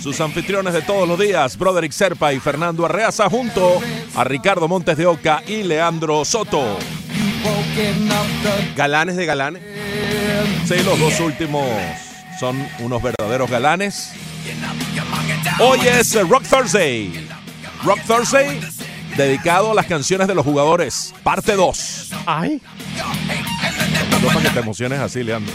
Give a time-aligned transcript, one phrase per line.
[0.00, 3.80] Sus anfitriones de todos los días, Broderick Serpa y Fernando Arreaza, junto
[4.14, 6.78] a Ricardo Montes de Oca y Leandro Soto.
[8.76, 9.62] Galanes de galanes.
[10.68, 11.64] Sí, los dos últimos
[12.38, 14.12] son unos verdaderos galanes.
[15.58, 17.28] Hoy es Rock Thursday.
[17.84, 18.60] Rock Thursday
[19.16, 22.10] dedicado a las canciones de los jugadores, parte 2.
[22.26, 22.60] Ay.
[24.22, 25.52] No para que te emociones así, Leandro.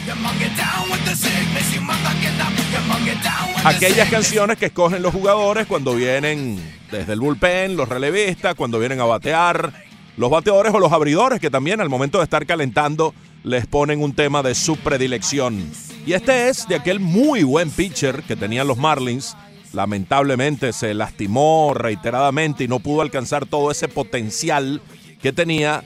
[3.63, 6.59] Aquellas canciones que escogen los jugadores cuando vienen
[6.91, 9.71] desde el bullpen, los relevistas, cuando vienen a batear,
[10.17, 14.13] los bateadores o los abridores que también al momento de estar calentando les ponen un
[14.13, 15.71] tema de su predilección.
[16.05, 19.35] Y este es de aquel muy buen pitcher que tenían los Marlins.
[19.73, 24.81] Lamentablemente se lastimó reiteradamente y no pudo alcanzar todo ese potencial
[25.21, 25.83] que tenía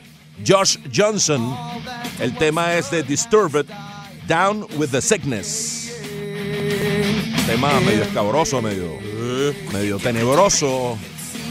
[0.48, 1.56] Josh Johnson.
[2.20, 3.66] El tema es de Disturbed,
[4.28, 5.92] Down with the Sickness.
[7.46, 8.98] Tema medio escabroso, medio,
[9.72, 10.98] medio tenebroso,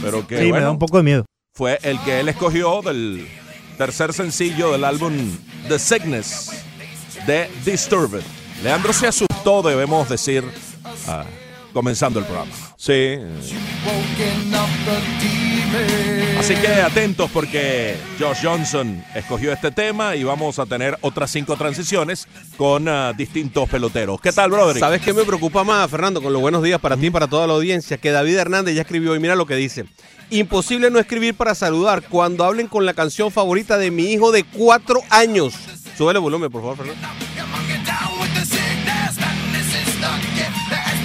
[0.03, 1.25] pero que Sí, me da un poco de miedo.
[1.55, 3.29] fue el que él escogió del
[3.79, 5.13] tercer sencillo del álbum
[5.69, 6.51] The Sickness
[7.29, 8.23] de Disturbed.
[8.65, 10.43] Leandro se asustó, debemos decir,
[11.07, 11.27] ah,
[11.75, 12.51] comenzando el programa.
[12.79, 13.19] Sí.
[16.39, 21.57] Así que atentos porque Josh Johnson escogió este tema y vamos a tener otras cinco
[21.57, 22.27] transiciones
[22.57, 24.19] con ah, distintos peloteros.
[24.19, 24.79] ¿Qué tal, brother?
[24.79, 26.23] ¿Sabes qué me preocupa más, Fernando?
[26.23, 28.81] Con los buenos días para ti y para toda la audiencia, que David Hernández ya
[28.81, 29.85] escribió y mira lo que dice.
[30.31, 34.43] Imposible no escribir para saludar cuando hablen con la canción favorita de mi hijo de
[34.43, 35.53] cuatro años.
[35.99, 37.24] Súbele volumen, por favor, Fernando.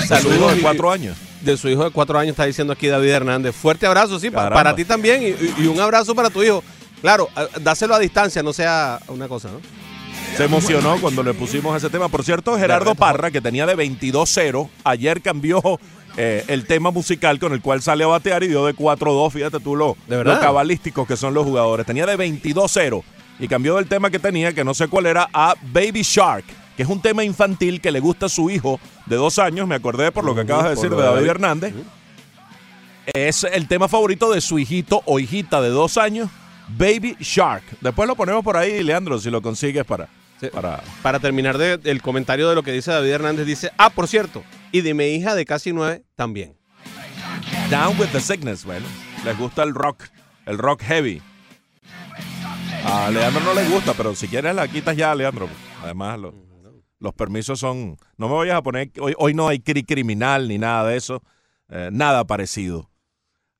[0.10, 1.18] Saludos de cuatro años.
[1.42, 3.56] De su hijo de cuatro años está diciendo aquí David Hernández.
[3.56, 6.64] Fuerte abrazo, sí, para ti también y, y un abrazo para tu hijo.
[7.02, 7.30] Claro,
[7.62, 9.62] dáselo a distancia, no sea una cosa, ¿no?
[10.36, 12.10] Se emocionó cuando le pusimos ese tema.
[12.10, 15.62] Por cierto, Gerardo Parra, que tenía de 22-0, ayer cambió
[16.18, 19.32] eh, el tema musical con el cual sale a batear y dio de 4-2.
[19.32, 21.86] Fíjate tú lo, ¿De lo cabalísticos que son los jugadores.
[21.86, 23.04] Tenía de 22-0
[23.40, 26.46] y cambió del tema que tenía, que no sé cuál era, a Baby Shark,
[26.80, 29.68] que es un tema infantil que le gusta a su hijo de dos años.
[29.68, 31.30] Me acordé por lo que acabas de decir de David David.
[31.30, 31.74] Hernández.
[33.14, 36.30] Es el tema favorito de su hijito o hijita de dos años,
[36.70, 37.64] Baby Shark.
[37.82, 40.08] Después lo ponemos por ahí, Leandro, si lo consigues para...
[40.40, 40.48] Sí.
[40.54, 44.08] para Para terminar de- el comentario de lo que dice David Hernández, dice, ah, por
[44.08, 44.42] cierto,
[44.72, 46.56] y de mi hija de casi nueve también.
[47.70, 48.86] Down with the Sickness, bueno.
[49.26, 50.06] Les gusta el rock,
[50.46, 51.22] el rock heavy.
[52.86, 55.50] A Leandro no le gusta, pero si quieres la quitas ya, Leandro.
[55.84, 56.48] Además, lo-
[57.00, 57.98] los permisos son...
[58.18, 58.92] No me vayas a poner...
[59.00, 61.22] Hoy, hoy no hay cri criminal ni nada de eso.
[61.70, 62.90] eh, nada parecido.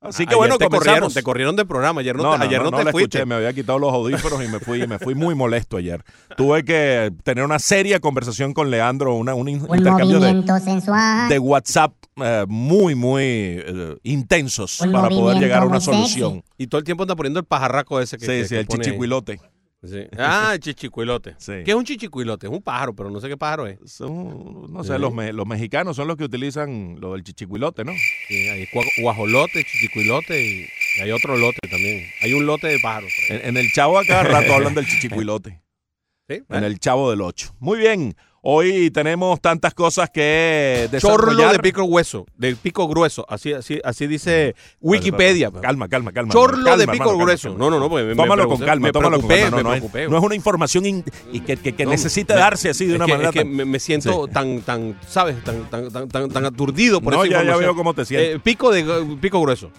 [0.02, 2.44] Así que Ayer bueno, te corrieron, te corrieron del programa, ayer no, No, te, no,
[2.44, 3.18] ayer no, no, no te fuiste.
[3.18, 6.02] escuché, me había quitado los audífonos y me fui, me fui muy molesto ayer.
[6.38, 11.28] Tuve que tener una seria conversación con Leandro, una, un Un intercambio de, movimiento sensual.
[11.28, 15.98] de WhatsApp eh, muy, muy eh, intensos Un para poder llegar a una sexy.
[15.98, 16.44] solución.
[16.56, 18.66] Y todo el tiempo anda poniendo el pajarraco ese que Sí, que- sí, que el
[18.68, 18.84] pone ahí.
[18.86, 19.38] chichicuilote.
[19.82, 20.02] Sí.
[20.18, 21.36] Ah, chichicuilote.
[21.38, 21.52] Sí.
[21.64, 22.46] ¿Qué es un chichicuilote?
[22.46, 23.78] Es un pájaro, pero no sé qué pájaro es.
[23.86, 25.00] Son, no sé, Sí.
[25.00, 27.92] los, me- los mexicanos son los que utilizan lo del chichicuilote, ¿no?
[28.28, 30.66] Sí, hay gua- guajolote, chichicuilote y,
[30.98, 32.04] y hay otro lote también.
[32.20, 33.10] Hay un lote de pájaros.
[33.30, 35.62] En, en el chavo a cada rato hablan del chichicuilote.
[36.28, 37.56] Sí, en el Chavo del 8.
[37.58, 38.14] Muy bien.
[38.42, 44.06] Hoy tenemos tantas cosas que Chorlo de pico hueso, de pico grueso, así, así, así
[44.06, 45.50] dice Wikipedia.
[45.50, 46.32] Calma, calma, calma.
[46.32, 47.50] Chorlo Calma, de pico grueso.
[47.50, 47.58] calma.
[47.66, 49.80] No, no, no, pues me- Tómalo con calma, me tómalo con preocupé, me No, es-
[49.80, 50.08] preocupé.
[50.08, 52.96] no es una información in- y que, que- que No, necesita me- darse así de
[52.96, 55.44] una que- manera es que tan- me, siento tan, tan, ¿sabes?
[55.44, 57.60] Tan, tan, tan, tan, aturdido por No, esa ya- ya información.
[57.66, 58.36] veo cómo te sientes.
[58.36, 59.70] Eh, pico de pico grueso.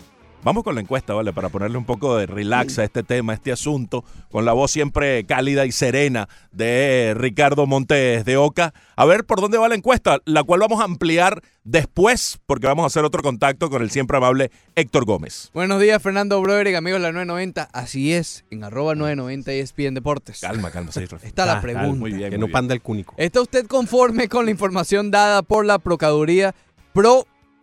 [0.44, 1.32] Vamos con la encuesta, ¿vale?
[1.34, 4.72] Para ponerle un poco de relax a este tema, a este asunto, con la voz
[4.72, 8.74] siempre cálida y serena de Ricardo Montes de Oca.
[8.96, 12.84] A ver por dónde va la encuesta, la cual vamos a ampliar después, porque vamos
[12.84, 15.52] a hacer otro contacto con el siempre amable Héctor Gómez.
[15.54, 17.70] Buenos días, Fernando Broderick, amigos de la 990.
[17.72, 20.40] Así es, en arroba 990 ESPN Deportes.
[20.42, 21.04] Calma, calma, sí.
[21.22, 22.00] Está la Ah, pregunta.
[22.00, 22.52] Muy bien, Que muy no bien.
[22.54, 23.14] panda el cúnico.
[23.18, 26.56] ¿Está usted conforme con la información dada por la Procuraduría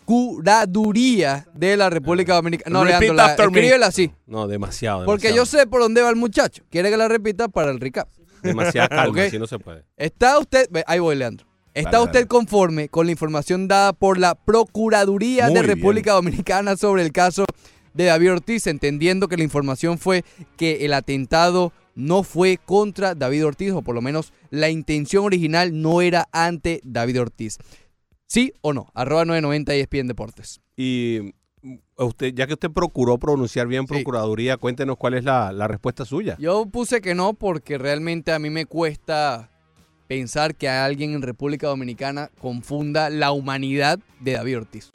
[0.09, 2.73] Procuraduría de la República Dominicana?
[2.79, 4.11] No, Repeat Leandro, la, escríbela así.
[4.27, 5.37] No, demasiado, Porque demasiado.
[5.37, 6.65] yo sé por dónde va el muchacho.
[6.71, 8.09] Quiere que la repita para el recap.
[8.43, 9.19] Demasiada calma, Ok.
[9.19, 9.85] así no se puede.
[9.99, 15.45] ¿Está usted, ahí voy Leandro, ¿está usted conforme con la información dada por la Procuraduría
[15.47, 15.77] Muy de bien.
[15.77, 17.45] República Dominicana sobre el caso
[17.93, 20.25] de David Ortiz, entendiendo que la información fue
[20.57, 25.83] que el atentado no fue contra David Ortiz, o por lo menos la intención original
[25.83, 27.59] no era ante David Ortiz?
[28.29, 28.91] ¿Sí o no?
[28.95, 30.61] Arroba 990 ESPN Deportes.
[30.77, 31.33] Y
[31.63, 33.95] mm, usted, ya que usted procuró pronunciar bien Sí.
[33.95, 36.37] Procuraduría, cuéntenos cuál es la, la respuesta suya.
[36.39, 39.51] Yo puse que no porque realmente a mí me cuesta
[40.07, 44.93] pensar que alguien en República Dominicana confunda la humanidad de David Ortiz.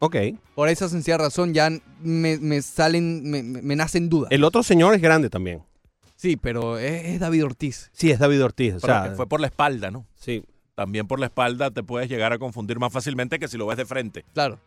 [0.00, 0.16] Ok.
[0.54, 1.70] Por esa sencilla razón ya
[2.02, 4.30] me, me salen, me, nacen dudas.
[4.30, 5.62] El otro señor es grande también.
[6.16, 7.90] Sí, pero es, es David Ortiz.
[7.92, 8.74] Sí, es David Ortiz.
[8.74, 10.06] O sea, que fue por la espalda, ¿no?
[10.14, 10.44] sí.
[10.74, 13.76] También por la espalda te puedes llegar a confundir más fácilmente que si lo ves
[13.76, 14.24] de frente.
[14.34, 14.58] Claro.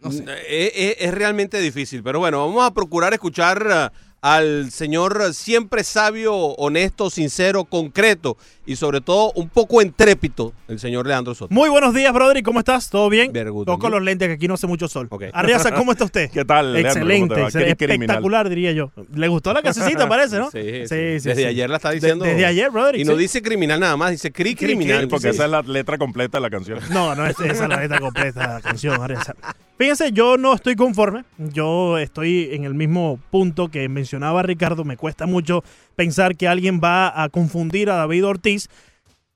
[0.00, 0.24] No sé.
[0.28, 5.84] Eh, eh, es, realmente difícil, pero bueno, vamos a procurar escuchar ah, al señor siempre
[5.84, 8.36] sabio, honesto, sincero, concreto
[8.66, 11.54] y sobre todo un poco entrépito, el señor Leandro Soto.
[11.54, 12.36] Muy buenos días, brother.
[12.38, 12.90] ¿Y cómo estás?
[12.90, 13.32] ¿Todo bien?
[13.64, 15.06] Toco los lentes que aquí no hace mucho sol.
[15.10, 15.24] Ok.
[15.32, 16.30] Arriaza, ¿cómo está usted?
[16.32, 17.00] ¿Qué tal, Leandro?
[17.00, 18.02] ¿Cómo te Excelente, criminal.
[18.10, 18.90] espectacular, diría yo.
[19.14, 20.50] ¿Le gustó la casecita, parece, no?
[20.50, 20.94] Sí, sí.
[20.96, 22.24] Desde ayer la está De- diciendo.
[22.24, 22.96] desde ayer, brother.
[22.96, 23.18] Y no sí.
[23.20, 25.02] dice criminal nada más, dice cri criminal.
[25.02, 25.34] Sí, porque Sí.
[25.36, 26.80] esa es la letra completa de la canción.
[26.90, 29.34] No, no, es- esa es la letra completa de la canción, Ariasa.
[29.78, 31.24] Fíjense, yo no estoy conforme.
[31.38, 34.84] Yo estoy en el mismo punto que mencionaba Ricardo.
[34.84, 35.62] Me cuesta mucho
[35.94, 38.68] pensar que alguien va a confundir a David Ortiz.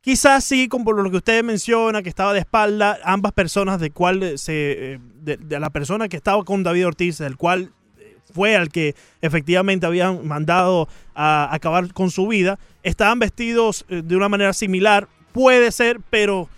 [0.01, 4.37] Quizás sí, como lo que usted menciona, que estaba de espalda, ambas personas, de cuál
[4.37, 4.95] se.
[4.95, 8.71] eh, De, de la persona que estaba con David Ortiz, del cual eh, fue al
[8.71, 14.53] que efectivamente habían mandado a acabar con su vida, estaban vestidos eh, de una manera
[14.53, 15.07] similar.
[15.31, 16.49] Puede ser, pero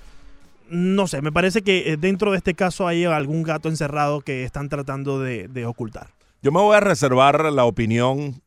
[0.74, 4.44] no sé, me parece que eh, dentro de este caso hay algún gato encerrado que
[4.44, 6.08] están tratando de, ocultar.
[6.42, 8.42] Yo me voy a reservar la opinión.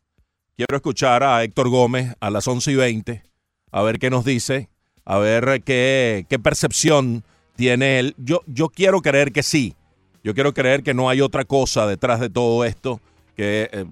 [0.56, 3.24] Quiero escuchar a Héctor Gómez a las 11 y 20,
[3.72, 4.70] a ver qué nos dice,
[5.06, 7.24] a ver qué, qué percepción
[7.56, 8.16] tiene él.
[8.18, 9.76] Yo, yo quiero creer que sí.
[10.24, 13.00] Yo quiero creer que no hay otra cosa detrás de todo esto,
[13.36, 13.86] que eh,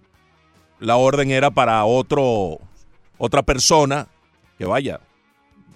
[0.79, 2.59] la orden era para otro,
[3.17, 4.07] otra persona,
[4.57, 4.99] que vaya,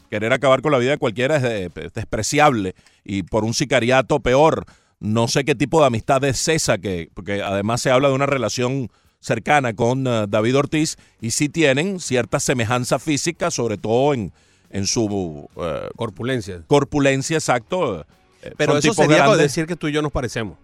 [0.10, 4.20] querer acabar con la vida de cualquiera es, de- es despreciable y por un sicariato
[4.20, 4.66] peor.
[5.00, 8.26] No sé qué tipo de amistad es esa, que, porque además se habla de una
[8.26, 8.90] relación
[9.22, 14.32] cercana con eh, David Ortiz y sí tienen cierta semejanza física, sobre todo en,
[14.70, 16.62] en su eh, Corpulencia.
[16.68, 18.06] corpulencia, exacto.
[18.42, 20.58] Eh, Pero eso sería decir que tú y yo nos parecemos.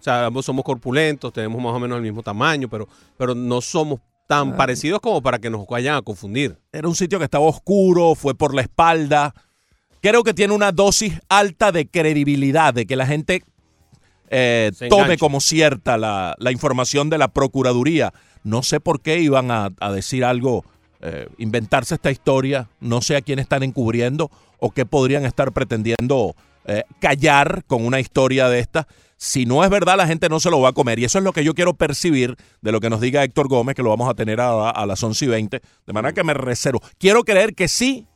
[0.00, 2.86] O sea, ambos somos corpulentos, tenemos más o menos el mismo tamaño, pero,
[3.16, 4.56] pero no somos tan Ah.
[4.56, 6.58] parecidos como para que nos vayan a confundir.
[6.72, 9.34] Era un sitio que estaba oscuro, fue por la espalda.
[10.00, 13.42] Creo que tiene una dosis alta de credibilidad, de que la gente
[14.30, 18.12] eh, tome como cierta la, la información de la Procuraduría.
[18.42, 20.64] No sé por qué iban a, a decir algo,
[21.00, 22.68] eh, inventarse esta historia.
[22.80, 26.34] No sé a quién están encubriendo o qué podrían estar pretendiendo
[26.66, 28.86] eh, callar con una historia de esta.
[29.24, 30.98] Si no es verdad, la gente no se lo va a comer.
[30.98, 33.74] Y eso es lo que yo quiero percibir de lo que nos diga Héctor Gómez,
[33.74, 35.62] que lo vamos a tener a, las 11 y 20.
[35.86, 36.82] De manera que me reservo.
[36.98, 38.06] Quiero creer que sí,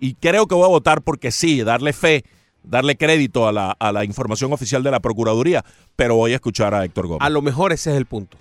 [0.00, 2.24] y creo que voy a votar porque sí, darle fe,
[2.64, 5.64] darle crédito a la, a la información oficial de la Procuraduría,
[5.94, 7.24] pero voy a escuchar a Héctor Gómez.
[7.24, 8.36] A lo mejor ese es el punto.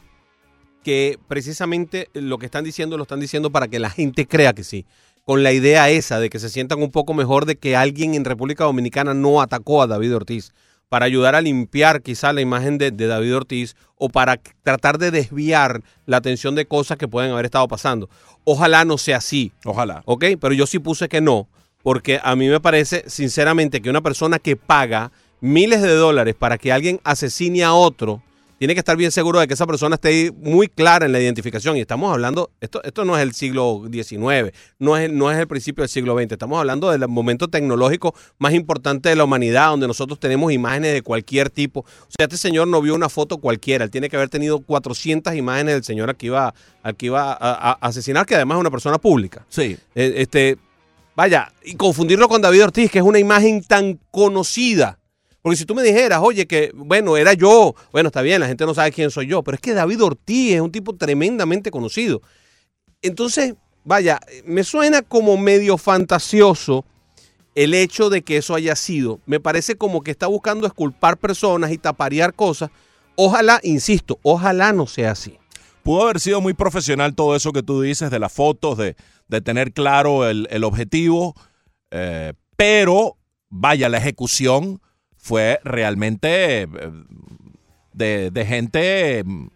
[0.83, 4.63] Que precisamente lo que están diciendo lo están diciendo para que la gente crea que
[4.63, 4.87] sí.
[5.25, 8.25] Con la idea esa de que se sientan un poco mejor de que alguien en
[8.25, 10.53] República Dominicana no atacó a David Ortiz.
[10.89, 15.11] Para ayudar a limpiar quizá la imagen de, de David Ortiz o para tratar de
[15.11, 18.09] desviar la atención de cosas que pueden haber estado pasando.
[18.43, 19.51] Ojalá no sea así.
[19.65, 20.01] Ojalá.
[20.05, 20.25] ¿ok?
[20.41, 21.47] Pero yo sí puse que no,
[21.83, 26.57] porque a mí me parece sinceramente que una persona que paga miles de dólares para
[26.57, 28.21] que alguien asesine a otro
[28.59, 31.77] tiene que estar bien seguro de que esa persona esté muy clara en la identificación.
[31.77, 35.47] Y estamos hablando, esto, esto no es el siglo XIX, no es, no es el
[35.47, 39.87] principio del siglo XX, estamos hablando del momento tecnológico más importante de la humanidad, donde
[39.87, 41.79] nosotros tenemos imágenes de cualquier tipo.
[41.79, 45.33] O sea, este señor no vio una foto cualquiera, él tiene que haber tenido 400
[45.35, 48.57] imágenes del señor al que iba, al que iba a, a- a asesinar, que además
[48.57, 49.45] es una persona pública.
[49.47, 49.77] Sí.
[49.95, 50.57] Eh, este,
[51.15, 54.98] vaya, y confundirlo con David Ortiz, que es una imagen tan conocida.
[55.41, 58.65] Porque si tú me dijeras, oye, que bueno, era yo, bueno, está bien, la gente
[58.65, 62.21] no sabe quién soy yo, pero es que David Ortiz es un tipo tremendamente conocido.
[63.01, 63.55] Entonces,
[63.85, 66.83] vaya, me suena como medio fantasioso
[67.55, 69.19] el hecho de que eso haya sido.
[69.25, 72.69] Me parece como que está buscando esculpar personas y taparear cosas.
[73.15, 75.37] Ojalá, insisto, ojalá no sea así.
[75.83, 78.95] Pudo haber sido muy profesional todo eso que tú dices de las fotos, de,
[79.41, 81.33] tener claro el, el objetivo,
[81.91, 83.17] eh, pero
[83.49, 84.81] vaya, la ejecución
[85.29, 86.67] fue realmente eh,
[87.93, 89.47] de, de gente mm,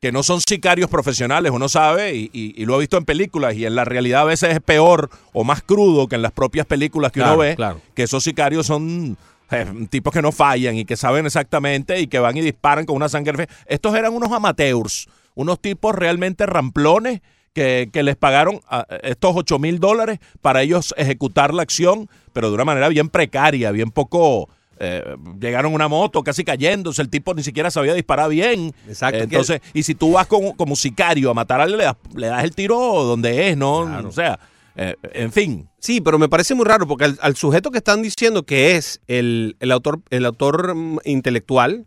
[0.00, 3.54] que no son sicarios profesionales, uno sabe, y, y- y lo ha visto en películas,
[3.54, 6.66] y en la realidad a veces es peor o más crudo que en las propias
[6.66, 7.80] películas que Claro, uno ve, claro.
[7.94, 9.16] que esos sicarios son
[9.50, 12.96] eh, tipos que no fallan y que saben exactamente y que van y disparan con
[12.96, 13.48] una sangre fría.
[13.66, 17.22] Estos eran unos amateurs, unos tipos realmente ramplones
[17.54, 22.50] que, que les pagaron a- estos 8 mil dólares para ellos ejecutar la acción, pero
[22.50, 24.48] de una manera bien precaria, bien poco...
[24.80, 28.72] eh, llegaron a una moto casi cayéndose, el tipo ni siquiera sabía disparar bien.
[28.86, 29.18] Exacto.
[29.22, 32.26] Entonces, y si tú vas como, como sicario a matar a alguien, le das, le
[32.28, 33.84] das el tiro donde es, ¿no?
[33.86, 34.08] Claro.
[34.08, 34.38] O sea,
[34.76, 35.68] eh, en fin.
[35.80, 39.00] Sí, pero me parece muy raro porque al, al sujeto que están diciendo que es
[39.08, 41.86] el, el autor, el autor mm, intelectual,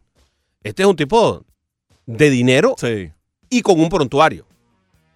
[0.63, 1.43] este es un tipo
[2.05, 3.11] de dinero Sí.
[3.49, 4.45] y con un prontuario.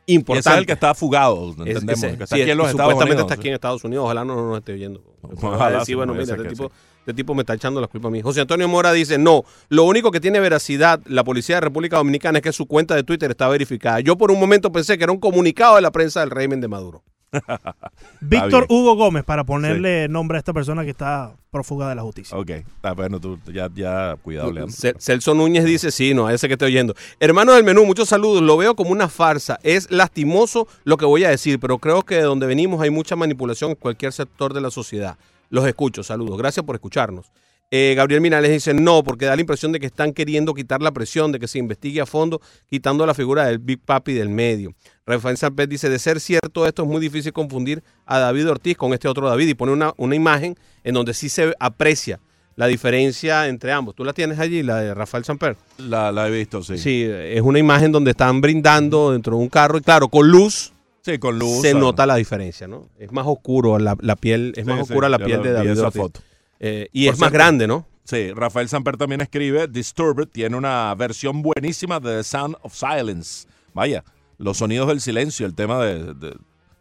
[0.07, 0.49] Y ese Importante.
[0.51, 2.03] es el que está fugado, Es- entendemos.
[2.03, 3.31] ese- que está sí, aquí en los y Estados supuestamente Unidos.
[3.31, 4.05] está aquí en Estados Unidos.
[4.05, 5.03] Ojalá no nos esté oyendo.
[5.41, 6.71] Ojalá, sí, sí, bueno, mira, este que tipo,
[7.05, 8.19] este tipo me está echando la culpa a mí.
[8.23, 12.39] José Antonio Mora dice, no, lo único que tiene veracidad la policía de República Dominicana
[12.39, 13.99] es que su cuenta de Twitter está verificada.
[13.99, 16.67] Yo por un momento pensé que era un comunicado de la prensa del régimen de
[16.67, 17.03] Maduro.
[18.21, 18.79] Víctor bien.
[18.79, 22.35] Hugo Gómez, para ponerle nombre a esta persona que está prófuga de la justicia.
[22.37, 24.73] Ok, está bueno, tú ya, ya, cuidado, Leandro.
[24.75, 26.95] Cel- Celso Núñez dice, sí, no, ese que estoy oyendo.
[27.19, 28.41] Hermano del menú, muchos saludos.
[28.41, 29.59] Lo veo como una farsa.
[29.63, 33.15] Es lastimoso lo que voy a decir, pero creo que de donde venimos hay mucha
[33.15, 35.17] manipulación en cualquier sector de la sociedad.
[35.49, 36.37] Los escucho, saludos.
[36.37, 37.31] Gracias por escucharnos.
[37.71, 40.91] Eh, Gabriel Minales dice, no, porque da la impresión de que están queriendo quitar la
[40.91, 44.73] presión, de que se investigue a fondo, quitando la figura del Big Papi del medio.
[45.05, 48.93] Rafael Sampet dice, de ser cierto esto es muy difícil confundir a David Ortiz con
[48.93, 52.19] este otro David y pone una, una imagen en donde sí se aprecia
[52.55, 53.95] la diferencia entre ambos.
[53.95, 55.57] ¿Tú la tienes allí, la de Rafael Samper?
[55.77, 56.77] La, la he visto, sí.
[56.77, 60.71] Sí, es una imagen donde están brindando dentro de un carro y claro, con luz
[61.05, 61.61] Sí, con luz.
[61.61, 62.89] se nota la diferencia, ¿no?
[62.97, 65.53] Es más oscuro la, la piel, es Sí, más sí, oscura la piel de vi
[65.55, 66.01] David esa Ortiz.
[66.01, 66.19] foto.
[66.59, 67.85] Eh, y Por es más grande, ¿no?
[68.03, 73.47] Sí, Rafael Samper también escribe, Disturbed tiene una versión buenísima de The Sound of Silence.
[73.73, 74.03] Vaya,
[74.39, 76.35] los sonidos del silencio, el tema de, de-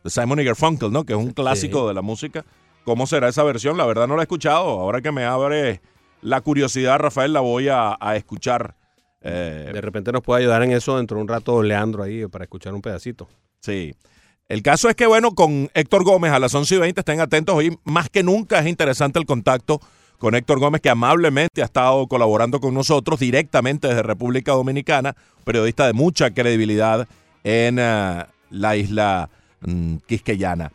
[0.05, 1.05] de Simon y Garfunkel, ¿no?
[1.05, 2.45] Que es un clásico de la música.
[2.85, 3.77] ¿Cómo será esa versión?
[3.79, 4.65] La verdad no la he escuchado.
[4.81, 5.81] Ahora que me abre
[6.21, 8.77] la curiosidad, Rafael, la voy a, a escuchar.
[9.23, 12.45] Eh, De repente nos puede ayudar en eso dentro de un rato Leandro ahí para
[12.45, 13.29] escuchar un pedacito.
[13.61, 13.95] Sí.
[14.49, 17.55] El caso es que, bueno, con Héctor Gómez a las 11 y 20, estén atentos.
[17.55, 19.81] Hoy más que nunca es interesante el contacto
[20.19, 25.87] con Héctor Gómez, que amablemente ha estado colaborando con nosotros directamente desde República Dominicana, periodista
[25.87, 27.09] de mucha credibilidad
[27.43, 30.73] en eh, la isla mm, quisqueyana.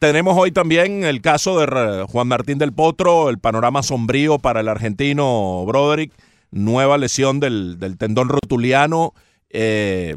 [0.00, 4.68] Tenemos hoy también el caso de Juan Martín del Potro, el panorama sombrío para el
[4.68, 6.12] argentino Broderick,
[6.50, 9.14] nueva lesión del, del tendón rotuliano.
[9.50, 10.16] eh,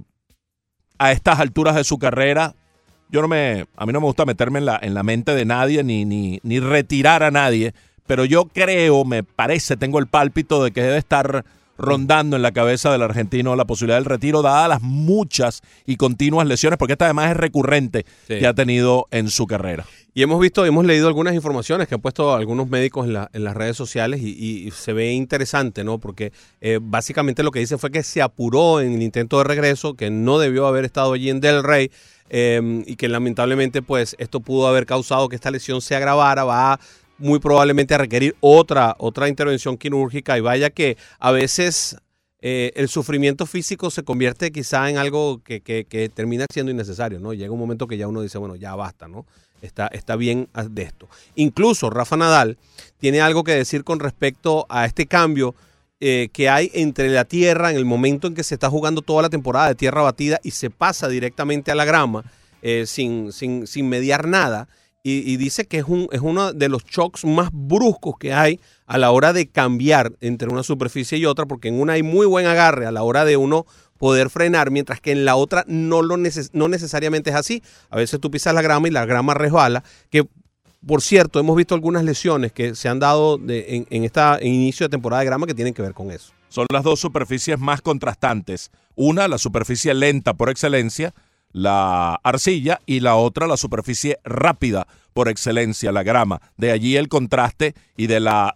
[0.99, 2.55] a estas alturas de su carrera,
[3.09, 5.45] yo no me, a mí no me gusta meterme en la, en la mente de
[5.45, 7.73] nadie ni, ni, ni retirar a nadie,
[8.07, 11.45] pero yo creo, me parece, tengo el pálpito de que debe estar
[11.77, 16.45] rondando en la cabeza del argentino la posibilidad del retiro, dadas las muchas y continuas
[16.45, 18.37] lesiones, porque esta además es recurrente Sí.
[18.39, 19.85] que ha tenido en su carrera.
[20.13, 23.45] Y hemos visto, hemos leído algunas informaciones que han puesto algunos médicos en, la- en
[23.45, 24.27] las redes sociales y,
[24.67, 25.99] y se ve interesante, ¿no?
[25.99, 29.93] Porque eh, básicamente lo que dice fue que se apuró en el intento de regreso,
[29.93, 31.91] que no debió haber estado allí en Del Rey
[32.29, 36.79] eh, y que lamentablemente pues esto pudo haber causado que esta lesión se agravara, va
[37.17, 41.97] muy probablemente a requerir otra, otra intervención quirúrgica y vaya que a veces
[42.41, 47.19] eh, el sufrimiento físico se convierte quizá en algo que, que- que termina siendo innecesario,
[47.19, 47.33] ¿no?
[47.33, 49.25] Llega un momento que ya uno dice, bueno, ya basta, ¿no?
[49.61, 51.09] Está, está bien de esto.
[51.35, 52.57] Incluso Rafa Nadal
[52.97, 55.53] tiene algo que decir con respecto a este cambio
[55.99, 59.21] eh, que hay entre la tierra en el momento en que se está jugando toda
[59.21, 62.23] la temporada de tierra batida y se pasa directamente a la grama
[62.61, 64.67] eh, sin, sin, sin mediar nada.
[65.03, 68.59] y, y dice que es, un, es uno de los shocks más bruscos que hay
[68.85, 72.25] a la hora de cambiar entre una superficie y otra, porque en una hay muy
[72.25, 73.65] buen agarre a la hora de uno
[73.97, 77.61] poder frenar, mientras que en la otra no, lo neces- no necesariamente es así.
[77.89, 80.25] A veces tú pisas la grama y la grama resbala, que
[80.85, 84.47] por cierto, hemos visto algunas lesiones que se han dado de- en, en esta en
[84.53, 86.31] inicio de temporada de grama que tienen que ver con eso.
[86.49, 88.71] Son las dos superficies más contrastantes.
[88.95, 91.13] Una, la superficie lenta por excelencia,
[91.51, 96.41] la arcilla, y la otra, la superficie rápida por excelencia, la grama.
[96.57, 98.55] De allí el contraste y de la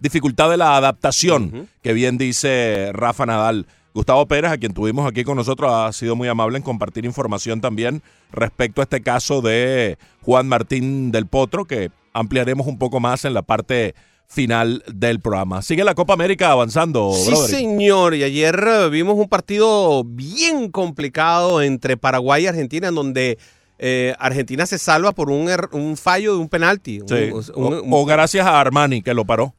[0.00, 3.66] dificultad de la adaptación, que bien dice Rafa Nadal.
[3.94, 7.60] Gustavo Pérez, a quien tuvimos aquí con nosotros, ha sido muy amable en compartir información
[7.60, 13.24] también respecto a este caso de Juan Martín del Potro, que ampliaremos un poco más
[13.24, 13.94] en la parte
[14.28, 15.60] final del programa.
[15.60, 17.50] Sigue la Copa América avanzando, Sí, brother.
[17.50, 18.14] señor.
[18.14, 23.38] Y ayer eh, vimos un partido bien complicado entre Paraguay y Argentina, en donde
[23.80, 27.00] eh, Argentina se salva por un, er- un fallo de un penalti.
[27.08, 27.14] Sí.
[27.56, 29.54] Un- un- o, o gracias a Armani, que lo paró.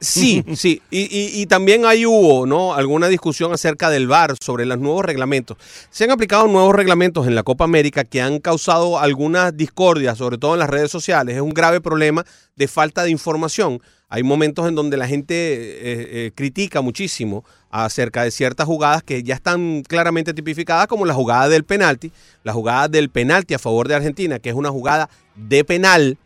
[0.00, 0.80] Sí, sí.
[0.90, 2.74] Y, y- y también ahí hubo ¿no?
[2.74, 5.56] alguna discusión acerca del VAR sobre los nuevos reglamentos.
[5.90, 10.38] Se han aplicado nuevos reglamentos en la Copa América que han causado algunas discordias, sobre
[10.38, 11.34] todo en las redes sociales.
[11.36, 12.24] Es un grave problema
[12.56, 13.80] de falta de información.
[14.08, 15.78] Hay momentos en donde la gente eh,
[16.26, 21.48] eh, critica muchísimo acerca de ciertas jugadas que ya están claramente tipificadas, como la jugada
[21.50, 22.10] del penalti,
[22.42, 26.16] la jugada del penalti a favor de Argentina, que es una jugada de penal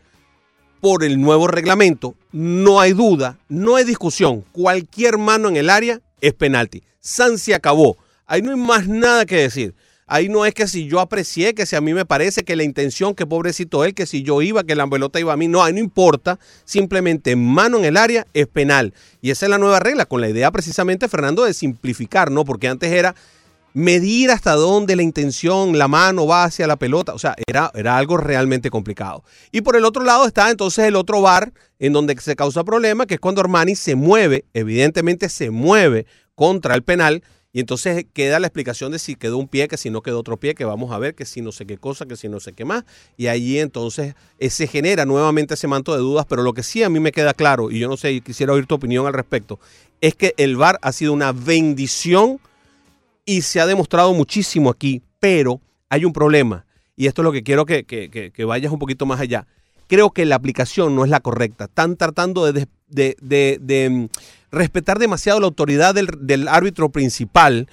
[0.82, 4.44] por el nuevo reglamento, no hay duda, no hay discusión.
[4.50, 6.82] Cualquier mano en el área es penalti.
[6.98, 7.96] San se acabó.
[8.26, 9.76] Ahí no hay más nada que decir.
[10.08, 12.64] Ahí no es que si yo aprecié, que si a mí me parece que la
[12.64, 15.46] intención, que pobrecito él, que si yo iba, que la pelota iba a mí.
[15.46, 16.40] No, ahí no importa.
[16.64, 18.92] Simplemente mano en el área es penal.
[19.20, 22.44] Y esa es la nueva regla, con la idea precisamente, Fernando, de simplificar, ¿no?
[22.44, 23.14] Porque antes era
[23.74, 27.14] medir hasta dónde la intención, la mano va hacia la pelota.
[27.14, 29.24] O sea, era, era algo realmente complicado.
[29.50, 33.06] Y por el otro lado está entonces el otro bar en donde se causa problema,
[33.06, 37.22] que es cuando Armani se mueve, evidentemente se mueve contra el penal.
[37.54, 40.38] Y entonces queda la explicación de si quedó un pie, que si no quedó otro
[40.38, 42.54] pie, que vamos a ver, que si no sé qué cosa, que si no sé
[42.54, 42.84] qué más.
[43.18, 46.24] Y allí entonces eh, se genera nuevamente ese manto de dudas.
[46.26, 48.66] Pero lo que sí a mí me queda claro, y yo no sé, quisiera oír
[48.66, 49.60] tu opinión al respecto,
[50.00, 52.40] es que el VAR ha sido una bendición
[53.24, 56.64] y se ha demostrado muchísimo aquí, pero hay un problema.
[56.96, 59.46] Y esto es lo que quiero que, que- que- que vayas un poquito más allá.
[59.88, 61.64] Creo que la aplicación no es la correcta.
[61.64, 64.08] Están tratando de, de- de- de, mm,
[64.50, 67.68] respetar demasiado la autoridad del, del árbitro principal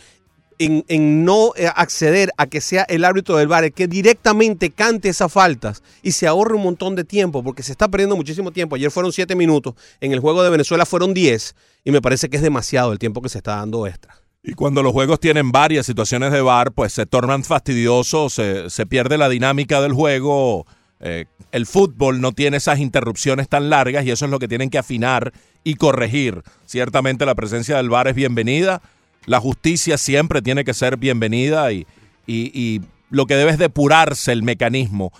[0.62, 5.08] en, no eh, acceder a que sea el árbitro del bar el que directamente cante
[5.08, 8.76] esas faltas y se ahorre un montón de tiempo porque se está perdiendo muchísimo tiempo.
[8.76, 12.36] Ayer fueron siete minutos, en el juego de Venezuela fueron 10 y me parece que
[12.36, 14.16] es demasiado el tiempo que se está dando extra.
[14.42, 18.86] Y cuando los juegos tienen varias situaciones de VAR, pues se tornan fastidiosos, se, se
[18.86, 20.66] pierde la dinámica del juego.
[21.02, 24.70] eh, el fútbol no tiene esas interrupciones tan largas y eso es lo que tienen
[24.70, 26.44] que afinar y corregir.
[26.66, 28.82] Ciertamente la presencia del VAR es bienvenida,
[29.26, 31.86] la justicia siempre tiene que ser bienvenida y,
[32.26, 35.12] y- y lo que debe es depurarse el mecanismo.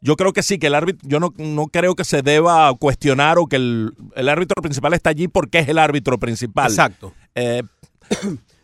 [0.00, 3.38] Yo creo que sí, que el árbitro, yo no, no creo que se deba cuestionar
[3.38, 6.70] o que el, el árbitro principal está allí porque es el árbitro principal.
[6.70, 7.12] Exacto.
[7.34, 7.62] Eh,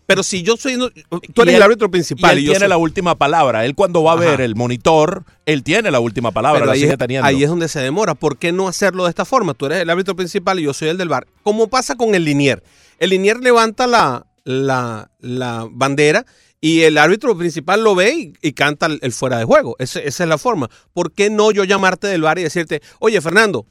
[0.06, 2.64] Pero si yo soy, tú eres él- el árbitro principal y él y yo tiene
[2.64, 3.64] soy- la última palabra.
[3.64, 4.24] Él cuando va a Ajá.
[4.24, 7.26] ver el monitor, él tiene la última palabra, Pero la ahí, sigue es, teniendo.
[7.26, 8.14] ahí es donde se demora.
[8.14, 9.54] ¿Por qué no hacerlo de esta forma?
[9.54, 11.26] Tú eres el árbitro principal y yo soy el del bar.
[11.42, 12.62] Como pasa con el linier.
[12.98, 16.26] El linier levanta la, la, la bandera
[16.60, 19.74] y el árbitro principal lo ve y, y canta el, el fuera de juego.
[19.78, 20.68] Ese- esa es la forma.
[20.92, 23.66] ¿Por qué no yo llamarte del bar y decirte, oye, Fernando,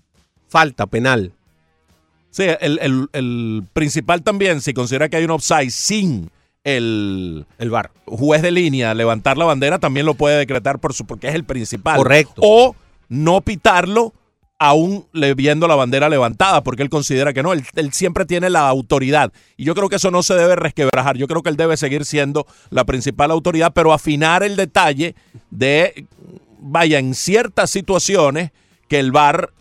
[0.50, 1.32] falta penal?
[2.34, 6.32] Sí, el, el- el principal también, si considera que hay un offside sin
[6.64, 7.92] el El bar.
[8.06, 11.44] juez de línea levantar la bandera, también lo puede decretar por su, porque es el
[11.44, 11.98] principal.
[11.98, 12.42] Correcto.
[12.44, 12.76] O
[13.10, 14.14] no pitarlo
[14.58, 18.50] aún le viendo la bandera levantada, porque él considera que no, él, él siempre tiene
[18.50, 19.32] la autoridad.
[19.58, 21.18] Y yo creo que eso no se debe resquebrajar.
[21.18, 25.16] Yo creo que él debe seguir siendo la principal autoridad, pero afinar el detalle
[25.52, 26.08] de,
[26.60, 28.52] vaya, en ciertas situaciones
[28.88, 29.52] que el VAR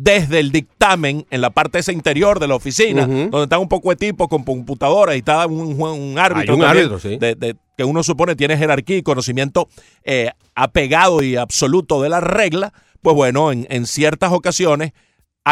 [0.00, 3.90] desde el dictamen en la parte esa interior de la oficina, donde están un poco
[3.90, 7.16] de tipos con computadoras y está un, árbitro, un también árbitro, sí.
[7.16, 9.68] de- de- que uno supone tiene jerarquía y conocimiento
[10.04, 14.92] eh, apegado y absoluto de la regla, pues bueno, en, en ciertas ocasiones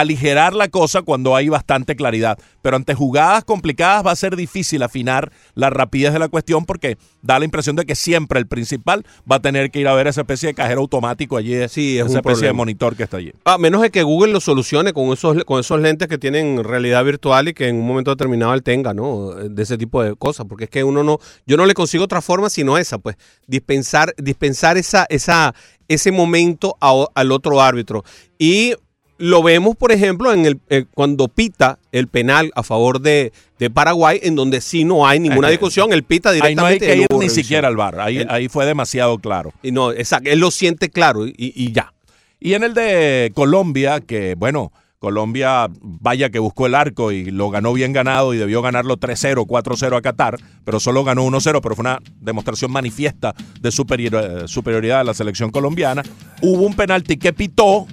[0.01, 2.39] aligerar la cosa cuando hay bastante claridad.
[2.63, 6.99] Pero ante jugadas complicadas va a ser difícil afinar la rapidez de la cuestión porque
[7.23, 10.07] da la impresión de que siempre el principal va a tener que ir a ver
[10.07, 13.33] esa especie de cajero automático allí, Sí, es esa especie de monitor que está allí.
[13.45, 17.05] A menos de que Google lo solucione con esos, con esos lentes que tienen realidad
[17.05, 19.31] virtual y que en un momento determinado él tenga, ¿no?
[19.35, 20.47] De ese tipo de cosas.
[20.49, 24.15] Porque es que uno no, yo no le consigo otra forma sino esa, pues, dispensar,
[24.19, 25.55] dispensar esa, esa,
[25.89, 28.05] ese momento a- al otro árbitro.
[28.39, 28.75] Y
[29.19, 33.71] lo vemos, por ejemplo, en el eh, cuando pita el penal a favor de, de
[33.71, 36.87] Paraguay, en donde sí no hay ninguna discusión, él pita Ahí no hay directamente.
[36.87, 37.45] que y no ir hubo ni revisión.
[37.45, 38.01] siquiera al bar.
[38.01, 39.53] Ahí, El- ahí fue demasiado claro.
[39.63, 41.93] Y no, exacto, él lo siente claro y, y ya.
[42.39, 47.49] Y en el de Colombia, que bueno, Colombia vaya que buscó el arco y lo
[47.51, 51.75] ganó bien ganado y debió ganarlo 3-0, 4-0 a Qatar, pero solo ganó 1-0, pero
[51.75, 56.03] fue una demostración manifiesta de superior- eh, superioridad de la selección colombiana.
[56.43, 57.87] Hubo un penalti que pitó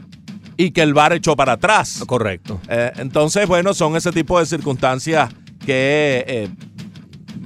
[0.58, 2.04] y que el VAR echó para atrás.
[2.06, 2.60] Correcto.
[2.68, 5.30] Eh, entonces, bueno, son ese tipo de circunstancias
[5.66, 6.50] que eh,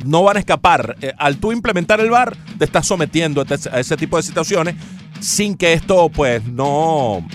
[0.05, 0.95] no van a escapar.
[1.01, 3.41] Eh, al tú implementar el VAR, te estás sometiendo
[3.71, 4.75] a ese tipo de situaciones
[5.19, 7.25] sin que esto, pues, no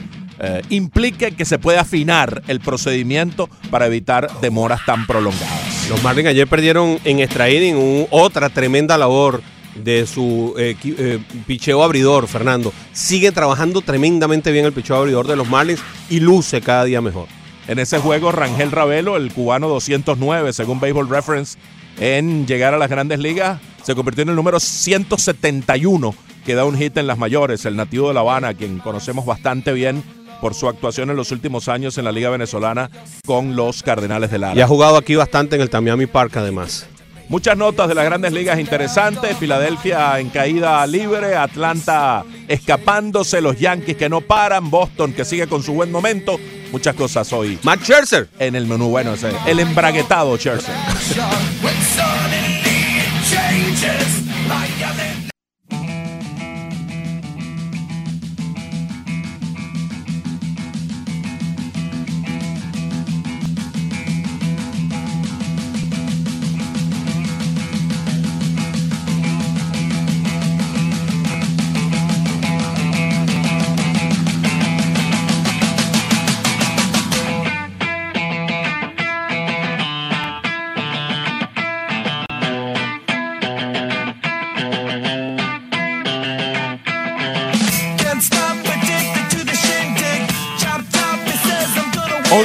[0.70, 5.88] implique que se pueda afinar el procedimiento para evitar demoras tan prolongadas.
[5.88, 9.40] Los Marlins ayer perdieron en extra inning un- otra tremenda labor
[9.74, 12.72] de su eh, eh, picheo abridor, Fernando.
[12.92, 15.80] Sigue trabajando tremendamente bien el picheo abridor de los Marlins
[16.10, 17.26] y luce cada día mejor.
[17.68, 21.58] En ese juego, Rangel Ravelo, el cubano 209, según Baseball Reference,
[21.98, 26.76] en llegar a las grandes ligas, se convirtió en el número 171 que da un
[26.76, 30.02] hit en las mayores, el nativo de La Habana, quien conocemos bastante bien
[30.40, 32.90] por su actuación en los últimos años en la Liga Venezolana
[33.24, 34.56] con los Cardenales de Lara.
[34.56, 36.88] Y ha jugado aquí bastante en el Tamiami Park, además.
[37.28, 39.36] Muchas notas de las grandes ligas interesantes.
[39.36, 45.62] Filadelfia en caída libre, Atlanta escapándose, los Yankees que no paran, Boston que sigue con
[45.62, 46.38] su buen momento.
[46.70, 48.28] Muchas cosas hoy Matt Scherzer.
[48.38, 48.88] en el menú.
[48.88, 50.74] Bueno, ese, el embraguetado Scherzer.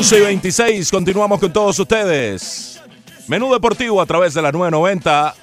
[0.08, 2.82] 11 y 26, continuamos con todos ustedes.
[3.28, 5.36] Menú deportivo a través de la 990.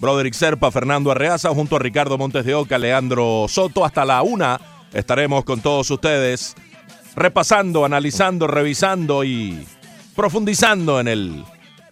[0.00, 3.84] Broderick Serpa, Fernando Arreaza, junto a Ricardo Montes de Oca, Leandro Soto.
[3.84, 4.60] Hasta la una
[4.92, 6.56] estaremos con todos ustedes
[7.14, 9.64] repasando, analizando, revisando y
[10.16, 11.44] profundizando en el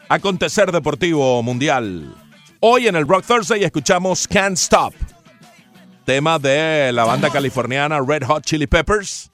[0.09, 2.13] acontecer deportivo mundial.
[2.59, 4.93] Hoy en el Rock Thursday escuchamos Can't Stop,
[6.05, 9.31] tema de la banda californiana Red Hot Chili Peppers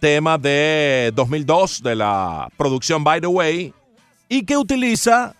[0.00, 3.74] tema de 2002 de la producción By the Way
[4.28, 5.34] y que utiliza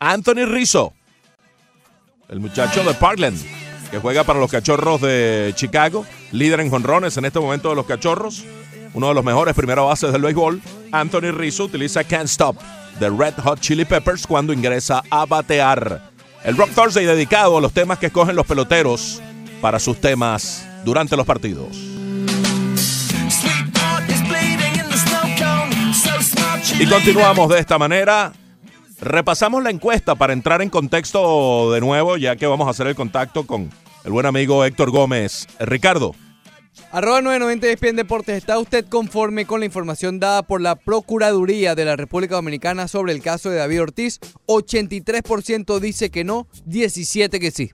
[0.00, 0.94] Anthony Rizzo,
[2.28, 3.38] el muchacho de Parkland,
[3.90, 7.86] que juega para los Cachorros de Chicago, líder en jonrones en este momento de los
[7.86, 8.44] Cachorros,
[8.94, 10.60] uno de los mejores primera bases del béisbol.
[10.90, 12.56] Anthony Rizzo utiliza Can't Stop
[12.98, 16.10] de Red Hot Chili Peppers cuando ingresa a batear.
[16.44, 19.20] El Rock Thursday dedicado a los temas que escogen los peloteros
[19.60, 21.87] para sus temas durante los partidos.
[26.80, 28.32] Y continuamos de esta manera.
[29.00, 32.94] Repasamos la encuesta para entrar en contexto de nuevo, ya que vamos a hacer el
[32.94, 33.70] contacto con
[34.04, 35.48] el buen amigo Héctor Gómez.
[35.58, 36.14] Ricardo,
[36.92, 38.36] Arroba 990 ESPN Deportes.
[38.36, 43.12] ¿Está usted conforme con la información dada por la Procuraduría de la República Dominicana sobre
[43.12, 44.20] el caso de David Ortiz?
[44.46, 47.72] 83% dice que no, 17% que sí.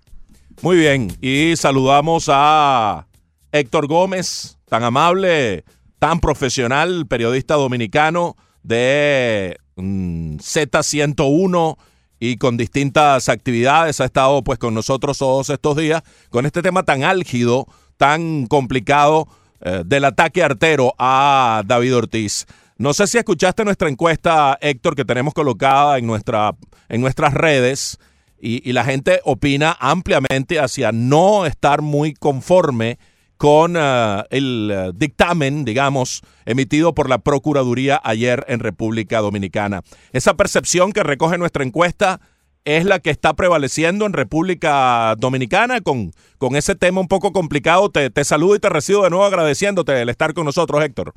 [0.62, 1.14] muy bien.
[1.20, 3.06] Y saludamos a
[3.52, 5.64] Héctor Gómez, tan amable,
[5.98, 11.76] tan profesional, periodista dominicano de mm, Z101
[12.18, 14.00] y con distintas actividades.
[14.00, 19.28] Ha estado pues con nosotros todos estos días con este tema tan álgido, tan complicado
[19.60, 22.46] eh, del ataque artero a David Ortiz.
[22.76, 26.56] No sé si escuchaste nuestra encuesta, Héctor, que tenemos colocada en, nuestra,
[26.88, 27.98] en nuestras redes
[28.40, 32.98] y, y la gente opina ampliamente hacia no estar muy conforme
[33.36, 39.82] con eh, el eh, dictamen, digamos, emitido por la Procuraduría ayer en República Dominicana.
[40.12, 42.20] Esa percepción que recoge nuestra encuesta
[42.64, 47.90] es la que está prevaleciendo en República Dominicana con, con ese tema un poco complicado.
[47.90, 51.12] Te, te saludo y te recibo de nuevo agradeciéndote el estar con nosotros, Héctor.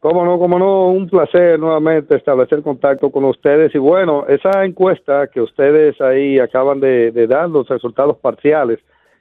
[0.00, 3.74] Cómo no, cómo no, un placer nuevamente establecer contacto con ustedes.
[3.74, 8.78] Y bueno, esa encuesta que ustedes ahí acaban de, de dar, los resultados parciales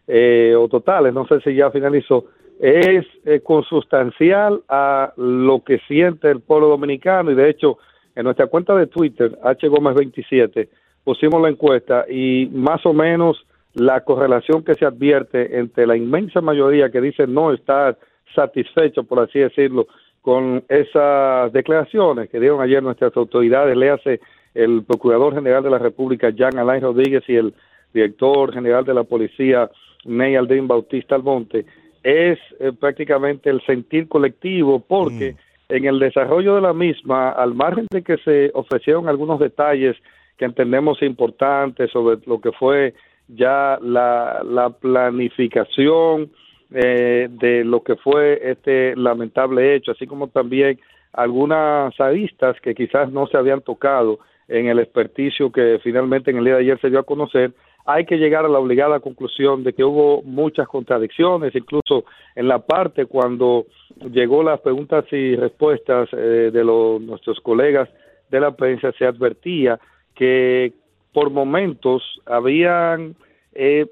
[0.08, 2.26] eh, o totales, no sé si ya finalizó,
[2.60, 7.32] es eh, consustancial a lo que siente el pueblo dominicano.
[7.32, 7.78] Y de hecho,
[8.15, 10.70] en nuestra cuenta de Twitter, H Gómez 27,
[11.04, 16.41] pusimos la encuesta y más o menos la correlación que se advierte entre la inmensa
[16.41, 17.98] mayoría que dice no estar
[18.34, 19.88] satisfecho, por así decirlo,
[20.22, 24.20] con esas declaraciones que dieron ayer nuestras autoridades, le hace
[24.54, 27.54] el Procurador General de la República, Jean Alain Rodríguez, y el
[27.93, 29.70] Director General de la Policía,
[30.08, 31.65] Ney Aldrin Bautista Almonte,
[32.04, 35.36] es eh, prácticamente el sentir colectivo, porque
[35.70, 39.96] en el desarrollo de la misma, al margen de que se ofrecieron algunos detalles
[40.38, 42.93] que entendemos importantes sobre lo que fue
[43.28, 46.32] ya la, la planificación
[46.74, 50.80] eh, de lo que fue este lamentable hecho, así como también
[51.13, 56.46] algunas aristas que quizás no se habían tocado en el experticio que finalmente en el
[56.46, 57.52] día de ayer se dio a conocer,
[57.89, 62.04] hay que llegar a la obligada conclusión de que hubo muchas contradicciones, incluso
[62.36, 63.65] en la parte cuando
[64.12, 67.88] llegó las preguntas y respuestas eh, de los, nuestros colegas
[68.30, 69.80] de la prensa, se advertía
[70.15, 70.73] que
[71.13, 73.15] por momentos habían
[73.54, 73.86] eh,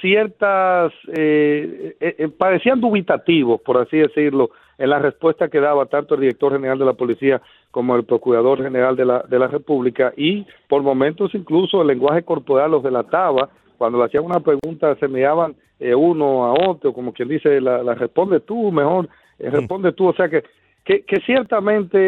[0.00, 6.14] ciertas, eh, eh, eh, parecían dubitativos, por así decirlo, en la respuesta que daba tanto
[6.14, 10.12] el director general de la policía como el procurador general de la, de la República
[10.16, 15.08] y por momentos incluso el lenguaje corporal los delataba, cuando le hacían una pregunta se
[15.08, 19.92] miraban eh, uno a otro, como quien dice, la, la responde tú mejor, eh, responde
[19.92, 20.44] tú, o sea que
[20.84, 21.98] que, que ciertamente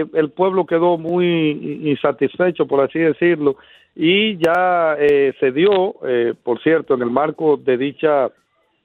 [0.00, 3.56] eh, el pueblo quedó muy insatisfecho, por así decirlo,
[3.96, 8.30] y ya eh, se dio, eh, por cierto, en el marco de dicha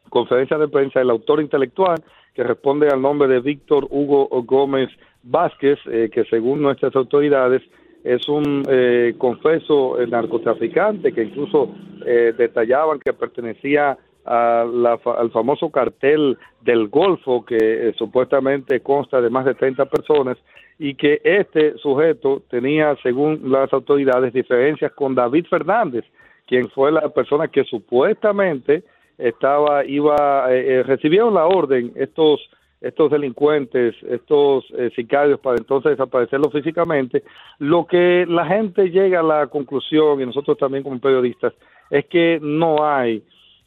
[0.09, 2.01] conferencia de prensa, el autor intelectual,
[2.33, 4.89] que responde al nombre de Víctor Hugo Gómez
[5.23, 7.61] Vázquez, eh, que según nuestras autoridades
[8.03, 15.69] es un eh, confeso narcotraficante, que incluso eh, detallaban que pertenecía a la al famoso
[15.69, 20.37] cartel del Golfo, que eh, supuestamente consta de más de 30 personas,
[20.77, 26.05] y que este sujeto tenía, según las autoridades, diferencias con David Fernández,
[26.47, 28.83] quien fue la persona que supuestamente
[29.17, 32.39] estaba, iba, eh, eh, recibieron la orden estos
[32.81, 37.23] estos delincuentes, estos eh, sicarios para entonces desaparecerlo físicamente,
[37.57, 41.53] lo que la gente llega a la conclusión, y nosotros también como periodistas,
[41.89, 43.21] es que no hay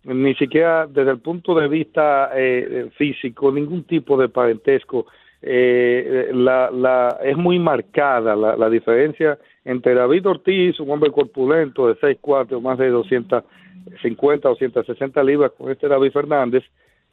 [0.04, 5.06] ni siquiera desde el punto de vista eh, físico, ningún tipo de parentesco.
[5.40, 11.88] Eh, la, la, es muy marcada la, la diferencia entre David Ortiz, un hombre corpulento
[11.88, 16.64] de 6'4", más de 250 o 160 libras, con este David Fernández.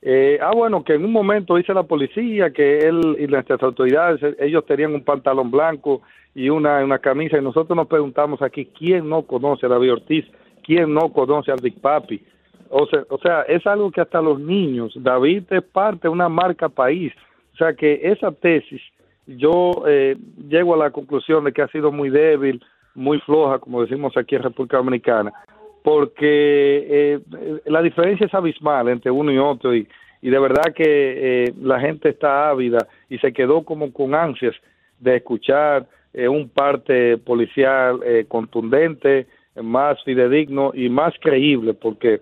[0.02, 4.21] Eh, ah, bueno, que en un momento dice la policía que él y nuestras autoridades,
[4.39, 6.02] ellos tenían un pantalón blanco
[6.34, 10.25] y una, una camisa, y nosotros nos preguntamos aquí, ¿quién no conoce a David Ortiz?
[10.63, 12.21] ¿Quién no conoce al Big Papi?
[12.70, 16.30] O sea, o sea, es algo que hasta los niños, David es parte de una
[16.30, 17.14] marca país.
[17.54, 18.82] O sea que esa tesis,
[19.26, 20.16] yo eh,
[20.48, 22.64] llego a la conclusión de que ha sido muy débil,
[22.96, 25.34] muy floja, como decimos aquí en República Dominicana,
[25.84, 27.20] porque eh,
[27.66, 29.88] la diferencia es abismal entre uno y otro y,
[30.22, 30.84] y de verdad que
[31.46, 34.56] eh, la gente está ávida y se quedó como con ansias
[35.00, 39.28] de escuchar eh, un parte policial eh, contundente,
[39.62, 42.22] más fidedigno y más creíble, porque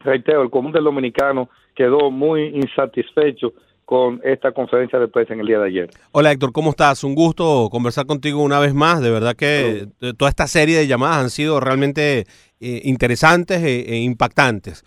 [0.00, 3.52] reitero, el común del dominicano quedó muy insatisfecho
[3.84, 5.90] con esta conferencia de prensa en el día de ayer.
[6.12, 7.04] Hola Héctor, ¿cómo estás?
[7.04, 9.00] Un gusto conversar contigo una vez más.
[9.00, 9.86] De verdad que
[10.18, 12.26] toda esta serie de llamadas han sido realmente
[12.60, 14.84] eh, interesantes e, e impactantes.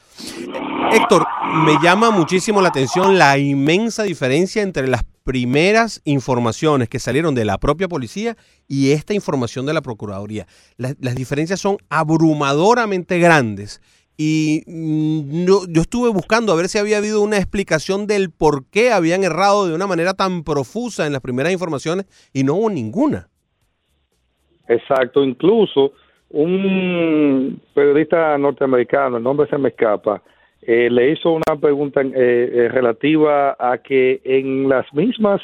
[0.91, 1.25] Héctor,
[1.65, 7.45] me llama muchísimo la atención la inmensa diferencia entre las primeras informaciones que salieron de
[7.45, 10.45] la propia policía y esta información de la Procuraduría.
[10.77, 13.81] Las, las diferencias son abrumadoramente grandes.
[14.17, 18.91] Y mm, yo estuve buscando a ver si había habido una explicación del por qué
[18.91, 23.27] habían errado de una manera tan profusa en las primeras informaciones y no hubo ninguna.
[24.67, 25.93] Exacto, incluso
[26.29, 30.21] un periodista norteamericano, el nombre se me escapa,
[30.61, 35.41] eh, le hizo una pregunta eh, eh, relativa a que en las mismas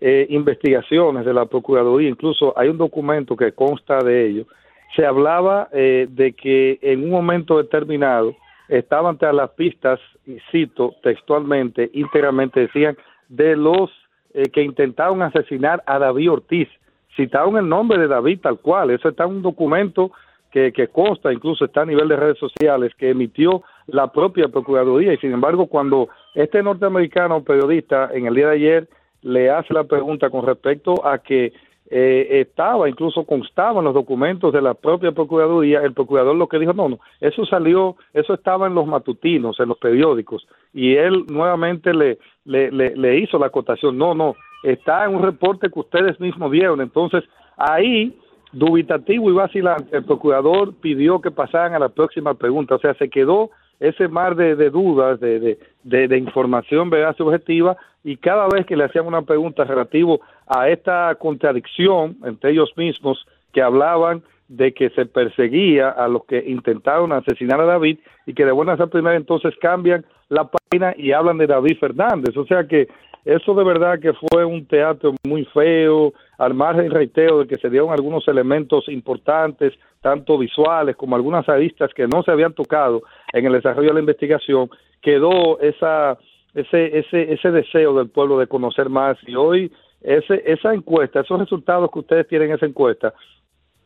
[0.00, 4.46] eh, investigaciones de la Procuraduría, incluso hay un documento que consta de ello,
[4.94, 8.34] se hablaba eh, de que en un momento determinado
[8.68, 12.96] estaban tras las pistas, y cito textualmente, íntegramente decían,
[13.28, 13.90] de los
[14.34, 16.68] eh, que intentaron asesinar a David Ortiz.
[17.16, 20.12] Citaron el nombre de David tal cual, eso está en un documento
[20.50, 25.14] que, que consta, incluso está a nivel de redes sociales, que emitió la propia Procuraduría.
[25.14, 28.88] Y sin embargo, cuando este norteamericano periodista en el día de ayer
[29.22, 31.52] le hace la pregunta con respecto a que
[31.90, 36.58] eh, estaba, incluso constaba en los documentos de la propia Procuraduría, el procurador lo que
[36.58, 41.24] dijo, no, no, eso salió, eso estaba en los matutinos, en los periódicos, y él
[41.28, 45.80] nuevamente le, le, le, le hizo la acotación, no, no, está en un reporte que
[45.80, 47.24] ustedes mismos dieron, entonces
[47.56, 48.14] ahí
[48.52, 52.76] dubitativo y vacilante, el procurador pidió que pasaran a la próxima pregunta.
[52.76, 58.16] O sea, se quedó ese mar de, dudas, de, de, información veraz y objetiva, y
[58.16, 63.62] cada vez que le hacían una pregunta relativo a esta contradicción entre ellos mismos que
[63.62, 68.52] hablaban de que se perseguía a los que intentaron asesinar a David y que de
[68.52, 72.36] buenas a primera entonces cambian la página y hablan de David Fernández.
[72.36, 72.88] O sea que
[73.24, 77.68] eso de verdad que fue un teatro muy feo, al margen, reitero, de que se
[77.68, 83.46] dieron algunos elementos importantes, tanto visuales como algunas aristas que no se habían tocado en
[83.46, 84.70] el desarrollo de la investigación,
[85.02, 86.18] quedó esa,
[86.54, 91.40] ese, ese, ese deseo del pueblo de conocer más y hoy ese, esa encuesta, esos
[91.40, 93.14] resultados que ustedes tienen en esa encuesta,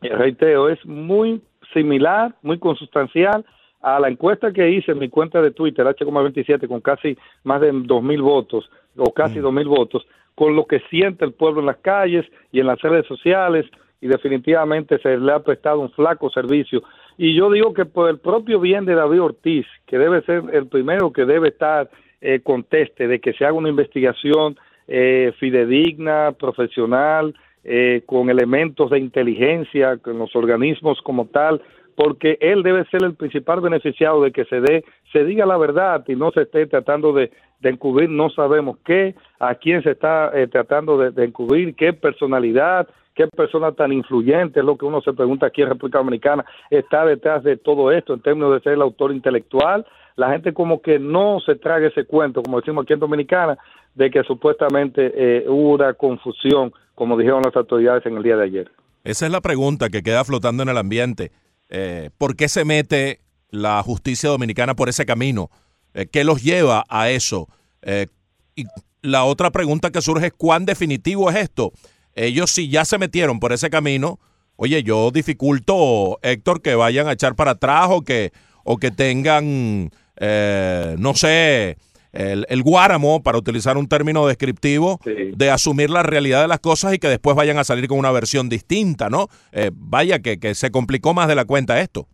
[0.03, 1.41] eh, reitero, es muy
[1.73, 3.45] similar, muy consustancial
[3.81, 7.71] a la encuesta que hice en mi cuenta de Twitter, H27, con casi más de
[7.73, 11.67] dos mil votos, o casi dos mil votos, con lo que siente el pueblo en
[11.67, 13.67] las calles y en las redes sociales,
[14.01, 16.83] y definitivamente se le ha prestado un flaco servicio.
[17.19, 20.67] Y yo digo que por el propio bien de David Ortiz, que debe ser el
[20.67, 24.57] primero que debe estar eh, conteste de que se haga una investigación
[24.89, 31.63] eh, fidedigna, profesional, eh, con elementos de inteligencia, con los organismos como tal,
[31.95, 36.05] porque él debe ser el principal beneficiado de que se dé, se diga la verdad
[36.09, 37.31] y no se esté tratando de,
[37.63, 43.27] encubrir, no sabemos qué, a quién se está eh, tratando de encubrir, qué personalidad, qué
[43.29, 47.43] persona tan influyente, es lo que uno se pregunta aquí en República Dominicana, está detrás
[47.43, 49.87] de todo esto en términos de ser el autor intelectual.
[50.17, 53.59] La gente como que no se traga ese cuento, como decimos aquí en Dominicana,
[53.95, 58.45] de que supuestamente eh, hubo una confusión, como dijeron las autoridades en el día de
[58.45, 58.71] ayer.
[59.05, 61.33] Esa es la pregunta que queda flotando en el ambiente.
[61.69, 63.21] Eh, ¿Por qué se mete
[63.51, 65.51] la justicia dominicana por ese camino?
[65.95, 67.49] Eh, ¿Qué los lleva a eso?
[67.83, 68.07] Eh,
[68.55, 68.65] y
[69.03, 71.73] la otra pregunta que surge es cuán definitivo es esto.
[72.15, 74.19] Ellos si ya se metieron por ese camino,
[74.57, 78.33] oye, yo dificulto, Héctor, que vayan a echar para atrás o que,
[78.65, 81.79] o que tengan, eh, no sé,
[82.13, 85.33] el, el guáramo, para utilizar un término descriptivo, Sí.
[85.35, 88.13] de asumir la realidad de las cosas y que después vayan a salir con una
[88.13, 89.29] versión distinta, ¿no?
[89.53, 92.07] Eh, vaya que, que se complicó más de la cuenta esto.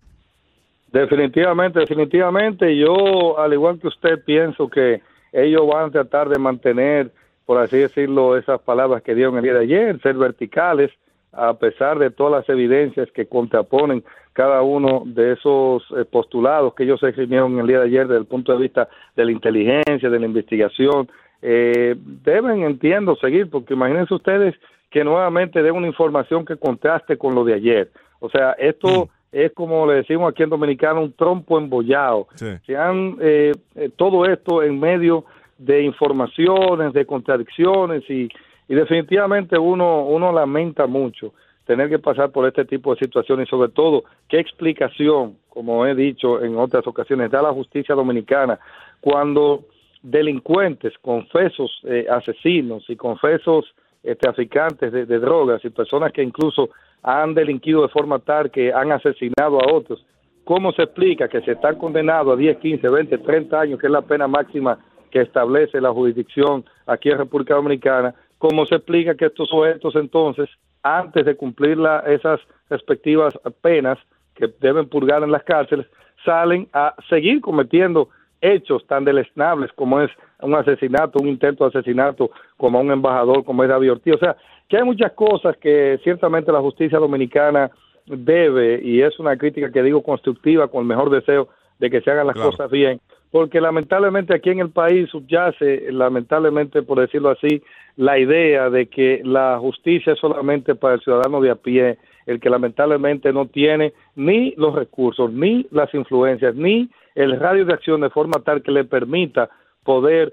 [0.93, 2.77] Definitivamente, definitivamente.
[2.77, 7.13] Yo, al igual que usted, pienso que ellos van a tratar de mantener,
[7.49, 10.91] por así decirlo, esas palabras que dieron el día de ayer, ser verticales,
[11.33, 16.83] a pesar de todas las evidencias que contraponen cada uno de esos eh, postulados que
[16.83, 20.21] ellos escribieron el día de ayer desde el punto de vista de la inteligencia, de
[20.21, 21.09] la investigación.
[21.41, 24.55] Eh, deben, entiendo, seguir, porque imagínense ustedes
[24.91, 27.91] que nuevamente den una información que contraste con lo de ayer.
[28.21, 32.29] O sea, esto es como le decimos aquí en Dominicano, un trompo embollado.
[32.35, 32.59] Sí.
[32.67, 35.25] Se han, eh, eh, todo esto en medio
[35.59, 38.29] de informaciones, de contradicciones y,
[38.69, 41.35] y definitivamente uno, uno lamenta mucho
[41.67, 45.95] tener que pasar por este tipo de situaciones y sobre todo qué explicación, como he
[45.95, 48.59] dicho en otras ocasiones, da la justicia dominicana
[49.01, 49.65] cuando
[50.03, 53.67] delincuentes, confesos eh, asesinos y confesos
[54.03, 56.71] eh, traficantes de, de drogas y personas que incluso
[57.03, 60.05] han delinquido de forma tal que han asesinado a otros,
[60.45, 63.93] ¿cómo se explica que se están condenados a 10, 15, 20, 30 años, que es
[63.93, 64.79] la pena máxima
[65.11, 68.15] que establece la jurisdicción aquí en República Dominicana?
[68.39, 70.49] ¿Cómo se explica que estos sujetos entonces,
[70.83, 72.41] antes de cumplir la- esas
[72.71, 73.99] respectivas penas
[74.35, 75.87] que deben purgar en las cárceles,
[76.25, 78.09] salen a seguir cometiendo
[78.41, 83.45] hechos tan deleznables como es un asesinato, un intento de asesinato, como a un embajador,
[83.45, 84.15] como es David Ortiz.
[84.15, 84.37] O sea,
[84.69, 87.71] que hay muchas cosas que ciertamente la justicia dominicana
[88.07, 92.11] debe, y es una crítica que digo constructiva, con el mejor deseo de que se
[92.11, 92.51] hagan las Claro.
[92.51, 97.63] cosas bien, porque lamentablemente aquí en el país subyace, lamentablemente por decirlo así,
[97.97, 102.41] la idea de que la justicia es solamente para el ciudadano de a pie, el
[102.41, 108.01] que lamentablemente no tiene ni los recursos, ni las influencias, ni el radio de acción
[108.01, 109.49] de forma tal que le permita
[109.83, 110.33] poder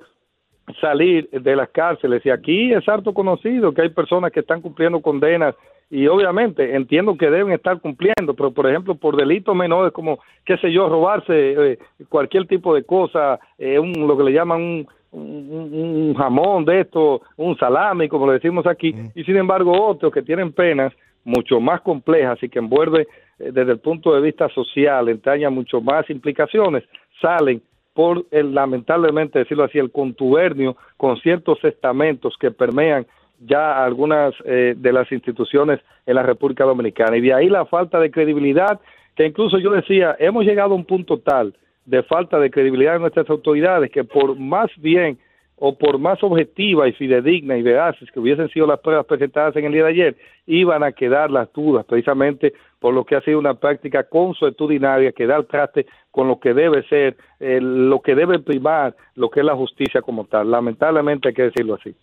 [0.81, 2.25] salir de las cárceles.
[2.25, 5.55] Y aquí es harto conocido que hay personas que están cumpliendo condenas
[5.89, 10.57] y obviamente entiendo que deben estar cumpliendo, pero por ejemplo por delitos menores como, qué
[10.57, 14.87] sé yo, robarse eh, cualquier tipo de cosa, eh, un, lo que le llaman un,
[15.11, 20.11] un, un jamón de esto, un salami, como le decimos aquí, y sin embargo otros
[20.11, 20.91] que tienen penas
[21.23, 23.07] mucho más complejas y que envuelve
[23.39, 26.83] eh, desde el punto de vista social, entraña mucho más implicaciones,
[27.21, 27.61] salen
[27.93, 33.07] por el, lamentablemente decirlo así, el contubernio con ciertos estamentos que permean
[33.39, 37.17] ya algunas eh, de las instituciones en la República Dominicana.
[37.17, 38.79] Y de ahí la falta de credibilidad,
[39.15, 41.55] que incluso yo decía, hemos llegado a un punto tal
[41.85, 45.19] de falta de credibilidad de nuestras autoridades que por más bien
[45.57, 49.65] o por más objetiva y fidedigna y veraces que hubiesen sido las pruebas presentadas en
[49.65, 50.15] el día de ayer,
[50.47, 55.25] iban a quedar las dudas, precisamente por lo que ha sido una práctica consuetudinaria que
[55.25, 59.39] da el traste con lo que debe ser, eh, lo que debe primar, lo que
[59.39, 60.51] es la justicia como tal.
[60.51, 61.95] Lamentablemente hay que decirlo así.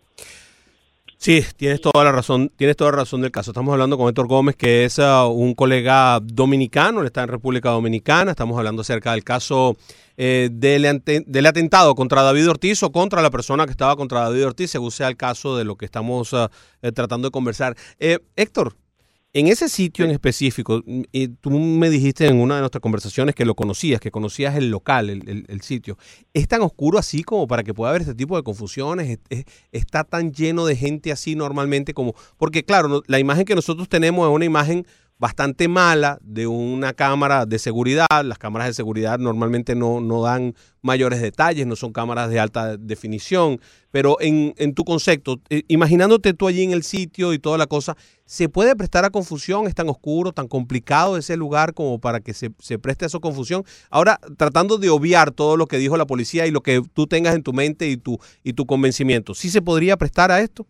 [1.23, 3.53] Sí, tienes toda la razón, tienes toda la razón del caso.
[3.53, 7.71] Estamos hablando con Héctor Gómez, que es uh, un colega dominicano, él está en República
[7.71, 8.33] Dominicana.
[8.33, 9.77] Estamos hablando acerca del caso
[10.17, 14.73] eh, del, atentado contra David Ortiz o contra la persona que estaba contra David Ortiz,
[14.73, 16.49] según sea el caso de lo que estamos uh,
[16.93, 17.77] tratando de conversar.
[18.01, 18.75] Eh, Héctor,
[19.35, 23.35] en ese sitio en específico, mm, y tú me dijiste en una de nuestras conversaciones
[23.35, 25.97] que lo conocías, que conocías el local, el, el- el sitio.
[26.35, 29.09] ¿Es tan oscuro así como para que pueda haber este tipo de confusiones?
[29.11, 32.15] ¿Es- es- ¿Está tan lleno de gente así normalmente como...?
[32.37, 34.87] Porque claro, la imagen que nosotros tenemos es una imagen
[35.23, 38.09] bastante mala de una cámara de seguridad.
[38.25, 42.77] Las cámaras de seguridad normalmente no, no dan mayores detalles, no son cámaras de alta
[42.77, 43.61] definición.
[43.93, 47.69] Pero en, en tu concepto, eh, imaginándote tú allí en el sitio y toda la
[47.69, 49.69] cosa, ¿se puede prestar a confusión?
[49.69, 53.21] ¿Es tan oscuro, tan complicado ese lugar como para que se, se preste a esa
[53.21, 53.63] confusión?
[53.91, 57.37] Ahora, tratando de obviar todo lo que dijo la policía y lo que tú tengas
[57.37, 60.67] en tu mente y tu, y tu convencimiento, ¿sí se podría prestar a esto?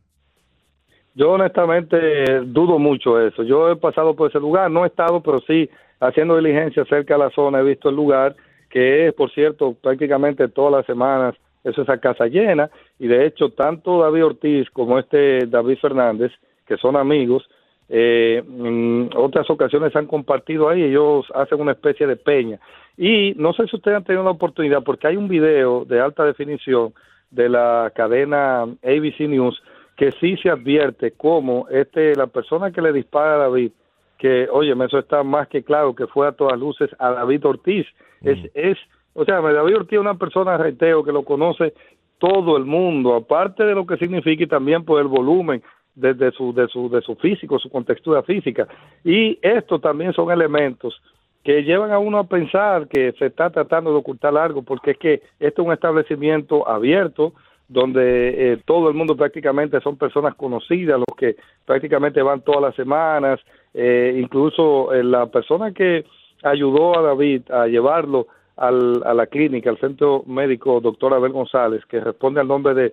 [1.14, 3.42] Yo honestamente dudo mucho eso.
[3.42, 5.68] Yo he pasado por ese lugar, no he estado, pero sí
[6.00, 8.34] haciendo diligencia cerca de la zona, he visto el lugar,
[8.68, 13.50] que es, por cierto, prácticamente todas las semanas, eso es casa llena, y de hecho,
[13.50, 16.32] tanto David Ortiz como este David Fernández,
[16.66, 17.48] que son amigos,
[17.88, 22.58] eh, en otras ocasiones han compartido ahí, ellos hacen una especie de peña.
[22.96, 26.24] Y no sé si ustedes han tenido la oportunidad, porque hay un video de alta
[26.24, 26.94] definición
[27.30, 29.62] de la cadena ABC News
[30.02, 33.70] que sí se advierte cómo este, la persona que le dispara a David,
[34.18, 37.86] que, oye, eso está más que claro que fue a todas luces a David Ortiz.
[38.20, 38.76] Es, es,
[39.14, 41.74] o sea, David Ortiz es una persona, reiteo, que lo conoce
[42.18, 45.62] todo el mundo, aparte de lo que significa y también por el volumen
[45.94, 48.66] de, de su, de, su, de su físico, su contextura física.
[49.04, 51.00] Y estos también son elementos
[51.44, 54.98] que llevan a uno a pensar que se está tratando de ocultar algo, porque es
[54.98, 57.34] que este es un establecimiento abierto,
[57.72, 62.74] donde eh, todo el mundo prácticamente son personas conocidas, los que prácticamente van todas las
[62.74, 63.40] semanas,
[63.74, 66.04] eh, incluso eh, la persona que
[66.42, 71.84] ayudó a David a llevarlo al, a la clínica, al centro médico doctor Abel González,
[71.86, 72.92] que responde al nombre de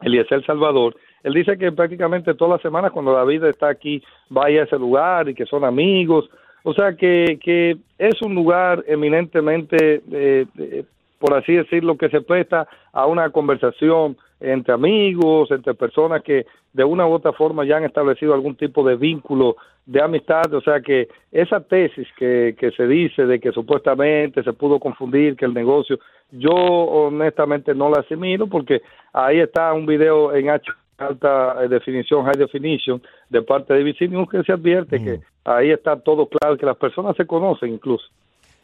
[0.00, 4.64] Eliezer Salvador, él dice que prácticamente todas las semanas cuando David está aquí vaya a
[4.64, 6.30] ese lugar y que son amigos,
[6.62, 10.84] o sea que, que es un lugar eminentemente, eh, eh,
[11.18, 16.84] por así decirlo, que se presta a una conversación entre amigos, entre personas que de
[16.84, 19.56] una u otra forma ya han establecido algún tipo de vínculo
[19.86, 24.52] de amistad, o sea que esa tesis que, que se dice de que supuestamente se
[24.52, 25.98] pudo confundir, que el negocio,
[26.32, 32.36] yo honestamente no la asimilo porque ahí está un video en H alta definición, high
[32.36, 36.76] definition, de parte de News que se advierte que ahí está todo claro, que las
[36.76, 38.06] personas se conocen incluso.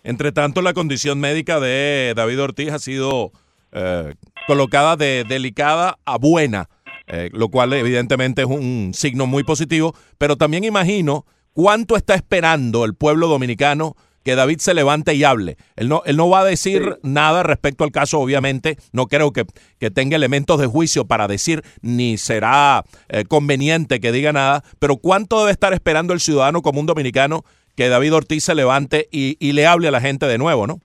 [0.04, 3.32] Entre tanto, la condición médica de David Ortiz ha sido
[3.70, 4.14] eh,
[4.46, 6.68] colocada de delicada a buena,
[7.06, 12.84] eh, lo cual evidentemente es un signo muy positivo, pero también imagino cuánto está esperando
[12.84, 15.56] el pueblo dominicano que David se levante y hable.
[15.76, 19.46] Él no, él no va a decir nada respecto al caso, obviamente, no creo que,
[19.78, 24.96] que tenga elementos de juicio para decir, ni será eh, conveniente que diga nada, pero
[24.96, 27.44] cuánto debe estar esperando el ciudadano común dominicano
[27.76, 30.80] que David Ortiz se levante y, y le hable a la gente de nuevo, ¿no?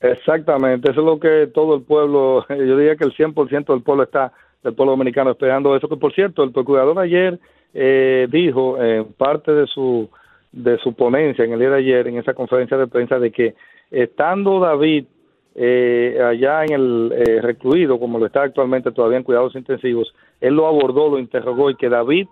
[0.00, 4.02] Exactamente, eso es lo que todo el pueblo, yo diría que el 100% del pueblo
[4.02, 4.32] está,
[4.62, 7.38] del pueblo dominicano esperando eso, que por cierto, el procurador ayer
[7.72, 10.08] eh, dijo en parte de su
[10.54, 13.54] de su ponencia en el día de ayer, en esa conferencia de prensa, de que
[13.90, 15.06] estando David
[15.56, 20.54] eh, allá en el eh, recluido, como lo está actualmente todavía en cuidados intensivos, él
[20.54, 22.28] lo abordó, lo interrogó y que David,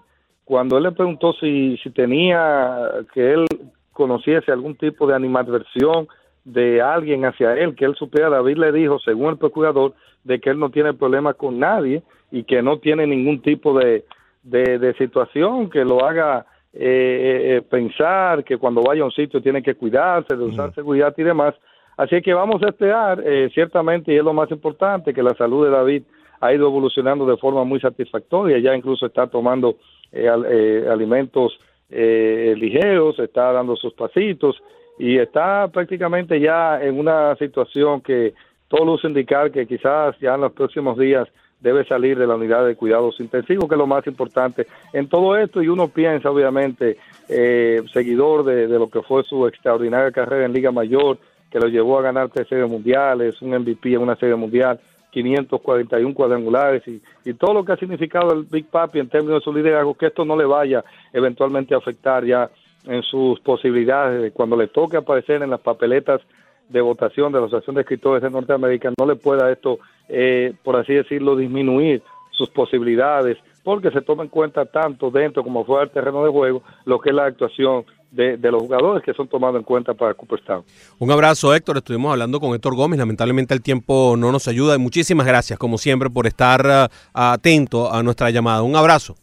[0.53, 2.77] cuando él le preguntó si, si tenía,
[3.15, 3.47] que él
[3.91, 6.09] conociese algún tipo de animadversión
[6.45, 9.95] de alguien hacia él, que él supiera, David le dijo, según el procurador,
[10.25, 14.05] de que él no tiene problema con nadie y que no tiene ningún tipo de,
[14.43, 16.45] de, de situación que lo haga
[16.75, 21.15] eh, eh, pensar que cuando vaya a un sitio tiene que cuidarse, de usar seguridad
[21.17, 21.55] y demás.
[21.97, 25.65] Así que vamos a esperar, eh, ciertamente, y es lo más importante, que la salud
[25.65, 26.03] de David
[26.43, 31.59] ha ido evolucionando de forma muy satisfactoria, ya incluso está tomando eh, eh, alimentos
[31.95, 34.63] eh, ligeros, está dando sus pasitos
[34.99, 38.35] y está prácticamente ya en una situación que
[38.69, 41.29] todo luce indicar que quizás ya en los próximos días
[41.61, 45.37] debe salir de la unidad de cuidados intensivos, que es lo más importante en todo
[45.37, 46.97] esto, y uno piensa, obviamente,
[47.29, 51.19] eh, seguidor de, de lo que fue su extraordinaria carrera en Liga Mayor,
[51.51, 54.81] que lo llevó a ganar tres series mundiales, un MVP en una serie mundial,
[55.13, 59.45] 541 cuadrangulares y, y todo lo que ha significado el Big Papi en términos de
[59.45, 60.83] su liderazgo, que esto no le vaya
[61.13, 62.51] eventualmente a afectar ya
[62.87, 66.21] en sus posibilidades de cuando le toque aparecer en las papeletas
[66.69, 70.77] de votación de la Asociación de Escritores de Norteamérica, no le pueda esto, eh, por
[70.77, 75.91] así decirlo, disminuir sus posibilidades, porque se toma en cuenta tanto dentro como fuera del
[75.91, 79.57] terreno de juego lo que es la actuación de, de los jugadores que son tomados
[79.57, 80.63] en cuenta para Cooperstown.
[80.99, 81.79] Un abrazo, Héctor.
[81.79, 82.99] Estuvimos hablando con Héctor Gómez.
[82.99, 84.77] Lamentablemente el tiempo no nos ayuda.
[84.77, 88.63] Y muchísimas gracias, como siempre, por estar ah, atento a nuestra llamada.
[88.63, 89.17] Un abrazo.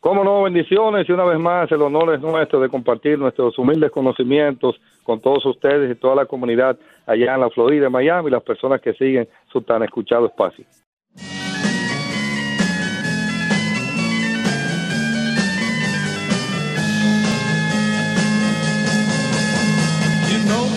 [0.00, 3.92] Cómo no, bendiciones y una vez más el honor es nuestro de compartir nuestros humildes
[3.92, 4.74] conocimientos
[5.04, 6.76] con todos ustedes y toda la comunidad
[7.06, 10.64] allá en la Florida, en Miami, y las personas que siguen su tan escuchado espacio.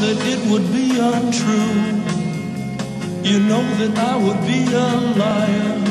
[0.05, 1.81] That it would be untrue.
[3.23, 5.81] You know that I would be a liar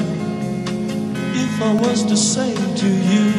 [1.34, 3.32] if I was to say to you.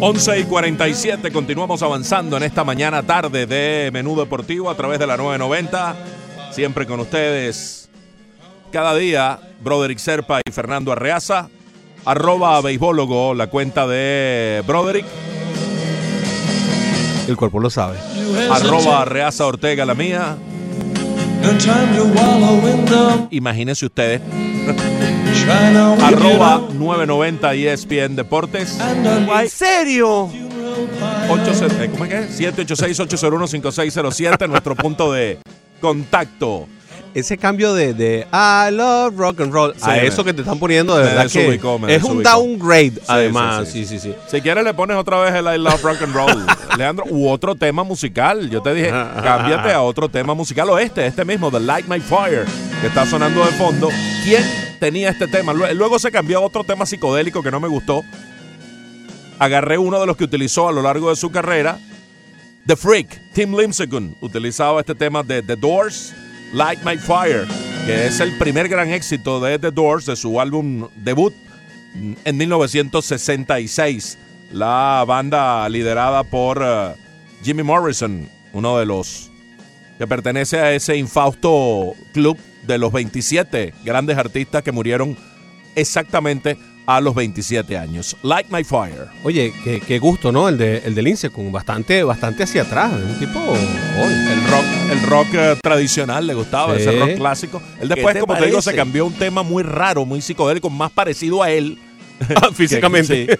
[0.00, 5.06] 11 y 47, continuamos avanzando en esta mañana tarde de Menú Deportivo a través de
[5.06, 5.96] la 990.
[6.50, 7.88] Siempre con ustedes,
[8.72, 11.48] cada día, Broderick Serpa y Fernando Arreaza.
[12.06, 15.06] Arroba beisbólogo, la cuenta de Broderick.
[17.28, 17.96] El cuerpo lo sabe.
[18.50, 20.36] Arroba Arreaza Ortega, la mía.
[23.30, 24.20] Imagínense ustedes.
[26.00, 28.78] Arroba 990 ESPN Deportes.
[28.80, 30.28] ¿En serio?
[30.28, 30.54] funeral
[31.28, 31.52] 8,
[31.82, 32.40] eh, ¿Cómo es que es?
[32.56, 35.38] 786-801-5607, nuestro punto de
[35.80, 36.66] contacto.
[37.14, 40.58] Ese cambio de, de I love rock and roll a me- eso que te están
[40.58, 41.60] poniendo de me verdad que
[41.94, 43.68] es un downgrade además.
[43.68, 44.14] sí, Sí, sí, sí.
[44.28, 46.44] Si quieres le pones otra vez el I Love Rock and Roll,
[46.76, 48.50] Leandro, u otro tema musical.
[48.50, 52.00] Yo te dije, cámbiate a otro tema musical o este, este mismo, The Light My
[52.00, 52.46] Fire,
[52.80, 53.90] que está sonando de fondo.
[54.24, 54.42] ¿Quién
[54.80, 55.52] tenía este tema?
[55.52, 58.02] Lue- Luego se cambió a otro tema psicodélico que no me gustó.
[59.38, 61.78] Agarré uno de los que utilizó a lo largo de su carrera.
[62.66, 66.14] The Freak, Tim Lincecum, utilizaba este tema de The Doors,
[66.54, 67.48] Light My Fire,
[67.84, 71.34] que es el primer gran éxito de The Doors, de su álbum debut
[72.24, 74.16] en 1966.
[74.52, 76.94] La banda liderada por eh,
[77.42, 79.32] Jimmy Morrison, uno de los
[79.98, 82.38] que pertenece a ese infausto club
[82.68, 85.16] de los 27 grandes artistas que murieron
[85.74, 88.16] exactamente a los 27 años.
[88.22, 89.06] Like My Fire.
[89.22, 90.48] Oye, qué, qué gusto, ¿no?
[90.48, 95.02] El de el del Lincecum, bastante bastante hacia atrás, un tipo oye, El rock, el
[95.02, 96.82] rock eh, tradicional le gustaba, Sí.
[96.82, 97.62] ese rock clásico.
[97.80, 100.68] Él después, te como te digo, se cambió a un tema muy raro, muy psicodélico,
[100.70, 101.78] más parecido a él.
[102.54, 103.38] físicamente.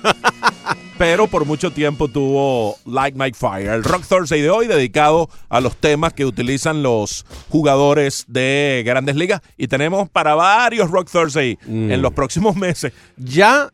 [0.97, 3.69] Pero por mucho tiempo tuvo Like My Fire.
[3.71, 9.17] El Rock Thursday de hoy dedicado a los temas que utilizan los jugadores de grandes
[9.17, 9.41] ligas.
[9.57, 11.91] Y tenemos para varios Rock Thursday Mm.
[11.91, 12.93] en los próximos meses.
[13.17, 13.71] Ya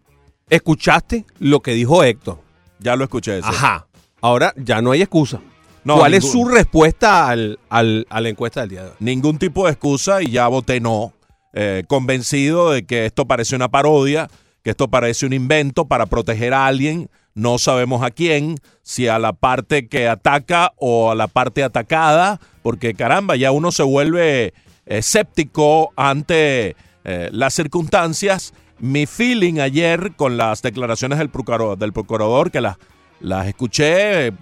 [0.48, 2.38] escuchaste lo que dijo Héctor.
[2.78, 3.38] Ya lo escuché.
[3.38, 3.48] ese.
[3.48, 3.86] Ajá.
[4.22, 5.40] Ahora ya no hay excusa.
[5.84, 8.94] No, ¿Cuál es su respuesta al, al- a la encuesta del día de hoy?
[9.00, 11.12] Ningún tipo de excusa y ya voté no.
[11.52, 14.28] Eh, convencido de que esto parece una parodia,
[14.62, 17.08] que esto parece un invento para proteger a alguien.
[17.34, 22.40] No sabemos a quién, si a la parte que ataca o a la parte atacada,
[22.62, 24.52] porque caramba, ya uno se vuelve eh,
[24.86, 28.52] escéptico ante eh, las circunstancias.
[28.78, 32.76] Mi feeling ayer con las declaraciones del procurador, que las,
[33.20, 34.32] las escuché eh,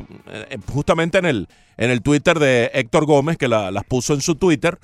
[0.72, 4.34] justamente en el, en el Twitter de Héctor Gómez, que la- las puso en su
[4.36, 4.78] Twitter,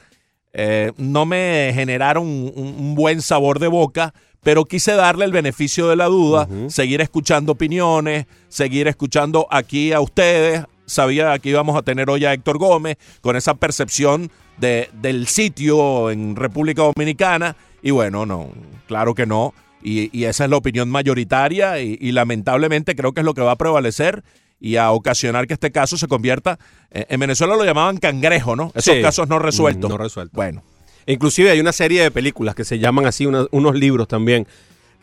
[0.54, 5.88] eh, no me generaron un, un buen sabor de boca, pero quise darle el beneficio
[5.88, 10.64] de la duda, seguir escuchando opiniones, seguir escuchando aquí a ustedes.
[10.86, 16.10] Sabía que íbamos a tener hoy a Héctor Gómez con esa percepción de, del sitio
[16.10, 17.56] en República Dominicana.
[17.82, 18.50] Y bueno, no,
[18.86, 19.54] claro que no.
[19.82, 23.42] Y, y esa es la opinión mayoritaria y, y lamentablemente creo que es lo que
[23.42, 24.22] va a prevalecer
[24.64, 26.58] y a ocasionar que este caso se convierta,
[26.90, 28.72] eh, en Venezuela lo llamaban cangrejo, ¿no?
[28.74, 29.02] Esos Sí.
[29.02, 29.90] casos no resueltos.
[29.90, 30.34] No resueltos.
[30.34, 30.62] Bueno,
[31.06, 34.46] Inclusive hay una serie de películas que se llaman así, una- unos libros también.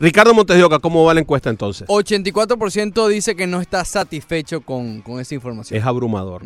[0.00, 1.86] Ricardo Montes de Oca, ¿cómo va la encuesta entonces?
[1.86, 5.78] 84% dice que no está satisfecho con, con esa información.
[5.78, 6.42] Es abrumador.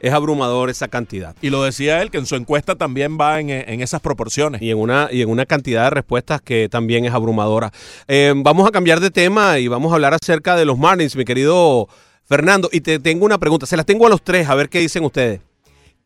[0.00, 1.36] Es abrumador esa cantidad.
[1.40, 4.60] y lo decía él, que en su encuesta también va en, en esas proporciones.
[4.60, 7.70] Y en, una, y en una cantidad de respuestas que también es abrumadora.
[8.08, 11.24] Eh, vamos a cambiar de tema y vamos a hablar acerca de los Marlins, mi
[11.24, 11.88] querido
[12.26, 12.68] Fernando.
[12.72, 15.04] Y te tengo una pregunta, se las tengo a los tres, a ver qué dicen
[15.04, 15.40] ustedes.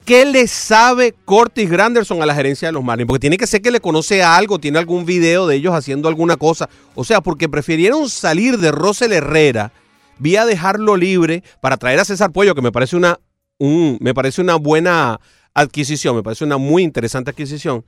[0.04, 3.06] ¿Qué le sabe Cortis Granderson a la gerencia de los Marlins?
[3.06, 6.36] Porque tiene que ser que le conoce algo, tiene algún video de ellos haciendo alguna
[6.38, 6.70] cosa.
[6.94, 9.72] O sea, porque prefirieron salir de Rosel Herrera
[10.18, 13.18] vía dejarlo libre para traer a César Puello, que me parece una,
[13.58, 15.20] un- me parece una buena
[15.52, 17.84] adquisición, me parece una muy interesante adquisición.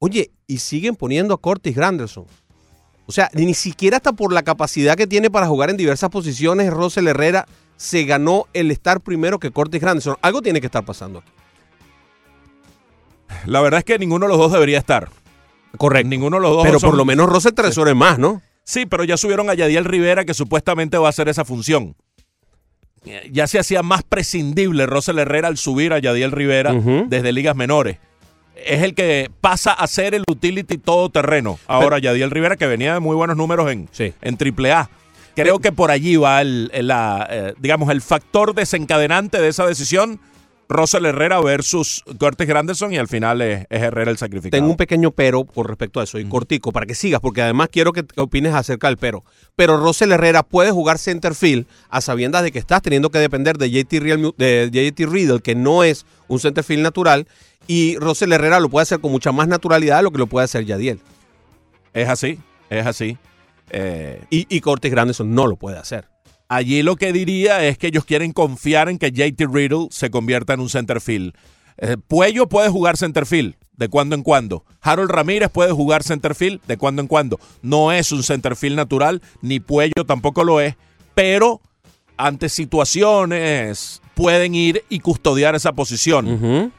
[0.00, 2.26] Oye, y siguen poniendo a Cortis Granderson.
[3.06, 6.70] O sea, ni siquiera hasta por la capacidad que tiene para jugar en diversas posiciones,
[6.72, 7.46] Rosel Herrera
[7.76, 10.16] se ganó el estar primero que Cortis Granderson.
[10.22, 11.30] Algo tiene que estar pasando aquí.
[13.46, 15.08] La verdad es que ninguno de los dos debería estar.
[15.76, 16.08] Correcto.
[16.08, 16.62] Ninguno de los dos.
[16.64, 18.42] Pero son- por lo menos Rosel tres horas más, ¿no?
[18.64, 21.96] Sí, pero ya subieron a Yadiel Rivera, que supuestamente va a hacer esa función.
[23.30, 26.72] Ya se hacía más prescindible Rosel Herrera al subir a Yadiel Rivera
[27.06, 27.98] desde ligas menores.
[28.56, 31.58] Es el que pasa a ser el utility todoterreno.
[31.66, 34.14] Ahora Yadiel Rivera, que venía de muy buenos números en, Sí.
[34.22, 34.88] en AAA.
[35.34, 39.66] Creo que por allí va el, el- la, eh, digamos, el factor desencadenante de esa
[39.66, 40.20] decisión.
[40.66, 44.58] Rosel Herrera versus Curtis Granderson y al final es, es Herrera el sacrificado.
[44.62, 47.68] Tengo un pequeño pero con respecto a eso, y cortico, para que sigas, porque además
[47.70, 49.22] quiero que te opines acerca del pero.
[49.56, 53.58] Pero Rosel Herrera puede jugar center field a sabiendas de que estás teniendo que depender
[53.58, 57.26] de JT, Real- de JT Riddle, que no es un center field natural,
[57.66, 60.46] y Rosel Herrera lo puede hacer con mucha más naturalidad de lo que lo puede
[60.46, 60.98] hacer Yadiel.
[61.92, 62.38] Es así,
[62.70, 63.18] es así.
[63.70, 66.08] Eh, Y, y Cortes Granderson no lo puede hacer.
[66.48, 70.52] Allí lo que diría es que ellos quieren confiar en que JT Riddle se convierta
[70.54, 71.34] en un center field.
[71.78, 74.64] Eh, Puello puede jugar center field de cuando en cuando.
[74.80, 77.40] Harold Ramírez puede jugar center field de cuando en cuando.
[77.62, 80.76] No es un center field natural, ni Puello tampoco lo es,
[81.14, 81.60] pero
[82.16, 86.72] ante situaciones pueden ir y custodiar esa posición.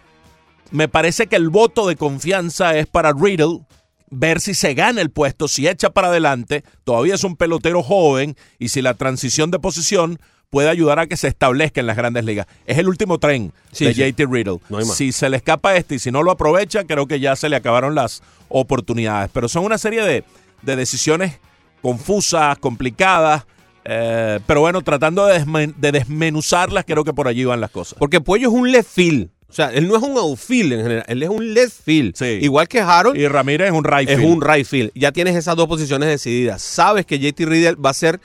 [0.71, 3.61] Me parece que el voto de confianza es para Riddle
[4.09, 8.35] ver si se gana el puesto, si echa para adelante, todavía es un pelotero joven
[8.59, 10.19] y si la transición de posición
[10.51, 12.45] puede ayudar a que se establezca en las grandes ligas.
[12.65, 14.01] Es el último tren Sí, de sí.
[14.13, 14.59] JT Riddle.
[14.69, 17.49] No si se le escapa este y si no lo aprovecha, creo que ya se
[17.49, 19.29] le acabaron las oportunidades.
[19.33, 20.23] Pero son una serie de,
[20.61, 21.39] de decisiones
[21.81, 23.45] confusas, complicadas.
[23.83, 27.97] eh, pero bueno, tratando de, desmen- de desmenuzarlas, creo que por allí van las cosas.
[27.99, 29.29] Porque Puello es un left field.
[29.55, 32.13] O sea, él no es un outfield en general, él es un left field.
[32.17, 32.39] Sí.
[32.41, 34.29] Igual que Harold, Y Ramírez es un right es field.
[34.33, 34.91] un right field.
[34.95, 36.61] Ya tienes esas dos posiciones decididas.
[36.61, 38.19] Sabes que JT Riddle va a ser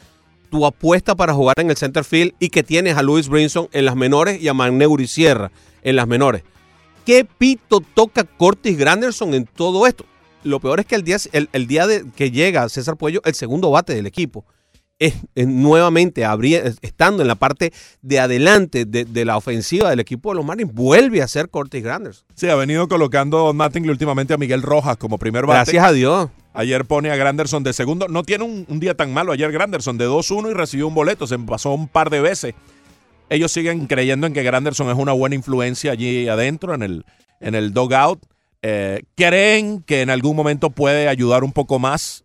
[0.51, 3.85] tu apuesta para jugar en el center field y que tienes a Louis Brinson en
[3.85, 5.53] las menores y a Magneur y Sierra
[5.85, 6.43] en las menores.
[7.07, 10.05] ¿Qué pito toca Cortis Granderson en todo esto?
[10.43, 13.35] Lo peor es que el día, el, el día de que llega César Puello, el
[13.35, 14.45] segundo bate del equipo,
[15.01, 16.25] es, es nuevamente
[16.83, 17.73] estando en la parte
[18.03, 21.83] de adelante de, de la ofensiva del equipo de los Marlins, vuelve a ser Cortis
[21.83, 22.25] Granderson.
[22.35, 25.73] Sí, ha venido colocando Mattingly últimamente a Miguel Rojas como primer bate.
[25.73, 26.29] Gracias a Dios.
[26.53, 28.09] Ayer pone a Granderson de segundo.
[28.09, 31.27] No tiene un, un día tan malo ayer Granderson de 2-1 y recibió un boleto.
[31.27, 32.55] Se pasó un par de veces.
[33.31, 37.05] Ellos siguen creyendo en que Granderson es una buena influencia allí adentro en el,
[37.41, 38.21] en el dugout.
[38.63, 42.25] Eh, creen que en algún momento puede ayudar un poco más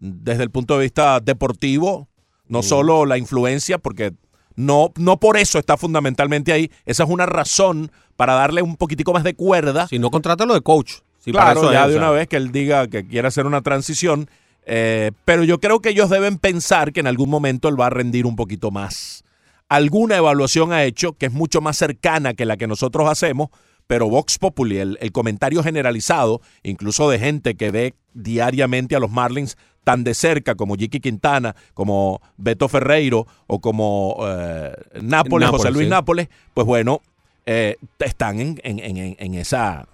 [0.00, 2.08] desde el punto de vista deportivo.
[2.48, 4.14] No solo la influencia, porque
[4.56, 6.70] no, no por eso está fundamentalmente ahí.
[6.86, 10.62] Esa es una razón para darle un poquitico más de cuerda Si no, contrátalo de
[10.62, 10.94] coach.
[11.18, 13.46] Si para claro, eso ya es, de una vez que él diga que quiere hacer
[13.46, 14.28] una transición.
[14.66, 17.90] eh, pero yo creo que ellos deben pensar que en algún momento él va a
[17.90, 19.24] rendir un poquito más.
[19.68, 23.50] Alguna evaluación ha hecho que es mucho más cercana que la que nosotros hacemos,
[23.86, 29.10] pero Vox Populi, el, el comentario generalizado, incluso de gente que ve diariamente a los
[29.10, 29.56] Marlins
[29.88, 34.70] tan de cerca como Jiki Quintana, como Beto Ferreiro o como eh,
[35.00, 35.90] Nápoles, José Luis sí.
[35.90, 37.00] Nápoles, pues bueno,
[37.46, 39.88] eh, están en, en- en- en esa,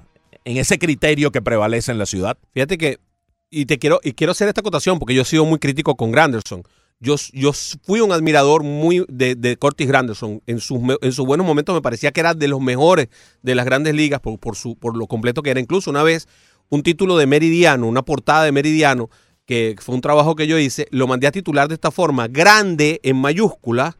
[0.44, 2.36] en ese criterio que prevalece en la ciudad.
[2.54, 2.98] Fíjate que,
[3.50, 6.10] y te quiero, y quiero hacer esta acotación porque yo he sido muy crítico con
[6.10, 6.64] Granderson.
[6.98, 7.52] Yo, yo
[7.84, 10.42] fui un admirador muy de, de Curtis Granderson.
[10.48, 13.06] En sus, en sus buenos momentos me parecía que era de los mejores
[13.42, 15.60] de las grandes ligas por, por, su, por lo completo que era.
[15.60, 16.26] Incluso una vez
[16.68, 19.08] un título de Meridiano, una portada de Meridiano,
[19.46, 23.00] que fue un trabajo que yo hice, lo mandé a titular de esta forma, grande
[23.02, 23.96] en mayúscula,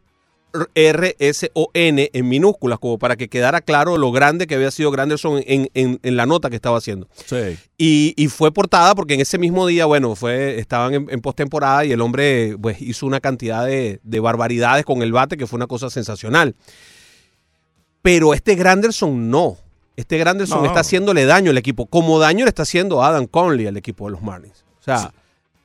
[0.75, 5.69] R-S-O-N en minúsculas, como para que quedara claro lo grande que había sido Granderson en,
[5.75, 7.09] en- en la nota que estaba haciendo.
[7.27, 7.59] Sí.
[7.77, 11.85] Y, y fue portada porque en ese mismo día, bueno, fue estaban en, en postemporada
[11.85, 15.57] y el hombre pues, hizo una cantidad de, de barbaridades con el bate que fue
[15.57, 16.55] una cosa sensacional.
[18.03, 19.57] Pero este Granderson no.
[19.97, 20.67] Este Granderson No.
[20.67, 24.13] está haciéndole daño al equipo, como daño le está haciendo Adam Conley al equipo de
[24.13, 24.65] los Marlins.
[24.81, 25.13] O sea,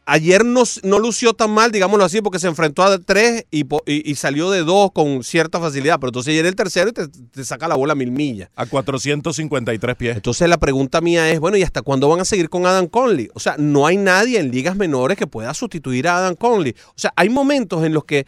[0.10, 4.16] ayer no, no lució tan mal, digámoslo así, porque se enfrentó a tres y, y
[4.16, 6.00] salió de dos con cierta facilidad.
[6.00, 8.50] Pero entonces ayer el tercero y te, te saca la bola a mil millas.
[8.56, 10.16] A 453 pies.
[10.16, 13.30] Entonces la pregunta mía es, bueno, ¿y hasta cuándo van a seguir con Adam Conley?
[13.34, 16.76] O sea, no hay nadie en ligas menores que pueda sustituir a Adam Conley.
[16.90, 18.26] O sea, hay momentos en los que,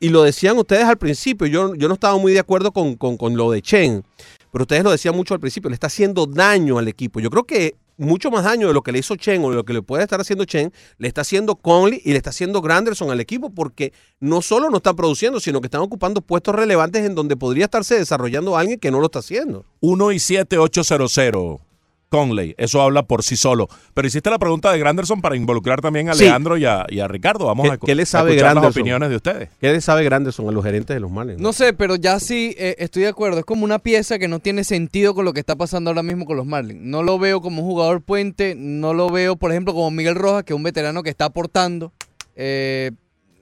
[0.00, 3.16] y lo decían ustedes al principio, yo, yo no estaba muy de acuerdo con, con-
[3.16, 4.04] con lo de Chen,
[4.52, 7.20] pero ustedes lo decían mucho al principio, le está haciendo daño al equipo.
[7.20, 9.64] Yo creo que mucho más daño de lo que le hizo Chen o de lo
[9.64, 13.10] que le puede estar haciendo Chen, le está haciendo Conley y le está haciendo Granderson
[13.10, 17.14] al equipo porque no solo no están produciendo, sino que están ocupando puestos relevantes en
[17.14, 19.64] donde podría estarse desarrollando alguien que no lo está haciendo.
[19.80, 21.65] 1 y 7 800
[22.08, 22.54] Conley.
[22.58, 23.68] Eso habla por sí solo.
[23.94, 26.24] Pero hiciste la pregunta de Granderson para involucrar también a Sí.
[26.24, 27.46] Leandro y a, y a Ricardo.
[27.46, 28.80] Vamos ¿Qué- a, qué le a sabe escuchar las Granderson?
[28.82, 29.48] opiniones de ustedes.
[29.60, 31.40] ¿Qué le sabe Granderson a los gerentes de los Marlins?
[31.40, 33.38] No sé, pero ya sí eh, estoy de acuerdo.
[33.40, 36.24] Es como una pieza que no tiene sentido con lo que está pasando ahora mismo
[36.26, 36.80] con los Marlins.
[36.80, 38.54] No lo veo como un jugador puente.
[38.56, 41.92] No lo veo, por ejemplo, como Miguel Rojas, que es un veterano que está aportando.
[42.36, 42.92] Eh,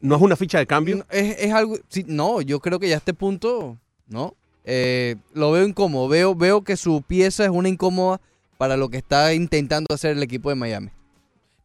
[0.00, 1.04] ¿No es una ficha de cambio?
[1.10, 1.76] es algo.
[1.88, 3.78] sí, no, yo creo que ya a este punto.
[4.08, 4.34] No.
[4.64, 6.08] Eh, lo veo incómodo.
[6.08, 8.20] Veo, veo que su pieza es una incómoda
[8.64, 10.88] para lo que está intentando hacer el equipo de Miami.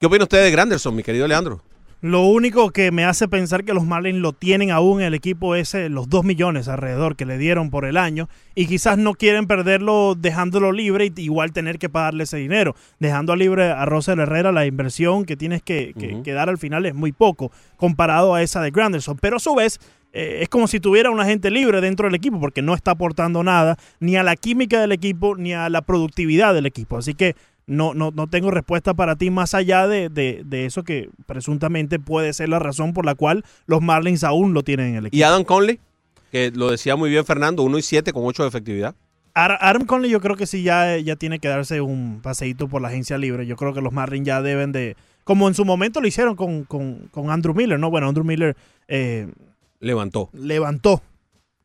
[0.01, 1.61] ¿Qué opina usted de Granderson, mi querido Leandro?
[2.01, 5.55] Lo único que me hace pensar que los Marlins lo tienen aún en el equipo
[5.55, 9.13] es eh, los dos millones alrededor que le dieron por el año y quizás no
[9.13, 12.75] quieren perderlo dejándolo libre y igual tener que pagarle ese dinero.
[12.99, 16.85] Dejando a libre a Rosel Herrera la inversión que tienes que, que dar al final
[16.85, 19.17] es muy poco comparado a esa de Granderson.
[19.17, 19.79] Pero a su vez
[20.13, 23.43] eh, es como si tuviera un agente libre dentro del equipo porque no está aportando
[23.43, 26.97] nada ni a la química del equipo ni a la productividad del equipo.
[26.97, 27.35] Así que
[27.67, 31.99] no, no, no tengo respuesta para ti más allá de, de- de eso que presuntamente
[31.99, 35.17] puede ser la razón por la cual los Marlins aún lo tienen en el equipo.
[35.19, 35.79] ¿Y Adam Conley?
[36.31, 38.95] Que lo decía muy bien Fernando, 1 y 7 con 8 de efectividad.
[39.35, 42.89] Aaron Conley yo creo que sí ya, ya tiene que darse un paseíto por la
[42.89, 43.45] agencia libre.
[43.45, 44.95] Yo creo que los Marlins ya deben de...
[45.23, 47.89] Como en su momento lo hicieron con, con- con Andrew Miller, ¿no?
[47.91, 48.57] Bueno, Andrew Miller
[48.87, 49.27] eh,
[49.79, 50.29] Levantó.
[50.33, 51.01] levantó.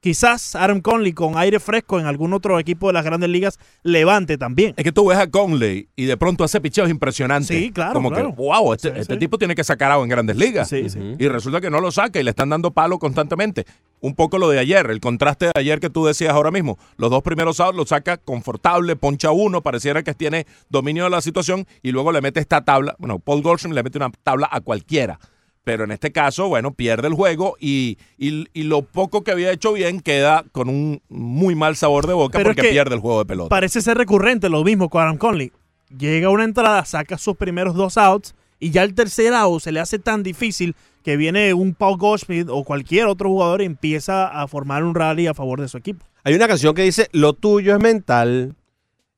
[0.01, 4.37] Quizás Aaron Conley con aire fresco en algún otro equipo de las grandes ligas levante
[4.37, 4.75] también.
[4.77, 7.49] Es que tú ves a Conley y de pronto hace picheos impresionantes.
[7.49, 8.29] Sí, claro, Como claro.
[8.29, 9.19] que, wow, este, Sí, este sí.
[9.19, 10.69] tipo tiene que sacar agua en grandes ligas.
[10.69, 10.99] Sí, sí.
[10.99, 11.17] Ujú.
[11.19, 13.65] Y resulta que no lo saca y le están dando palo constantemente.
[14.01, 16.79] Un poco lo de ayer, el contraste de ayer que tú decías ahora mismo.
[16.99, 21.23] Los dos primeros outs los saca confortable, poncha uno, pareciera que tiene dominio de la
[21.23, 22.95] situación y luego le mete esta tabla.
[22.99, 25.19] Bueno, Paul Goldschmidt le mete una tabla a cualquiera.
[25.65, 29.51] Pero en este caso, bueno, pierde el juego y, y- y lo poco que había
[29.51, 32.95] hecho bien queda con un muy mal sabor de boca Pero es porque que pierde
[32.95, 33.49] el juego de pelota.
[33.49, 35.53] Parece ser recurrente lo mismo con Aaron Conley.
[35.99, 39.73] Llega a una entrada, saca sus primeros dos outs y ya el tercer out se
[39.73, 44.27] le hace tan difícil que viene un Paul Goldschmidt o cualquier otro jugador y empieza
[44.29, 46.05] a formar un rally a favor de su equipo.
[46.25, 48.55] Hay una canción que dice, lo tuyo es mental.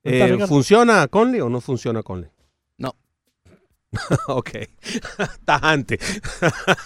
[0.04, 0.38] Eh.
[0.48, 2.30] ¿Funciona Conley o no funciona Conley?
[4.28, 4.50] Ok.
[5.44, 5.98] Tajante.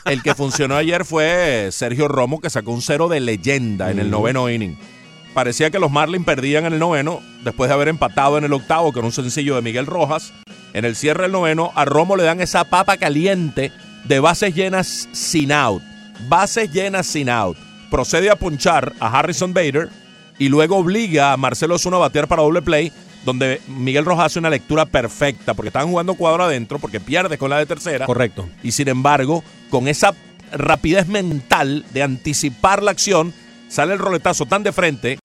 [0.04, 4.10] El que funcionó ayer fue Sergio Romo, que sacó un cero de leyenda en el
[4.10, 4.78] noveno inning.
[5.34, 8.92] Parecía que los Marlins perdían en el noveno, después de haber empatado en el octavo
[8.92, 10.32] con un sencillo de Miguel Rojas.
[10.72, 13.72] En el cierre del noveno, a Romo le dan esa papa caliente
[14.04, 15.82] de bases llenas sin out.
[16.28, 17.56] Bases llenas sin out.
[17.90, 19.88] Procede a punchar a Harrison Bader
[20.38, 22.92] y luego obliga a Marcelo Zuna a batear para doble play,
[23.24, 27.50] donde Miguel Rojas hace una lectura perfecta, porque estaban jugando cuadro adentro, porque pierde con
[27.50, 28.06] la de tercera.
[28.06, 28.48] Correcto.
[28.62, 30.14] Y sin embargo, con esa
[30.52, 33.32] rapidez mental de anticipar la acción,
[33.68, 35.18] sale el roletazo tan de frente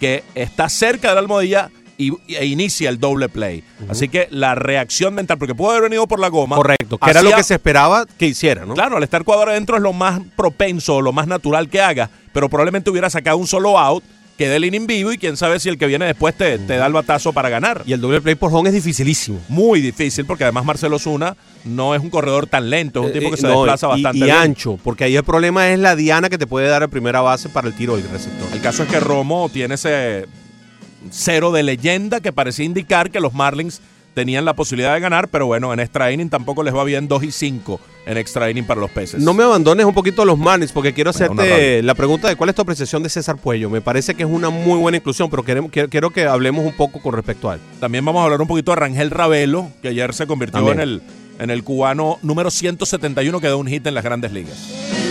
[0.00, 3.62] que está cerca de la almohadilla y, e inicia el doble play.
[3.88, 6.56] Así que la reacción mental, porque pudo haber venido por la goma.
[6.56, 6.98] Correcto.
[6.98, 8.74] Que era lo que se esperaba que hiciera, ¿no?
[8.74, 12.48] Claro, al estar cuadro adentro es lo más propenso, lo más natural que haga, pero
[12.48, 14.02] probablemente hubiera sacado un solo out,
[14.38, 16.86] quede el inning vivo y quién sabe si el que viene después te, te da
[16.86, 17.82] el batazo para ganar.
[17.86, 19.40] Y el doble play por home es dificilísimo.
[19.48, 23.28] Muy difícil, porque además Marcelo Zuna no es un corredor tan lento, es un tipo
[23.30, 24.36] que Eh, se no, desplaza y- bastante y, bien.
[24.36, 27.48] ancho, porque ahí el problema es la diana que te puede dar a primera base
[27.48, 28.48] para el tiro del receptor.
[28.52, 30.26] El caso es que Romo tiene ese
[31.10, 33.80] cero de leyenda que parecía indicar que los Marlins
[34.14, 37.24] tenían la posibilidad de ganar, pero bueno, en extra inning tampoco les va bien 2
[37.24, 39.20] y 5 en extra inning para los peces.
[39.20, 42.50] No me abandones un poquito a los Marlins porque quiero hacerte la pregunta de cuál
[42.50, 43.70] es tu apreciación de César Puello.
[43.70, 46.72] Me parece que es una muy buena inclusión, pero queremos, quiero, quiero que hablemos un
[46.72, 47.60] poco con respecto a él.
[47.80, 50.80] También vamos a hablar un poquito de Rangel Ravelo, que ayer se convirtió También.
[50.80, 51.02] en el,
[51.38, 55.01] en el cubano número 171 que da un hit en las grandes ligas.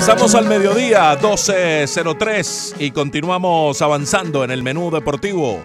[0.00, 5.62] Pasamos al mediodía, 12.03, y continuamos avanzando en el menú deportivo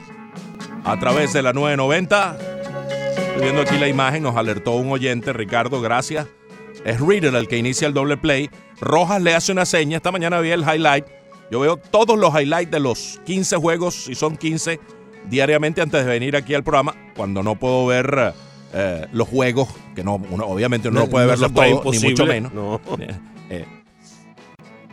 [0.83, 2.37] a través de la 990.
[3.17, 6.27] Estoy viendo aquí la imagen, nos alertó un oyente, Ricardo, gracias.
[6.83, 8.49] Es Riddle el que inicia el doble play.
[8.81, 9.95] Rojas le hace una seña.
[9.95, 11.05] Esta mañana vi el highlight.
[11.49, 14.81] Yo veo todos los highlights de los 15 juegos, si son 15,
[15.29, 18.33] diariamente antes de venir aquí al programa, cuando no puedo ver
[18.73, 22.51] eh, los juegos, que no, uno, obviamente uno no, puede verlos todos, ni mucho menos.
[22.51, 22.81] No.
[23.49, 23.65] Eh,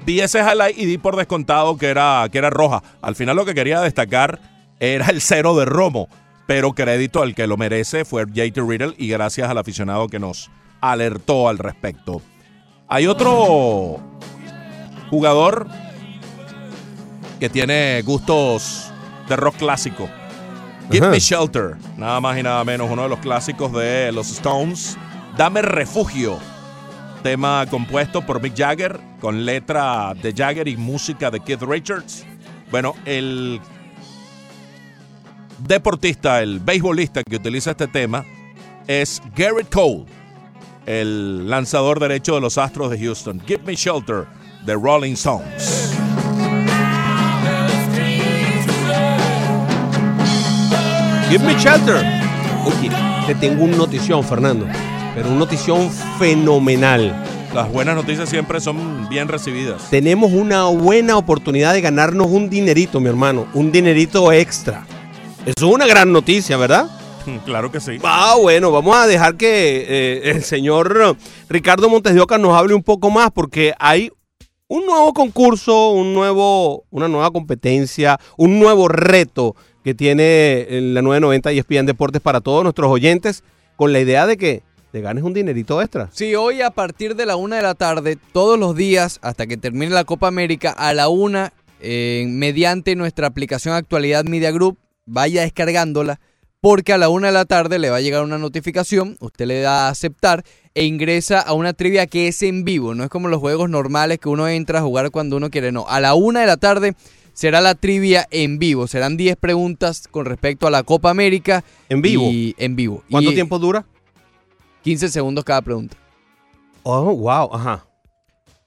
[0.04, 2.82] vi ese highlight y di por descontado que era, que era roja.
[3.00, 4.40] Al final lo que quería destacar
[4.80, 6.08] era el cero de Romo,
[6.46, 10.50] pero crédito al que lo merece fue JT Riddle y gracias al aficionado que nos
[10.80, 12.20] alertó al respecto.
[12.88, 14.00] Hay otro
[15.08, 15.66] jugador
[17.38, 18.92] que tiene gustos
[19.28, 20.08] de rock clásico.
[20.90, 21.12] Give Ajá.
[21.12, 24.98] Me Shelter, nada más y nada menos, uno de los clásicos de los Stones.
[25.36, 26.38] Dame refugio,
[27.22, 32.24] tema compuesto por Mick Jagger, con letra de Jagger y música de Keith Richards.
[32.70, 33.60] Bueno, el
[35.58, 38.24] deportista, el beisbolista que utiliza este tema
[38.86, 40.04] es Garrett Cole,
[40.86, 43.40] el lanzador derecho de los Astros de Houston.
[43.46, 44.26] Give Me Shelter,
[44.64, 45.92] de Rolling Stones.
[51.32, 52.04] Give me shelter.
[52.66, 52.90] Oye,
[53.26, 54.66] te tengo una notición, Fernando.
[55.14, 57.14] Pero una notición fenomenal.
[57.54, 59.90] Las buenas noticias siempre son bien recibidas.
[59.90, 63.46] Tenemos una buena oportunidad de ganarnos un dinerito, mi hermano.
[63.52, 64.86] Un dinerito extra.
[65.44, 66.88] Eso es una gran noticia, ¿verdad?
[67.44, 67.98] Claro que sí.
[68.02, 71.16] Ah, bueno, vamos a dejar que eh, el señor
[71.48, 74.10] Ricardo Montes de Oca nos hable un poco más porque hay
[74.66, 79.54] un nuevo concurso, un nuevo, una nueva competencia, un nuevo reto
[79.84, 83.44] que tiene en la 990 y ESPN Deportes para todos nuestros oyentes
[83.76, 84.62] con la idea de que
[84.92, 86.10] te ganes un dinerito extra.
[86.12, 89.56] Sí, hoy a partir de la una de la tarde, todos los días, hasta que
[89.56, 95.40] termine la Copa América, a la una, eh, mediante nuestra aplicación Actualidad Media Group, vaya
[95.42, 96.20] descargándola,
[96.60, 99.62] porque a la una de la tarde le va a llegar una notificación, usted le
[99.62, 103.28] da a aceptar e ingresa a una trivia que es en vivo, no es como
[103.28, 105.86] los juegos normales que uno entra a jugar cuando uno quiere, no.
[105.88, 106.94] A la una de la tarde
[107.32, 111.64] será la trivia en vivo, serán 10 preguntas con respecto a la Copa América.
[111.88, 112.28] En vivo.
[112.30, 113.02] Y en vivo.
[113.10, 113.86] ¿Cuánto Y tiempo dura?
[114.82, 115.96] 15 segundos cada pregunta.
[116.82, 117.86] Oh, wow, ajá.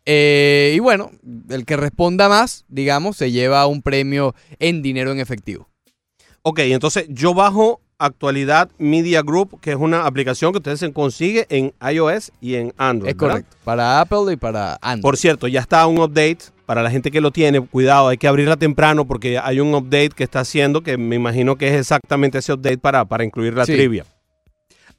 [0.06, 1.12] Eh, y bueno,
[1.50, 5.68] el que responda más, digamos, se lleva un premio en dinero en efectivo.
[6.44, 11.48] Ok, entonces yo bajo Actualidad Media Group, que es una aplicación que ustedes se consigue
[11.50, 13.10] en iOS y en Android.
[13.12, 13.34] Es ¿verdad?
[13.38, 13.58] correcto.
[13.64, 15.02] Para Apple y para Android.
[15.02, 17.62] Por cierto, ya está un update para la gente que lo tiene.
[17.62, 21.56] Cuidado, hay que abrirla temprano porque hay un update que está haciendo que me imagino
[21.56, 23.74] que es exactamente ese update para, para incluir la Sí.
[23.74, 24.06] trivia.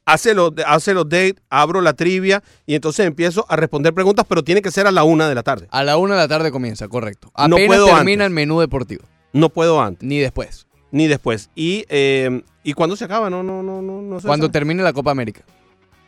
[0.07, 4.41] Hace el, hace el update, abro la trivia y entonces empiezo a responder preguntas, pero
[4.41, 5.67] tiene que ser a la una de la tarde.
[5.69, 7.29] A la una de la tarde comienza, correcto.
[7.37, 8.27] No Apenas puedo termina antes.
[8.27, 9.03] el menú deportivo.
[9.33, 10.65] No puedo antes, Ni después.
[10.91, 11.49] ni después.
[11.55, 13.29] ¿Y, eh, ¿y cuándo se acaba?
[13.29, 14.53] No, no, no, no, no se Cuando sabe.
[14.53, 15.41] termine la Copa América.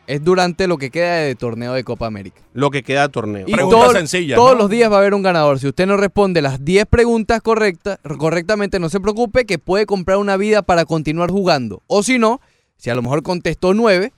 [0.08, 2.42] Es durante lo que queda de torneo de Copa América.
[2.54, 3.46] Lo que queda de torneo.
[3.48, 4.60] Y Pregunta todo- sencilla, Todos ¿no?
[4.60, 5.60] los días va a haber un ganador.
[5.60, 10.18] Si usted no responde las 10 preguntas correctas, correctamente, no se preocupe que puede comprar
[10.18, 11.84] una vida para continuar jugando.
[11.86, 12.42] O si no,
[12.80, 14.12] si a lo mejor contestó 9,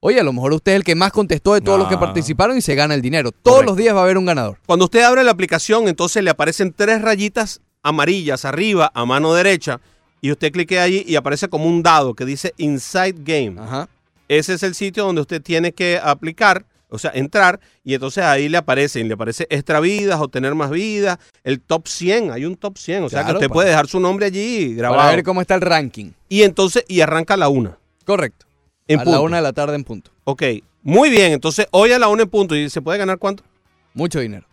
[0.00, 2.00] oye, a lo mejor usted es el que más contestó de todos los que Ah.
[2.00, 3.30] participaron y se gana el dinero.
[3.32, 3.70] Todos Correcto.
[3.72, 4.58] los días va a haber un ganador.
[4.66, 9.80] Cuando usted abre la aplicación, entonces le aparecen tres rayitas amarillas arriba a mano derecha
[10.20, 13.60] y usted clique allí y aparece como un dado que dice Inside Game.
[13.60, 13.88] Ajá.
[14.28, 18.48] Ese es el sitio donde usted tiene que aplicar, o sea, entrar y entonces ahí
[18.48, 22.76] le aparecen, le aparece extra vidas, obtener más vidas, el top 100, hay un top
[22.76, 25.00] 100, o sea que usted para- puede dejar su nombre allí grabado.
[25.02, 26.10] Para ver cómo está el ranking.
[26.28, 27.78] Y entonces, y arranca la una.
[28.08, 28.46] Correcto.
[28.86, 29.18] En a punto.
[29.18, 30.10] la una de la tarde en punto.
[30.24, 30.42] Ok,
[30.82, 33.44] muy bien, entonces hoy a la una en punto y se puede ganar cuánto?
[33.92, 34.46] Mucho dinero.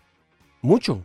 [0.62, 1.02] Mucho.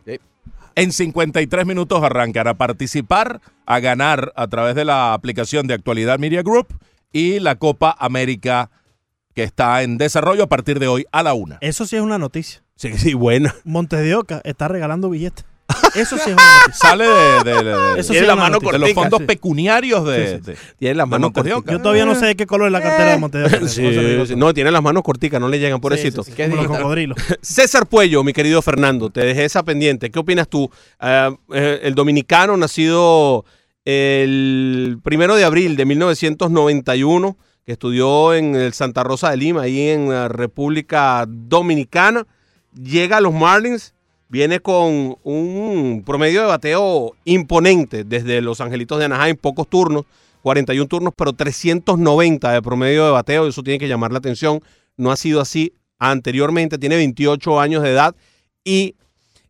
[0.75, 6.19] En 53 minutos arrancan a participar, a ganar a través de la aplicación de Actualidad
[6.19, 6.67] Media Group
[7.13, 8.69] y la Copa América
[9.33, 11.57] que está en desarrollo a partir de hoy a la una.
[11.61, 12.63] Eso sí es una noticia.
[12.75, 13.55] Sí, sí, buena.
[13.63, 15.45] Montes de Oca está regalando billetes.
[15.95, 16.73] Eso sí es una noticia.
[16.73, 18.71] Sale de, de- de- Eso sí Tiene es la una mano noticia.
[18.73, 19.25] de los fondos sí.
[19.25, 20.51] pecuniarios de, Sí, sí.
[20.51, 21.63] de- Tiene las de manos corticas.
[21.67, 23.67] Yo todavía no sé de qué color es la cartera de Oca.
[23.67, 24.53] Sí, No sí.
[24.53, 26.23] tiene las manos corticas, no le llegan, pobrecito.
[26.23, 26.81] Sí, sí, sí, ¿Qué como los digital?
[26.83, 27.17] cocodrilos.
[27.41, 30.09] César Puello, mi querido Fernando, te dejé esa pendiente.
[30.11, 30.69] ¿Qué opinas tú?
[30.99, 33.45] Ah, eh, el dominicano nacido
[33.85, 39.89] el primero de abril de 1991, que estudió en el Santa Rosa de Lima, ahí
[39.89, 42.25] en la República Dominicana,
[42.73, 43.93] llega a los Marlins,
[44.31, 50.05] viene con un promedio de bateo imponente desde los Angelitos de Anaheim, pocos turnos,
[50.41, 54.61] 41 turnos, pero 390 de promedio de bateo, eso tiene que llamar la atención.
[54.95, 58.15] No ha sido así anteriormente, tiene 28 años de edad
[58.63, 58.95] y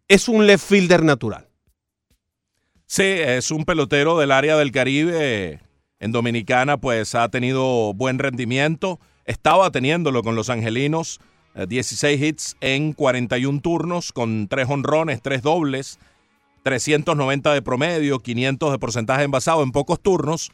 [0.07, 1.47] es un left fielder natural.
[2.87, 5.61] Sí, es un pelotero del área del Caribe.
[5.99, 8.99] En Dominicana, pues ha tenido buen rendimiento.
[9.25, 11.19] Estaba teniéndolo con los angelinos.
[11.55, 15.99] Eh, 16 hits en 41 turnos, con 3 honrones, 3 dobles,
[16.63, 20.51] 390 de promedio, 500 de porcentaje envasado en pocos turnos.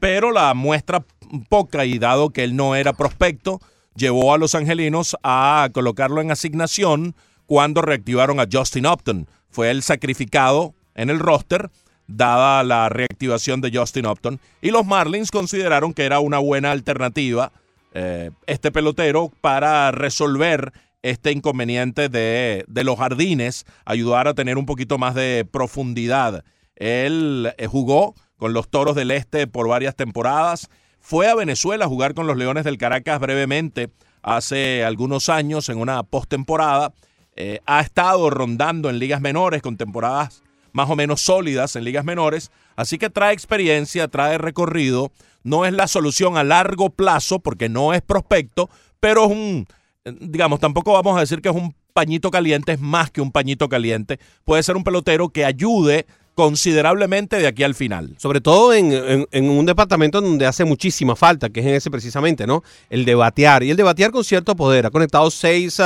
[0.00, 1.02] Pero la muestra
[1.48, 3.58] poca y dado que él no era prospecto,
[3.96, 7.14] llevó a los angelinos a colocarlo en asignación
[7.46, 9.26] cuando reactivaron a Justin Upton.
[9.48, 11.70] Fue el sacrificado en el roster,
[12.06, 14.40] dada la reactivación de Justin Upton.
[14.60, 17.52] Y los Marlins consideraron que era una buena alternativa
[17.94, 20.72] eh, este pelotero para resolver
[21.02, 26.44] este inconveniente de, de los jardines, ayudar a tener un poquito más de profundidad.
[26.76, 30.68] Él eh, jugó con los Toros del Este por varias temporadas.
[31.00, 33.90] Fue a Venezuela a jugar con los Leones del Caracas brevemente
[34.22, 36.92] hace algunos años en una postemporada.
[37.34, 42.04] Eh, ha estado rondando en ligas menores con temporadas más o menos sólidas en ligas
[42.04, 42.50] menores.
[42.76, 45.12] Así que trae experiencia, trae recorrido.
[45.42, 48.70] No es la solución a largo plazo porque no es prospecto,
[49.00, 49.66] pero es un,
[50.04, 53.68] digamos, tampoco vamos a decir que es un pañito caliente, es más que un pañito
[53.68, 54.18] caliente.
[54.44, 58.14] Puede ser un pelotero que ayude considerablemente de aquí al final.
[58.18, 62.46] Sobre todo en, en- un departamento donde hace muchísima falta, que es en ese precisamente,
[62.46, 62.62] ¿no?
[62.90, 63.62] El de batear.
[63.62, 64.86] Y el de batear con cierto poder.
[64.86, 65.80] Ha conectado seis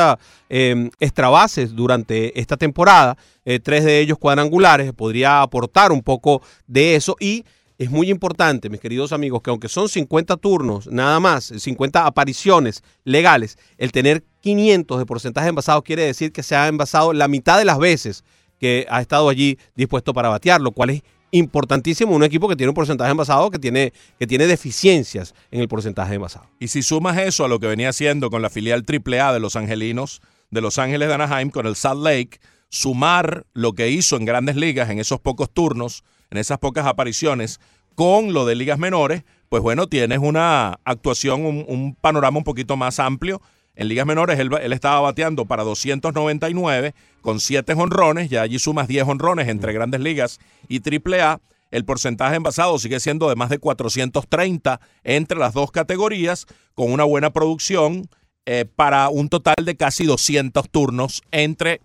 [0.49, 4.93] eh, extrabases durante esta temporada, eh, tres de ellos cuadrangulares.
[4.93, 7.45] Podría aportar un poco de eso y.
[7.79, 12.83] Es muy importante, mis queridos amigos, que aunque son 50 turnos, nada más, 50 apariciones
[13.05, 17.59] legales, el tener 500 de porcentaje envasado quiere decir que se ha envasado la mitad
[17.59, 18.25] de las veces
[18.61, 22.71] que ha estado allí dispuesto para batear, lo cual es importantísimo un equipo que tiene
[22.71, 26.47] un porcentaje envasado que tiene, que tiene deficiencias en el porcentaje envasado.
[26.59, 29.57] Y si sumas eso a lo que venía haciendo con la filial AAA de los
[29.57, 32.39] Angelinos, de Los Ángeles de Anaheim, con el Salt Lake,
[32.69, 37.61] sumar lo que hizo en grandes ligas en esos pocos turnos, en esas pocas apariciones,
[37.95, 42.99] con lo de ligas menores, pues bueno, tienes una actuación, un panorama un poquito más
[42.99, 43.41] amplio.
[43.77, 48.89] En ligas menores él, él estaba bateando para 299 con 7 honrones, ya allí sumas
[48.89, 51.41] 10 honrones entre grandes ligas y AAA.
[51.70, 57.05] El porcentaje envasado sigue siendo de más de 430 entre las dos categorías, con una
[57.05, 58.09] buena producción
[58.47, 61.81] eh, para un total de casi 200 turnos entre,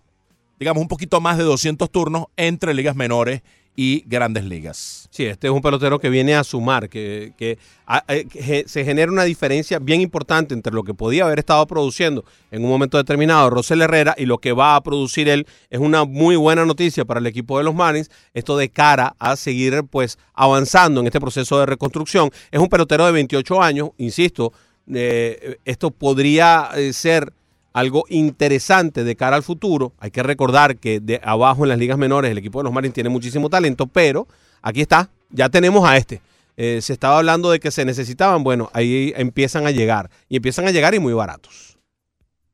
[0.58, 3.42] digamos, un poquito más de 200 turnos entre ligas menores
[3.74, 5.08] y grandes ligas.
[5.10, 7.58] Sí, este es un pelotero que viene a sumar, que, que,
[8.08, 12.64] eh, se genera una diferencia bien importante entre lo que podía haber estado produciendo en
[12.64, 15.46] un momento determinado Rosel Herrera y lo que va a producir él.
[15.70, 18.10] Es una muy buena noticia para el equipo de los Marlins.
[18.34, 22.30] Esto de cara a seguir pues avanzando en este proceso de reconstrucción.
[22.50, 24.52] Es un pelotero de 28 años, insisto,
[24.92, 27.32] eh, esto podría eh, ser
[27.72, 29.92] algo interesante de cara al futuro.
[29.98, 32.94] Hay que recordar que de abajo en las ligas menores el equipo de los Marlins
[32.94, 34.26] tiene muchísimo talento, pero
[34.60, 36.20] aquí está, ya tenemos a este.
[36.56, 40.66] Eh, se estaba hablando de que se necesitaban, bueno, ahí empiezan a llegar y empiezan
[40.68, 41.78] a llegar y muy baratos.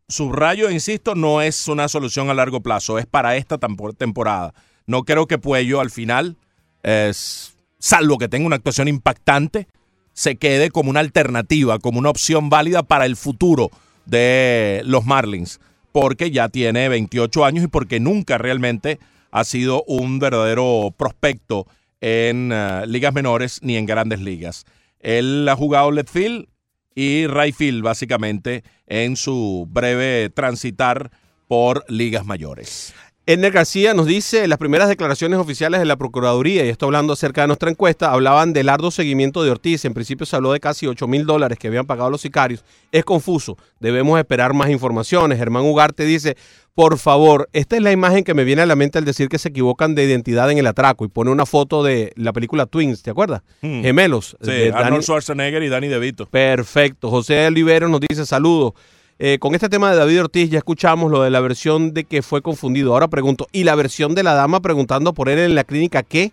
[0.08, 4.54] Subrayo, insisto, no es una solución a largo plazo, es para esta temporada.
[4.86, 6.36] No creo que Puello al final,
[6.82, 9.66] es, salvo que tenga una actuación impactante,
[10.14, 13.70] se quede como una alternativa, como una opción válida para el futuro
[14.08, 15.60] de los Marlins,
[15.92, 18.98] porque ya tiene 28 años y porque nunca realmente
[19.30, 21.66] ha sido un verdadero prospecto
[22.00, 24.64] en eh, ligas menores ni en grandes ligas.
[25.00, 26.48] Él ha jugado left field
[26.94, 31.10] y right field básicamente en su breve transitar
[31.46, 32.94] por ligas mayores.
[33.30, 37.42] Edner García nos dice, las primeras declaraciones oficiales de la Procuraduría, y esto hablando acerca
[37.42, 39.84] de nuestra encuesta, hablaban del arduo seguimiento de Ortiz.
[39.84, 42.64] En principio se habló de casi 8 mil dólares que habían pagado los sicarios.
[42.90, 45.36] Es confuso, debemos esperar más informaciones.
[45.36, 46.38] Germán Ugarte dice,
[46.74, 49.36] por favor, esta es la imagen que me viene a la mente al decir que
[49.36, 53.02] se equivocan de identidad en el atraco y pone una foto de la película Twins,
[53.02, 53.42] ¿te acuerdas?
[53.60, 53.82] Hmm.
[53.82, 54.38] Gemelos.
[54.40, 56.24] Sí, Danny- Arnold Schwarzenegger y Danny DeVito.
[56.24, 57.10] Perfecto.
[57.10, 58.72] José Olivero nos dice saludos.
[59.18, 62.22] Eh, con este tema de David Ortiz ya escuchamos lo de la versión de que
[62.22, 62.92] fue confundido.
[62.92, 66.32] Ahora pregunto, ¿y la versión de la dama preguntando por él en la clínica qué?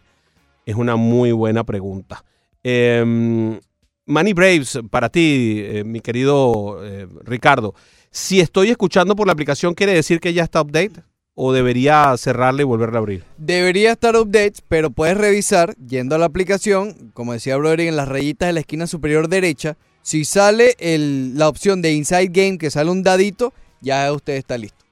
[0.65, 2.23] Es una muy buena pregunta.
[2.63, 3.59] Eh,
[4.07, 7.73] Manny Braves, para ti, eh, mi querido eh, Ricardo,
[8.11, 11.01] si estoy escuchando por la aplicación, ¿quiere decir que ya está update?
[11.33, 13.23] ¿O debería cerrarla y volverla a abrir?
[13.37, 18.07] Debería estar updates, pero puedes revisar yendo a la aplicación, como decía Broderick, en las
[18.07, 19.75] rayitas de la esquina superior derecha.
[20.05, 24.55] Si sale el- la opción de Inside Game, que sale un dadito, ya usted está
[24.55, 24.85] listo.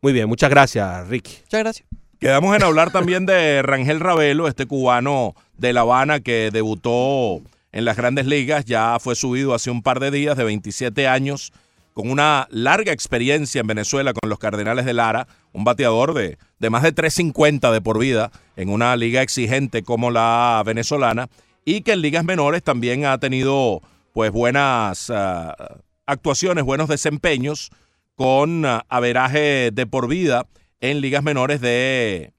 [0.00, 1.32] Muy bien, muchas gracias, Ricky.
[1.42, 1.88] Muchas gracias.
[2.18, 7.84] Quedamos en hablar también de Rangel Ravelo, este cubano de La Habana que debutó en
[7.84, 11.52] las grandes ligas, ya fue subido hace un par de días, de 27 años,
[11.92, 16.70] con una larga experiencia en Venezuela con los Cardenales de Lara, un bateador de, de
[16.70, 21.28] más de 350 de por vida en una liga exigente como la venezolana,
[21.66, 23.82] y que en ligas menores también ha tenido
[24.12, 25.54] pues buenas ah,
[26.06, 27.70] actuaciones, buenos desempeños
[28.14, 30.46] con ah, averaje de por vida
[30.80, 32.32] en ligas menores de,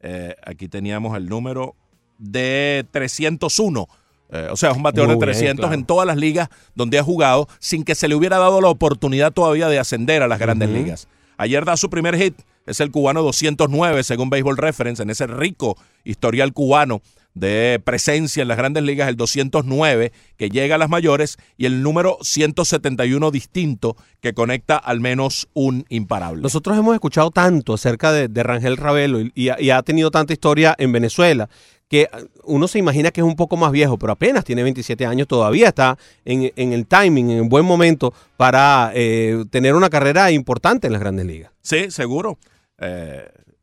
[0.00, 1.76] eh, aquí teníamos el número,
[2.18, 3.88] de 301.
[4.32, 5.74] Eh, o sea, es un bateador de bien, 300 claro.
[5.74, 9.32] en todas las ligas donde ha jugado sin que se le hubiera dado la oportunidad
[9.32, 11.08] todavía de ascender a las grandes ligas.
[11.36, 15.76] Ayer da su primer hit, es el cubano 209 según Baseball Reference, en ese rico
[16.04, 17.02] historial cubano
[17.34, 21.80] de presencia en las grandes ligas, el 209 que llega a las mayores y el
[21.82, 26.42] número 171 distinto que conecta al menos un imparable.
[26.42, 30.10] Nosotros hemos escuchado tanto acerca de, de Rangel Ravelo y, y ha- y ha tenido
[30.10, 31.48] tanta historia en Venezuela
[31.88, 32.08] que
[32.44, 35.68] uno se imagina que es un poco más viejo, pero apenas tiene 27 años, todavía
[35.68, 40.86] está en, en el timing, en un buen momento para eh, tener una carrera importante
[40.86, 41.50] en las grandes ligas.
[41.62, 42.38] Sí, seguro.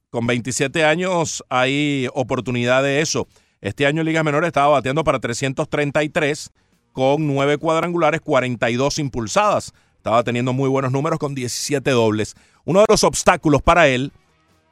[0.10, 3.28] Con 27 años hay oportunidad de eso.
[3.62, 6.52] Este año en Ligas Menores estaba bateando para 333
[6.94, 9.74] con 9 cuadrangulares, 42 impulsadas.
[9.98, 12.36] Estaba teniendo muy buenos números con 17 dobles.
[12.66, 14.12] Uno de los obstáculos para él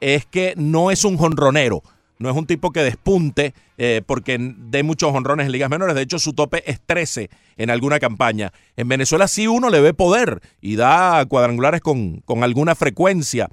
[0.00, 1.82] es que no es un jonronero.
[2.18, 5.94] No es un tipo que despunte eh, porque dé muchos honrones en ligas menores.
[5.94, 7.28] De hecho, su tope es 13
[7.58, 8.52] en alguna campaña.
[8.76, 13.50] En Venezuela sí uno le ve poder y da cuadrangulares con, con alguna frecuencia,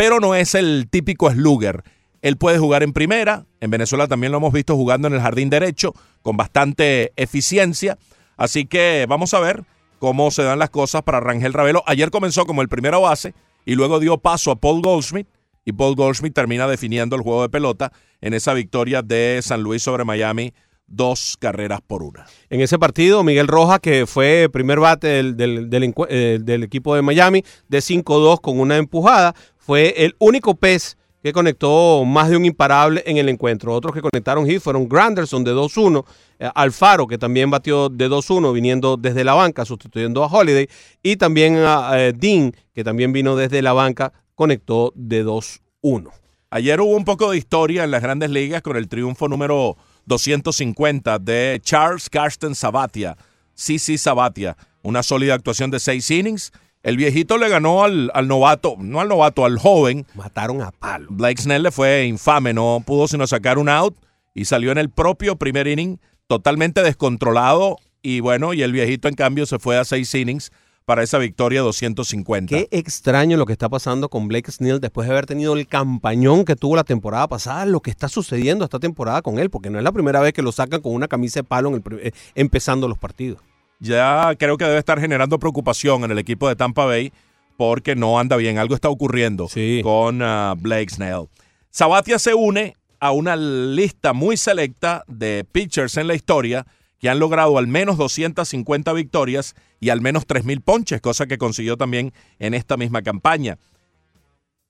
[0.00, 1.84] pero no es el típico slugger.
[2.22, 3.44] Él puede jugar en primera.
[3.60, 5.92] En Venezuela también lo hemos visto jugando en el jardín derecho
[6.22, 7.98] con bastante eficiencia.
[8.38, 9.62] Así que vamos a ver
[9.98, 11.82] cómo se dan las cosas para Rangel Ravelo.
[11.84, 13.34] Ayer comenzó como el primero base
[13.66, 15.28] y luego dio paso a Paul Goldschmidt
[15.66, 17.92] y Paul Goldschmidt termina definiendo el juego de pelota
[18.22, 20.54] en esa victoria de San Luis sobre Miami,
[20.86, 22.24] dos carreras por una.
[22.48, 25.70] En ese partido, Miguel Rojas, que fue primer bate del,
[26.08, 29.34] eh, del equipo de Miami, de 5-2 con una empujada,
[29.70, 33.72] fue el único pez que conectó más de un imparable en el encuentro.
[33.72, 36.04] Otros que conectaron hit fueron Granderson de 2-1,
[36.40, 40.68] eh, Alfaro que también batió de 2-1 viniendo desde la banca sustituyendo a Holiday
[41.04, 46.10] y también a eh, Dean que también vino desde la banca conectó de 2-1.
[46.50, 51.20] Ayer hubo un poco de historia en las grandes ligas con el triunfo número 250
[51.20, 53.16] de Charles Carsten Sabatia,
[53.54, 56.50] CC Sabatia, una sólida actuación de seis innings.
[56.82, 60.06] El viejito le ganó al, al, novato, no al novato, al joven.
[60.14, 61.08] Mataron a palo.
[61.10, 63.96] Blake Snell le fue infame, no pudo sino sacar un out
[64.34, 67.76] y salió en el propio primer inning totalmente descontrolado.
[68.02, 70.50] Y bueno, y el viejito en cambio se fue a seis innings
[70.86, 72.56] para esa victoria 250.
[72.56, 76.44] Qué extraño lo que está pasando con Blake Snell después de haber tenido el campañón
[76.44, 79.78] que tuvo la temporada pasada, lo que está sucediendo esta temporada con él, porque no
[79.78, 82.12] es la primera vez que lo sacan con una camisa de palo en el, eh,
[82.34, 83.42] empezando los partidos.
[83.80, 87.12] Ya creo que debe estar generando preocupación en el equipo de Tampa Bay
[87.56, 89.80] porque no anda bien, algo está ocurriendo sí.
[89.82, 91.28] con uh, Blake Snell.
[91.70, 96.66] Sabatia se une a una lista muy selecta de pitchers en la historia
[96.98, 101.76] que han logrado al menos 250 victorias y al menos 3.000 ponches, cosa que consiguió
[101.78, 103.58] también en esta misma campaña.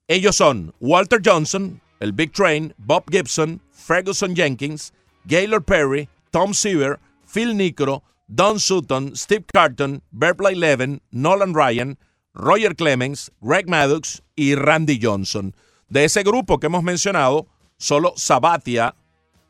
[0.06, 4.92] Ellos son Walter Johnson, el Big Train, Bob Gibson, Ferguson Jenkins,
[5.24, 6.98] Gaylord Perry, Tom Seaver,
[7.32, 8.02] Phil Nicro,
[8.33, 11.99] Don Sutton, Steve Carton, Berkeley Levin, Nolan Ryan,
[12.33, 15.53] Roger Clemens, Greg Maddox y Randy Johnson.
[15.89, 18.95] De ese grupo que hemos mencionado, solo Sabatia,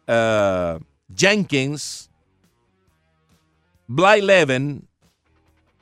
[0.09, 0.83] uh,
[1.15, 2.11] Jenkins,
[3.87, 4.89] Bly Levin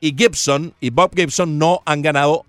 [0.00, 2.46] y Gibson y Bob Gibson no han ganado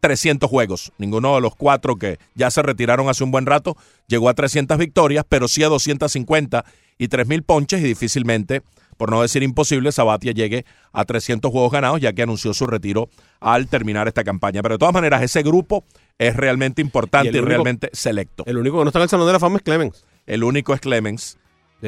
[0.00, 0.92] 300 juegos.
[0.98, 3.76] Ninguno de los cuatro que ya se retiraron hace un buen rato
[4.08, 6.64] llegó a 300 victorias, pero sí a 250
[6.98, 8.62] y 3.000 ponches y difícilmente,
[9.00, 13.08] por no decir imposible, Sabatia llegue a 300 juegos ganados ya que anunció su retiro
[13.40, 14.60] al terminar esta campaña.
[14.60, 15.84] Pero de todas maneras, ese grupo
[16.18, 18.44] es realmente importante y, realmente selecto.
[18.44, 20.04] El único que no está en el Salón de la Fama es Clemens.
[20.26, 21.38] El único es Clemens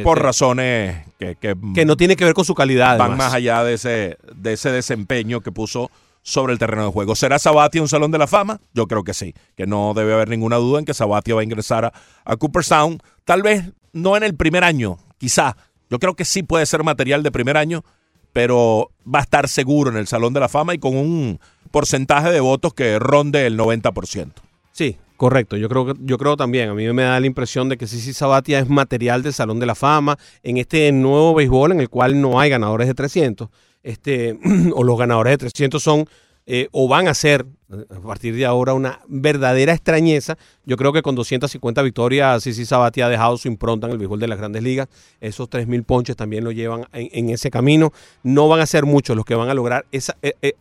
[0.02, 2.96] por razones que, que, que, no tiene que ver con su calidad.
[2.96, 3.26] Van además.
[3.26, 5.90] más allá de ese, de ese desempeño que puso
[6.22, 7.14] sobre el terreno de juego.
[7.14, 8.58] ¿Será Sabatia un Salón de la Fama?
[8.72, 11.44] Yo creo que sí, que no debe haber ninguna duda en que Sabatia va a
[11.44, 11.92] ingresar a,
[12.24, 13.02] a Cooperstown.
[13.26, 15.58] Tal vez no en el primer año, quizá.
[15.92, 17.84] Yo creo que sí puede ser material de primer año,
[18.32, 21.38] pero va a estar seguro en el Salón de la Fama y con un
[21.70, 24.32] porcentaje de votos que ronde el 90%.
[24.72, 26.70] Sí, Correcto, yo creo, yo creo también.
[26.70, 29.66] A mí me da la impresión de que Sisi Sabatia es material del Salón de
[29.66, 33.48] la Fama en este nuevo béisbol en el cual no hay ganadores de 300.
[33.84, 34.36] Este,
[34.74, 36.06] o los ganadores de 300 son
[36.46, 40.36] eh, o van a ser a partir de ahora una verdadera extrañeza.
[40.66, 44.20] Yo creo que con 250 victorias Sisi Sabatia ha dejado su impronta en el béisbol
[44.20, 44.88] de las grandes ligas.
[45.20, 47.92] Esos 3.000 ponches también lo llevan en, en, ese camino.
[48.22, 50.54] No van a ser muchos los que van a lograr esa, eh, eh,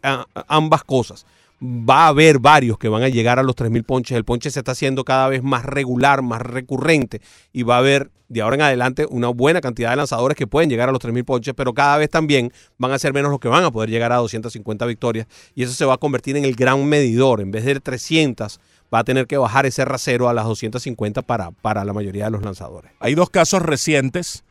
[0.48, 1.26] ambas cosas
[1.62, 4.18] va a haber varios que van a llegar a los 3.000 ponches.
[4.18, 7.22] El ponche se está haciendo cada vez más regular, más recurrente
[7.54, 10.70] y va a haber de ahora en adelante una buena cantidad de lanzadores que pueden
[10.70, 13.50] llegar a los 3.000 ponches, pero cada vez también van a ser menos los que
[13.50, 16.56] van a poder llegar a 250 victorias y eso se va a convertir en el
[16.56, 17.42] gran medidor.
[17.42, 18.60] En vez de 300,
[18.94, 22.32] va a tener que bajar ese rasero a las 250 para, para la mayoría de
[22.32, 22.92] los lanzadores.
[23.00, 24.44] Hay dos casos recientes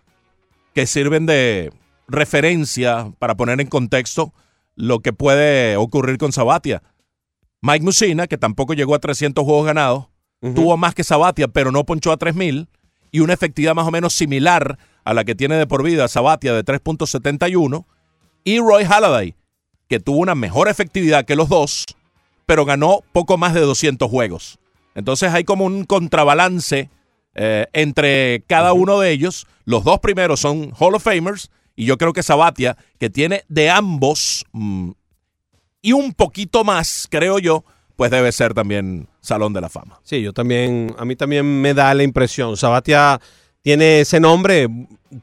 [0.74, 1.72] que sirven de
[2.06, 4.32] referencia para poner en contexto
[4.76, 6.82] lo que puede ocurrir con Sabatia.
[7.62, 10.06] Mike Musina, que tampoco llegó a 300 juegos ganados,
[10.40, 10.54] uh -huh.
[10.54, 12.68] tuvo más que Sabatia, pero no ponchó a 3000
[13.12, 16.54] y una efectividad más o menos similar a la que tiene de por vida Sabatia
[16.54, 17.84] de 3.71
[18.44, 19.34] y Roy Halladay,
[19.88, 21.84] que tuvo una mejor efectividad que los dos,
[22.46, 24.58] pero ganó poco más de 200 juegos.
[24.94, 26.88] Entonces hay como un contrabalance
[27.34, 31.96] Eh, entre cada uno de ellos, los dos primeros son Hall of Famers y yo
[31.96, 34.90] creo que Sabatia, que tiene de ambos mm,
[35.82, 37.64] y un poquito más, creo yo,
[37.96, 40.00] pues debe ser también Salón de la Fama.
[40.02, 42.56] Sí, yo también, a mí también me da la impresión.
[42.56, 43.20] Sabatia
[43.62, 44.68] tiene ese nombre,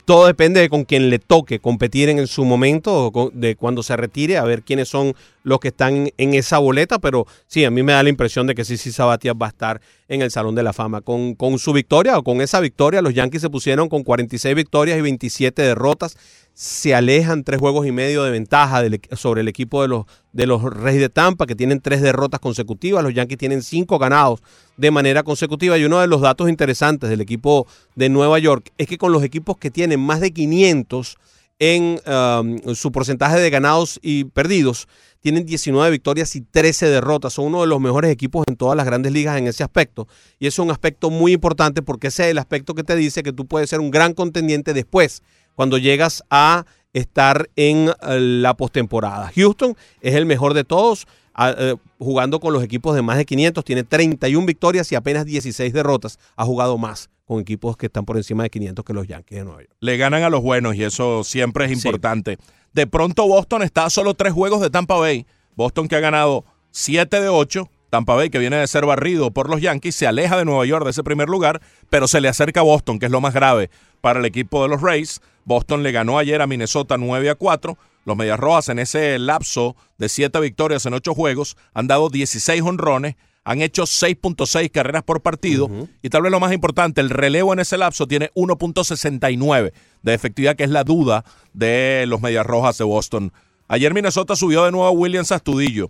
[0.05, 4.37] todo depende de con quien le toque competir en su momento, de cuando se retire,
[4.37, 7.93] a ver quiénes son los que están en esa boleta, pero sí, a mí me
[7.93, 10.61] da la impresión de que sí, sí, Sabatia va a estar en el Salón de
[10.61, 11.01] la Fama.
[11.01, 14.99] Con, con su victoria o con esa victoria, los Yankees se pusieron con 46 victorias
[14.99, 16.17] y 27 derrotas,
[16.59, 18.81] se alejan tres juegos y medio de ventaja
[19.15, 23.03] sobre el equipo de los, de los Reyes de Tampa, que tienen tres derrotas consecutivas.
[23.03, 24.41] Los Yankees tienen cinco ganados
[24.75, 25.77] de manera consecutiva.
[25.77, 29.21] Y uno de los datos interesantes del equipo de Nueva York es que con los
[29.21, 31.17] equipos que tienen más de 500
[31.59, 34.87] en um, su porcentaje de ganados y perdidos,
[35.19, 37.33] tienen 19 victorias y 13 derrotas.
[37.33, 40.07] Son uno de los mejores equipos en todas las grandes ligas en ese aspecto.
[40.39, 43.31] Y es un aspecto muy importante porque ese es el aspecto que te dice que
[43.31, 45.21] tú puedes ser un gran contendiente después,
[45.57, 49.31] cuando llegas a estar en eh, la postemporada.
[49.35, 51.07] Houston es el mejor de todos,
[51.39, 55.73] eh, jugando con los equipos de más de 500, tiene 31 victorias y apenas 16
[55.73, 56.19] derrotas.
[56.35, 59.43] Ha jugado más con equipos que están por encima de 500 que los Yankees de
[59.45, 59.73] Nueva York.
[59.79, 61.87] Le ganan a los buenos y eso siempre es Sí.
[61.87, 62.37] importante.
[62.73, 65.25] De pronto Boston está a solo tres juegos de Tampa Bay.
[65.55, 67.67] Boston que ha ganado 7 de 8.
[67.97, 70.83] Tampa Bay que viene de ser barrido por los Yankees se aleja de Nueva York
[70.83, 73.71] de ese primer lugar, pero se le acerca a Boston, que es lo más grave
[74.01, 75.19] para el equipo de los Rays.
[75.45, 77.75] Boston le ganó ayer a Minnesota 9 a 4.
[78.05, 82.61] Los Medias Rojas en ese lapso de 7 victorias en 8 juegos han dado 16
[82.61, 85.67] honrones, han hecho 6.6 carreras por partido
[86.03, 90.55] y tal vez lo más importante, el relevo en ese lapso tiene 1.69 de efectividad,
[90.55, 93.33] que es la duda de los Medias Rojas de Boston.
[93.67, 95.89] Ayer Minnesota subió de nuevo a Williams Astudillo.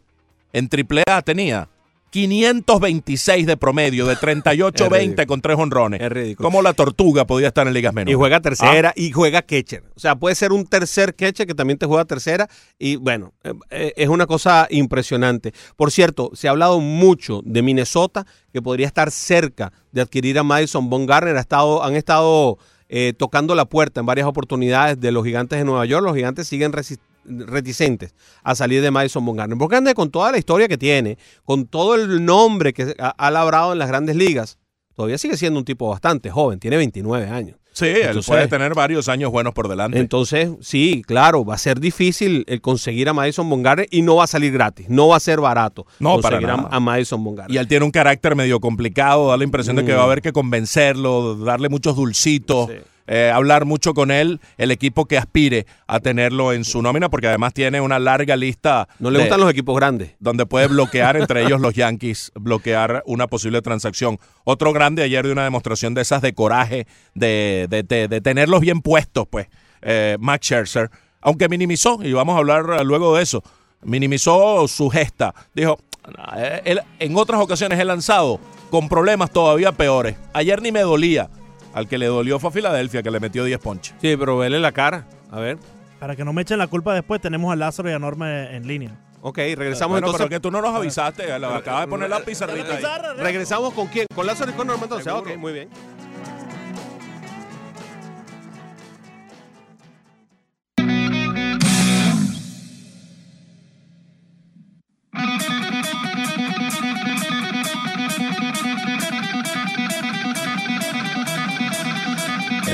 [0.53, 1.67] En AAA tenía
[2.09, 5.27] 526 de promedio, de Es 38-20 ridículo.
[5.27, 6.01] con tres honrones.
[6.01, 6.47] Es ridículo.
[6.47, 8.11] Como la tortuga podía estar en ligas menores.
[8.13, 8.93] Y juega tercera Ah.
[8.95, 9.83] y juega catcher.
[9.95, 12.47] O sea, puede ser un tercer catcher que también te juega tercera.
[12.79, 15.53] Y bueno, eh, eh, es una cosa impresionante.
[15.75, 20.43] Por cierto, se ha hablado mucho de Minnesota, que podría estar cerca de adquirir a
[20.43, 21.37] Madison Bumgarner.
[21.37, 22.57] Ha estado, han estado
[22.89, 26.03] eh, tocando la puerta en varias oportunidades de los gigantes de Nueva York.
[26.05, 26.97] Los gigantes siguen resi-
[27.27, 29.57] reticentes a salir de Madison Bumgarner.
[29.57, 33.79] Bumgarner, con toda la historia que tiene, con todo el nombre que ha, labrado en
[33.79, 34.57] las grandes ligas,
[34.95, 36.59] todavía sigue siendo un tipo bastante joven.
[36.59, 37.57] Tiene 29 años.
[37.73, 39.99] Sí, él Entonces- puede tener varios años buenos por delante.
[39.99, 44.23] Entonces, sí, claro, va a ser difícil el conseguir a Madison Bumgarner y no va
[44.23, 46.69] a salir gratis, no va a ser barato No, conseguir a, nada.
[46.71, 47.53] a Madison Bumgarner.
[47.53, 49.97] Y él tiene un carácter medio complicado, da la impresión de que Mm.
[49.97, 52.77] va a haber que convencerlo, darle muchos dulcitos, Sí.
[53.07, 57.27] Eh, hablar mucho con él, el equipo que aspire a tenerlo en su nómina, porque
[57.27, 58.87] además tiene una larga lista.
[58.99, 60.11] no le de- gustan los equipos grandes.
[60.19, 64.19] donde puede bloquear entre ellos los Yankees, bloquear una posible transacción.
[64.43, 66.85] Otro grande ayer de una demostración de esas de coraje,
[67.15, 69.47] de, de- de- de tenerlos bien puestos, pues,
[69.81, 70.89] eh, Max Scherzer,
[71.21, 73.43] aunque minimizó, y vamos a hablar eh, luego de eso,
[73.83, 75.33] minimizó su gesta.
[75.53, 75.77] Dijo,
[76.17, 78.39] "Ah, eh, él- en otras ocasiones he lanzado
[78.69, 80.15] con problemas todavía peores.
[80.33, 81.29] Ayer ni me dolía.
[81.77, 83.93] Al que le dolió fue a Filadelfia, que le metió 10 ponches.
[84.01, 85.05] Sí, pero vele la cara.
[85.29, 85.59] A ver.
[85.99, 88.65] Para que no me echen la culpa después, tenemos a Lázaro y a Norma en
[88.67, 88.99] línea.
[89.21, 90.17] Ok, regresamos Bueno, entonces.
[90.27, 92.83] pero que tú no nos avisaste, acabas de poner la pizarrita ahí.
[93.19, 94.07] Regresamos con quién?
[94.15, 95.13] Con Lázaro y con Norma entonces.
[95.13, 95.69] Ok, muy bien.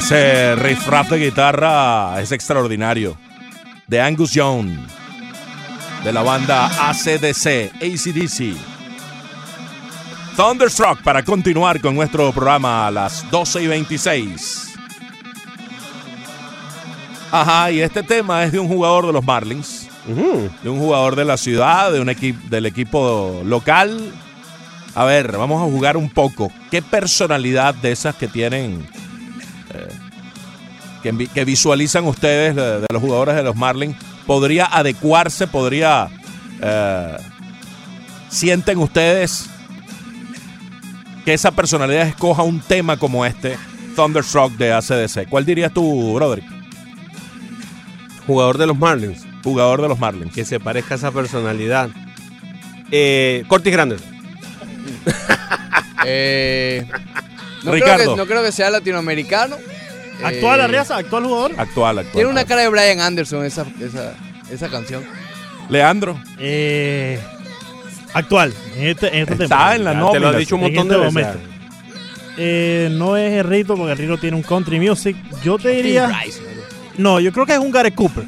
[0.04, 3.18] Ese riff rap de guitarra es extraordinario.
[3.88, 4.78] De Angus Young,
[6.04, 8.54] de la banda ACDC, ACDC.
[10.36, 14.76] Thunderstruck para continuar con nuestro programa a las 12 y 26.
[17.32, 19.88] Ajá, y este tema es de un jugador de los Marlins,
[20.62, 24.12] de un jugador de la ciudad, de un equipo del equipo local.
[24.96, 26.52] A ver, vamos a jugar un poco.
[26.70, 28.86] ¿Qué personalidad de esas que tienen
[31.04, 36.08] que, vi- que visualizan ustedes de, de los jugadores de los Marlins podría adecuarse, podría
[36.62, 37.18] eh,
[38.30, 39.50] sienten ustedes
[41.26, 43.58] que esa personalidad escoja un tema como este,
[43.96, 45.30] Thunderstruck de ACDC?
[45.30, 46.46] ¿Cuál dirías tú, Broderick?
[48.26, 49.26] Jugador de los Marlins.
[49.44, 50.34] Jugador de los Marlins.
[50.34, 51.90] Que se parezca a esa personalidad.
[52.92, 54.02] Eh, Cortis Grandes.
[56.06, 56.86] Eh,
[57.64, 57.96] no, Ricardo.
[58.04, 59.58] Creo que, no creo que sea latinoamericano.
[60.23, 60.98] ¿Actual, Eh, Arriaza?
[60.98, 61.52] ¿Actual jugador?
[61.57, 62.14] Actual, actual.
[62.14, 64.14] Tiene una cara de Brian Anderson esa, esa,
[64.52, 65.03] esa canción.
[65.69, 66.19] Leandro.
[66.40, 67.19] Eh,
[68.14, 68.53] actual.
[68.76, 69.76] En este, en este Está temporada.
[69.76, 70.11] en la nómina.
[70.14, 71.34] te lo has dicho un montón este de momento.
[71.34, 71.49] veces.
[72.38, 75.15] Eh, no es el Rito, porque el Rito tiene un country music.
[75.44, 76.11] Yo te diría.
[76.98, 78.23] No, yo creo que es un Gary Cooper.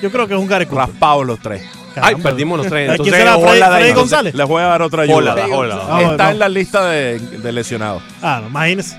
[0.00, 0.86] Yo creo que es un Gary Cooper.
[0.88, 1.62] Raspados los tres.
[1.62, 2.22] Ay, Caramba.
[2.30, 2.90] perdimos los tres.
[2.90, 3.34] ¿A quién Entonces, será?
[3.36, 3.58] Freddy-.
[3.58, 4.34] Freddy Entonces, González?
[4.34, 5.16] Les voy a dar otra ayuda.
[5.16, 6.10] Hola, hola.
[6.12, 6.30] Está no.
[6.30, 8.02] en la lista de, de lesionados.
[8.22, 8.96] Ah, no, imagínese.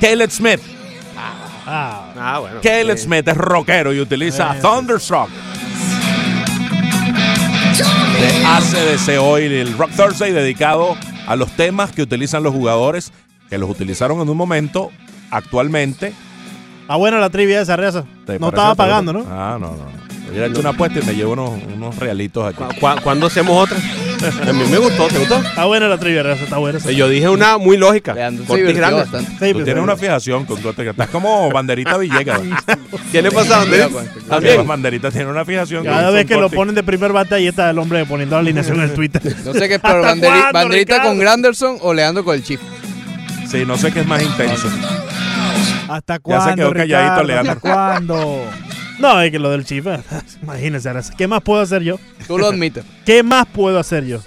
[0.00, 0.60] Caleb Smith.
[1.66, 2.60] Ah, Ah, bueno.
[2.62, 5.28] Caleb Eh, Smith es rockero y utiliza Eh, Thunderstruck.
[8.20, 10.96] De ACDC hoy el Rock Thursday dedicado
[11.26, 13.12] a los temas que utilizan los jugadores,
[13.50, 14.90] que los utilizaron en un momento,
[15.30, 16.12] actualmente.
[16.88, 18.04] ah, buena la trivia esa, Reza.
[18.26, 19.12] ¿Te No estaba pagando?
[19.12, 19.24] ¿no?
[19.30, 19.98] Ah, no, no.
[20.30, 22.62] Hubiera hecho una apuesta y me llevo unos, unos realitos aquí.
[22.62, 23.78] ¿cu- cu- ¿Cuándo hacemos otra?
[24.48, 25.36] A mí me gustó, ¿te gustó?
[25.38, 26.22] Está buena la trivia.
[26.32, 26.90] Está buena esa.
[26.90, 28.14] Eh, Yo dije una muy lógica.
[28.14, 29.00] Leandro divirtió grande.
[29.00, 29.30] bastante.
[29.32, 32.40] Sí, Tú pues, tienes una fijación con Corte, que estás como banderita Villegas.
[33.12, 33.88] ¿Qué le pasa a Andrés?
[33.92, 34.26] También.
[34.28, 34.66] También.
[34.66, 35.84] Banderita tiene una fijación.
[35.84, 38.80] Cada vez que lo ponen de primer bate, ahí está el hombre poniendo la alineación
[38.80, 39.22] en Twitter.
[39.44, 41.08] No sé qué es peor, ¿Hasta banderi- cuándo, banderita Ricardo?
[41.10, 42.60] con Granderson o Leandro con el Chief.
[43.50, 44.68] Sí, no sé qué es más intenso.
[45.88, 46.50] ¿Hasta Ya cuándo?
[46.50, 47.22] se quedó calladito?
[47.24, 47.52] Leandro.
[47.52, 48.44] ¿Hasta cuándo?
[48.98, 49.86] No, es que lo del chip.
[49.86, 49.98] eh,
[50.42, 50.90] Imagínense.
[51.16, 51.96] ¿qué más puedo hacer yo?
[52.26, 52.84] Tú lo admites.
[53.06, 54.18] ¿Qué más puedo hacer yo?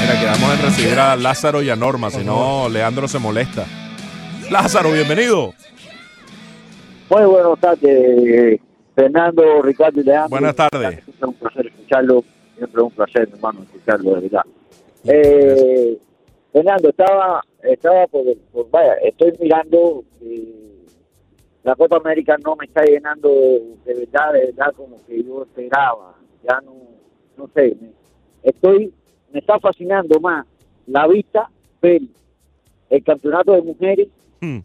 [0.00, 3.64] Mira, quedamos en recibir a Lázaro y a Norma, si no, Leandro se molesta.
[4.50, 5.54] Lázaro, bienvenido.
[7.08, 8.60] Muy buenas tardes,
[8.94, 10.28] Fernando, Ricardo y Leandro.
[10.28, 10.98] Buenas tardes.
[11.08, 12.22] Es un placer escucharlo,
[12.56, 14.42] siempre es un placer, hermano, escucharlo, de verdad.
[15.04, 15.98] Eh,
[16.52, 20.63] Fernando, estaba, estaba por, por- vaya, estoy mirando, eh,
[21.64, 26.14] la Copa América no me está llenando de verdad, de verdad, como que yo esperaba.
[26.48, 26.74] Ya no,
[27.36, 27.90] no sé, me-
[28.42, 28.92] estoy,
[29.32, 30.46] me está fascinando más
[30.86, 31.50] la vista
[31.82, 32.02] ver
[32.90, 34.08] el campeonato de mujeres
[34.40, 34.58] Hmm.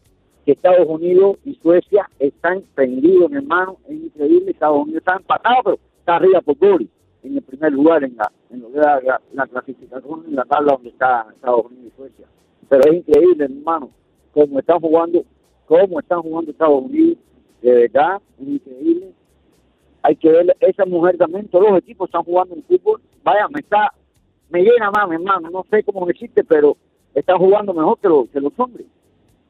[0.46, 5.62] que Estados Unidos y Suecia están prendidos, mi hermano, es increíble, Estados Unidos está empatado,
[5.64, 6.90] pero está arriba por goles
[7.24, 10.44] en el primer lugar en la, en lo que la, la- la clasificación en la
[10.46, 12.26] tabla donde está Estados Unidos y Suecia.
[12.68, 13.90] Pero es increíble, hermano,
[14.34, 15.24] cómo están jugando,
[15.70, 17.20] cómo están jugando Estados Unidos,
[17.62, 19.12] de verdad, es increíble.
[20.02, 23.60] Hay que ver esa mujer también, todos los equipos están jugando en fútbol, vaya, me
[23.60, 23.94] está,
[24.50, 26.76] me llena más, mi hermano, no sé cómo existe, pero
[27.14, 28.88] están jugando mejor que, los que los hombres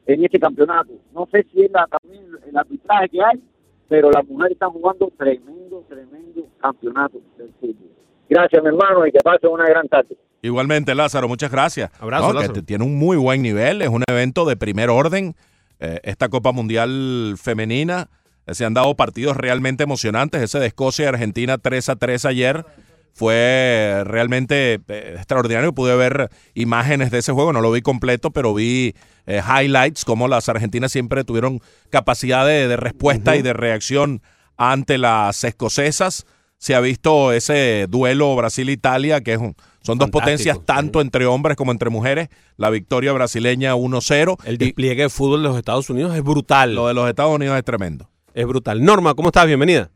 [0.08, 0.92] en este campeonato.
[1.14, 3.42] No sé si es la, también el arbitraje que hay,
[3.88, 7.92] pero las mujeres están jugando tremendo, tremendo campeonato del fútbol.
[8.28, 10.18] Gracias, mi hermano, y que pasen una gran tarde.
[10.42, 11.92] Igualmente, Lázaro, muchas gracias.
[12.02, 12.62] Abrazo, Lázaro.
[12.64, 15.34] tiene un muy buen nivel, es un evento de primer orden.
[15.80, 18.10] Eh, esta Copa Mundial Femenina,
[18.46, 20.42] eh, se han dado partidos realmente emocionantes.
[20.42, 22.66] Ese de Escocia y Argentina 3 a 3 ayer
[23.14, 25.74] fue realmente eh, extraordinario.
[25.74, 28.94] Pude ver imágenes de ese juego, no lo vi completo, pero vi
[29.26, 34.22] eh, highlights, como las argentinas siempre tuvieron capacidad de, de respuesta y de reacción
[34.58, 36.26] ante las escocesas.
[36.58, 40.20] Se ha visto ese duelo Brasil-Italia, que es un- son dos Fantástico.
[40.20, 42.30] potencias tanto entre hombres como entre mujeres.
[42.58, 44.38] La victoria brasileña 1-0.
[44.46, 46.76] El Y despliegue de fútbol de los Estados Unidos es brutal.
[46.76, 48.10] lo de los Estados Unidos es tremendo.
[48.34, 48.84] Es brutal.
[48.84, 49.48] Norma, ¿cómo estás?
[49.48, 49.90] Bienvenida.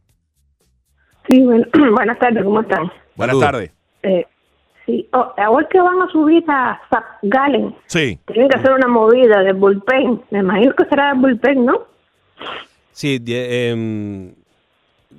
[1.29, 1.65] Sí, bueno,
[1.95, 2.91] buenas tardes, ¿cómo están?
[3.15, 3.71] Buenas tardes.
[4.03, 4.25] Eh,
[4.85, 8.19] sí, oh, ahora que van a subir a Zap Gallen, Sí.
[8.27, 10.21] tienen que hacer una movida del bullpen.
[10.31, 11.79] Me imagino que será el bullpen, ¿no?
[12.91, 14.33] Sí, em,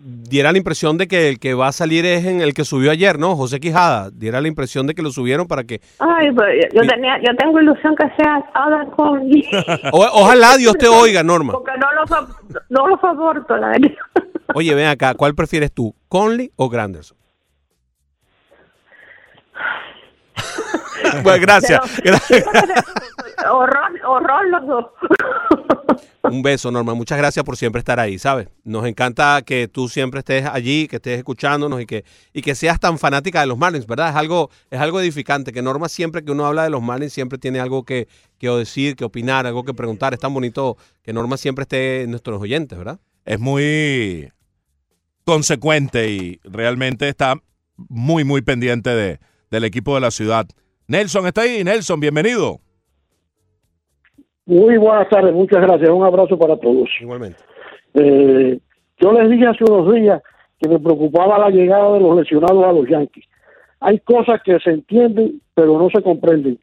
[0.06, 2.90] diera la impresión de que el que va a salir es en el que subió
[2.90, 3.36] ayer, ¿no?
[3.36, 4.10] José Quijada.
[4.10, 5.80] Diera la impresión de que lo subieron para que...
[5.98, 9.48] Ay, pues yo, tenía, yo tengo ilusión que sea Adam Conley.
[9.92, 11.52] O- ojalá Dios te oiga, Norma.
[11.54, 12.04] Porque no lo,
[12.68, 13.90] no lo soporto, la verdad.
[14.54, 15.94] Oye, ven acá, ¿cuál prefieres tú?
[16.08, 17.16] ¿Conley o Granderson?
[21.22, 21.80] bueno, gracias.
[22.04, 22.44] Gracias.
[23.50, 24.86] horror, horror los dos.
[26.30, 26.94] Un beso, Norma.
[26.94, 28.48] Muchas gracias por siempre estar ahí, ¿sabes?
[28.64, 32.80] Nos encanta que tú siempre estés allí, que estés escuchándonos y que, y que seas
[32.80, 34.08] tan fanática de los Marlins, ¿verdad?
[34.08, 37.38] Es algo, es algo edificante, que Norma siempre que uno habla de los Marlins siempre
[37.38, 38.08] tiene algo que,
[38.38, 40.14] que decir, que opinar, algo que preguntar.
[40.14, 42.98] Es tan bonito que Norma siempre esté en nuestros oyentes, ¿verdad?
[43.26, 44.32] Es muy
[45.24, 47.36] consecuente y realmente está
[47.76, 50.46] muy, muy pendiente de, del equipo de la ciudad.
[50.86, 51.64] Nelson está ahí.
[51.64, 52.60] Nelson, bienvenido.
[54.46, 55.88] Muy buenas tardes, muchas gracias.
[55.88, 56.88] Un abrazo para todos.
[57.00, 57.38] Igualmente.
[57.94, 58.58] Eh,
[58.98, 60.22] yo les dije hace unos días
[60.60, 63.24] que me preocupaba la llegada de los lesionados a los Yankees.
[63.80, 66.58] Hay cosas que se entienden, pero no se comprenden.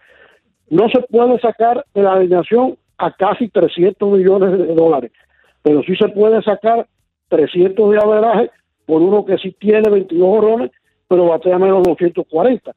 [0.70, 5.12] No se puede sacar de la alineación a casi 300 millones de dólares,
[5.64, 6.88] pero sí se puede sacar
[7.30, 8.52] 300 de averaje
[8.86, 10.72] por uno que sí tiene 22 horones,
[11.08, 12.72] pero batea menos 240.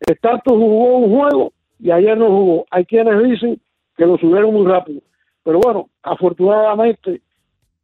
[0.00, 2.66] Estatus jugó un juego y ayer no jugó.
[2.70, 3.60] Hay quienes dicen
[3.96, 5.00] que lo subieron muy rápido.
[5.42, 7.22] Pero bueno, afortunadamente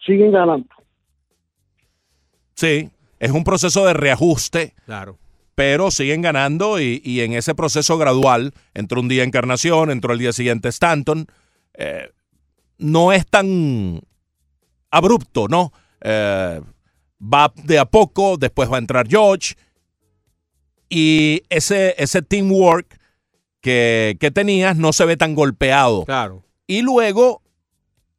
[0.05, 0.69] siguen ganando.
[2.55, 4.75] Sí, es un proceso de reajuste.
[4.85, 5.19] Claro.
[5.55, 10.19] pero siguen ganando y, y en ese proceso gradual, entró un día Encarnación, entró el
[10.19, 11.27] día siguiente Stanton,
[11.75, 12.09] eh,
[12.79, 14.01] no es tan
[14.91, 15.73] abrupto, ¿no?
[16.01, 16.61] Eh,
[17.23, 19.55] va de a poco, después va a entrar George
[20.95, 23.01] y ese, ese teamwork
[23.63, 26.05] que, que tenías no se ve tan golpeado.
[26.05, 26.45] Claro.
[26.67, 27.41] Y luego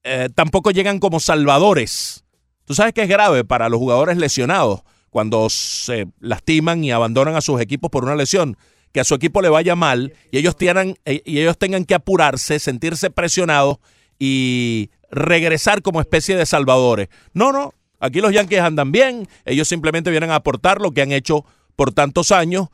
[0.04, 2.26] eh, tampoco llegan como salvadores.
[2.66, 4.82] Tú sabes que es grave para los jugadores lesionados
[5.12, 8.58] cuando se lastiman y abandonan a sus equipos por una lesión,
[8.92, 11.94] que a su equipo le vaya mal y ellos, tienen, eh, y ellos tengan que
[11.94, 13.78] apurarse, sentirse presionados
[14.18, 17.10] y regresar como especie de salvadores.
[17.34, 21.12] No, no, aquí los Yankees andan bien, ellos simplemente vienen a aportar lo que han
[21.12, 21.46] hecho
[21.76, 22.68] por tantos años,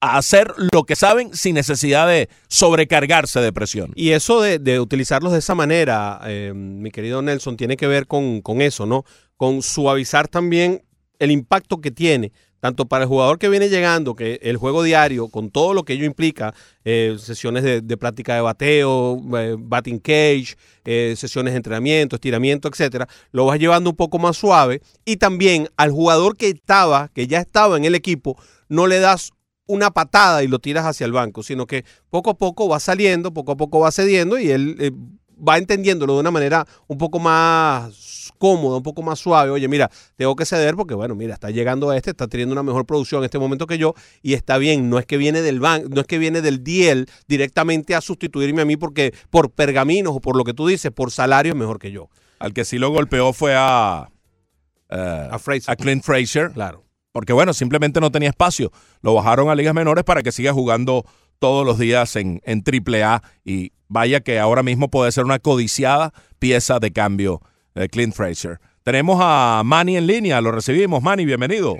[0.00, 3.92] hacer lo que saben sin necesidad de sobrecargarse de presión.
[3.94, 8.42] Y eso de, utilizarlos de esa manera, eh, mi querido Nelson, tiene que ver con,
[8.42, 9.04] con eso, ¿no?
[9.36, 10.84] Con suavizar también
[11.18, 12.32] el impacto que tiene,
[12.64, 15.92] tanto para el jugador que viene llegando, que el juego diario, con todo lo que
[15.92, 16.54] ello implica,
[16.86, 23.06] eh, sesiones de, práctica de bateo, eh, batting cage, eh, sesiones de entrenamiento, estiramiento, etcétera,
[23.32, 24.80] lo vas llevando un poco más suave.
[25.04, 28.38] Y también al jugador que estaba, que ya estaba en el equipo,
[28.70, 29.32] no le das
[29.66, 33.34] una patada y lo tiras hacia el banco, sino que poco a poco va saliendo,
[33.34, 34.94] poco a poco va cediendo y él
[35.36, 39.50] va entendiéndolo de una manera un poco más cómoda, un poco más suave.
[39.50, 42.62] Oye, mira, tengo que ceder porque, bueno, mira, está llegando a este, está teniendo una
[42.62, 44.90] mejor producción en este momento que yo y está bien.
[44.90, 48.62] No es que viene del ban no es que viene del DL directamente a sustituirme
[48.62, 51.78] a mí porque por pergaminos o por lo que tú dices, por salario es mejor
[51.78, 52.08] que yo.
[52.38, 54.08] Al que sí lo golpeó fue a,
[54.90, 55.72] eh, A Fraser.
[55.72, 56.50] a Clint Frazier.
[56.52, 56.84] Claro.
[57.12, 58.72] Porque bueno, simplemente no tenía espacio.
[59.00, 61.04] Lo bajaron a ligas menores para que siga jugando
[61.44, 66.10] todos los días en, en AAA y vaya que ahora mismo puede ser una codiciada
[66.38, 67.40] pieza de cambio
[67.74, 68.60] de Clint Fraser.
[68.82, 71.02] Tenemos a Manny en línea, lo recibimos.
[71.02, 71.76] Manny, bienvenido.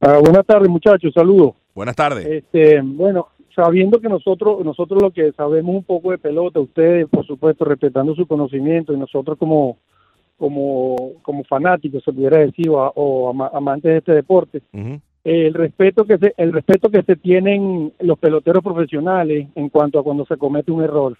[0.00, 1.52] Ah, buenas tardes, muchachos, saludos.
[1.72, 2.26] Buenas tardes.
[2.26, 7.24] Este, bueno, sabiendo que nosotros nosotros lo que sabemos un poco de pelota, ustedes, por
[7.24, 9.78] supuesto, respetando su conocimiento y nosotros como
[10.36, 15.54] como como fanáticos, se pudiera decir, o, o ama- amantes de este deporte, eh, el
[15.54, 20.24] respeto que se el respeto que se tienen los peloteros profesionales en cuanto a cuando
[20.26, 21.16] se comete un error.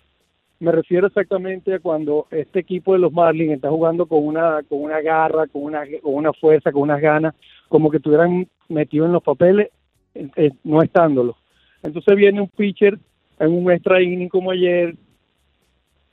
[0.59, 4.83] Me refiero exactamente a cuando este equipo de los Marlins está jugando con una con
[4.83, 7.35] una garra, con una con una fuerza, con unas ganas,
[7.69, 9.71] como que estuvieran metidos en los papeles,
[10.15, 11.37] eh, eh, no estándolo.
[11.83, 12.99] Entonces viene un pitcher
[13.39, 14.95] en un extra inning como ayer,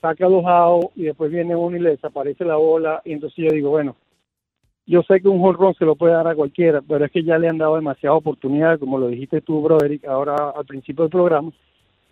[0.01, 3.51] saca dos outs y después viene uno y le desaparece la bola y entonces yo
[3.51, 3.95] digo, bueno,
[4.87, 7.37] yo sé que un home se lo puede dar a cualquiera, pero es que ya
[7.37, 11.51] le han dado demasiada oportunidad, como lo dijiste tú, Broderick, ahora al principio del programa,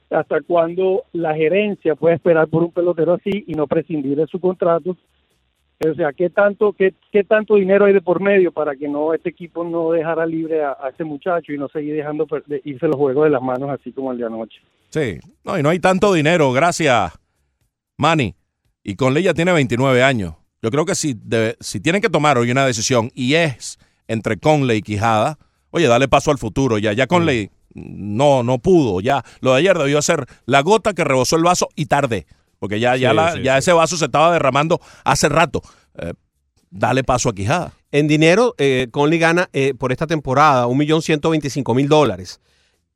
[0.09, 4.41] hasta cuando la gerencia puede esperar por un pelotero así y no prescindir de su
[4.41, 4.97] contrato.
[5.85, 9.13] O sea, ¿qué tanto, qué, qué tanto dinero hay de por medio para que no
[9.13, 12.27] este equipo no dejara libre a, a ese muchacho y no seguir dejando
[12.63, 14.59] irse los juegos de las manos así como el de anoche?
[14.89, 17.17] Sí, no, y no hay tanto dinero, gracias,
[17.97, 18.35] Manny.
[18.83, 20.35] Y Conley ya tiene 29 años.
[20.65, 23.77] Yo creo que si, debe- si tienen que tomar hoy una decisión y es
[24.07, 25.37] entre Conley y Quijada,
[25.69, 26.79] oye, dale paso al futuro.
[26.79, 28.99] Ya, ya Conley no, no pudo.
[28.99, 32.25] Ya lo de ayer debió ser la gota que rebosó el vaso y tarde.
[32.57, 33.59] Porque ya, ya, Sí, la- sí, ya sí.
[33.59, 35.61] ese vaso se estaba derramando hace rato.
[35.99, 36.13] Eh,
[36.71, 37.73] dale paso a Quijada.
[37.91, 42.41] En dinero, eh, Conley gana eh, por esta temporada 1.125.000 dólares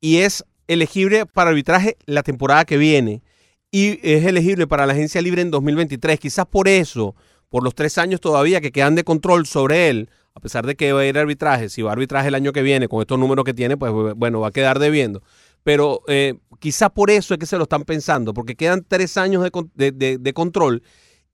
[0.00, 3.22] y es elegible para arbitraje la temporada que viene
[3.70, 6.18] y es elegible para la agencia libre en 2023.
[6.18, 7.14] Quizás por eso,
[7.50, 10.92] por los tres años todavía que quedan de control sobre él, a pesar de que
[10.92, 13.44] va a ir arbitraje, si va a arbitraje el año que viene con estos números
[13.44, 15.22] que tiene, pues bueno, va a quedar debiendo.
[15.62, 19.42] Pero eh, quizás por eso es que se lo están pensando, porque quedan tres años
[19.74, 20.82] de, de- de- control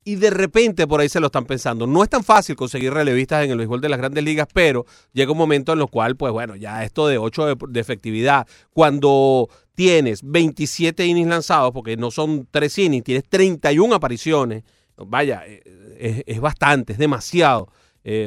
[0.05, 1.87] y de repente por ahí se lo están pensando.
[1.87, 5.31] No es tan fácil conseguir relevistas en el béisbol de las grandes ligas, pero llega
[5.33, 10.21] un momento en el cual, pues bueno, ya esto de 8 de, efectividad, cuando tienes
[10.25, 14.63] 27 innings lanzados, porque no son 3 innings, tienes 31 apariciones,
[14.97, 15.61] vaya, eh,
[15.99, 17.69] es, es bastante, es demasiado.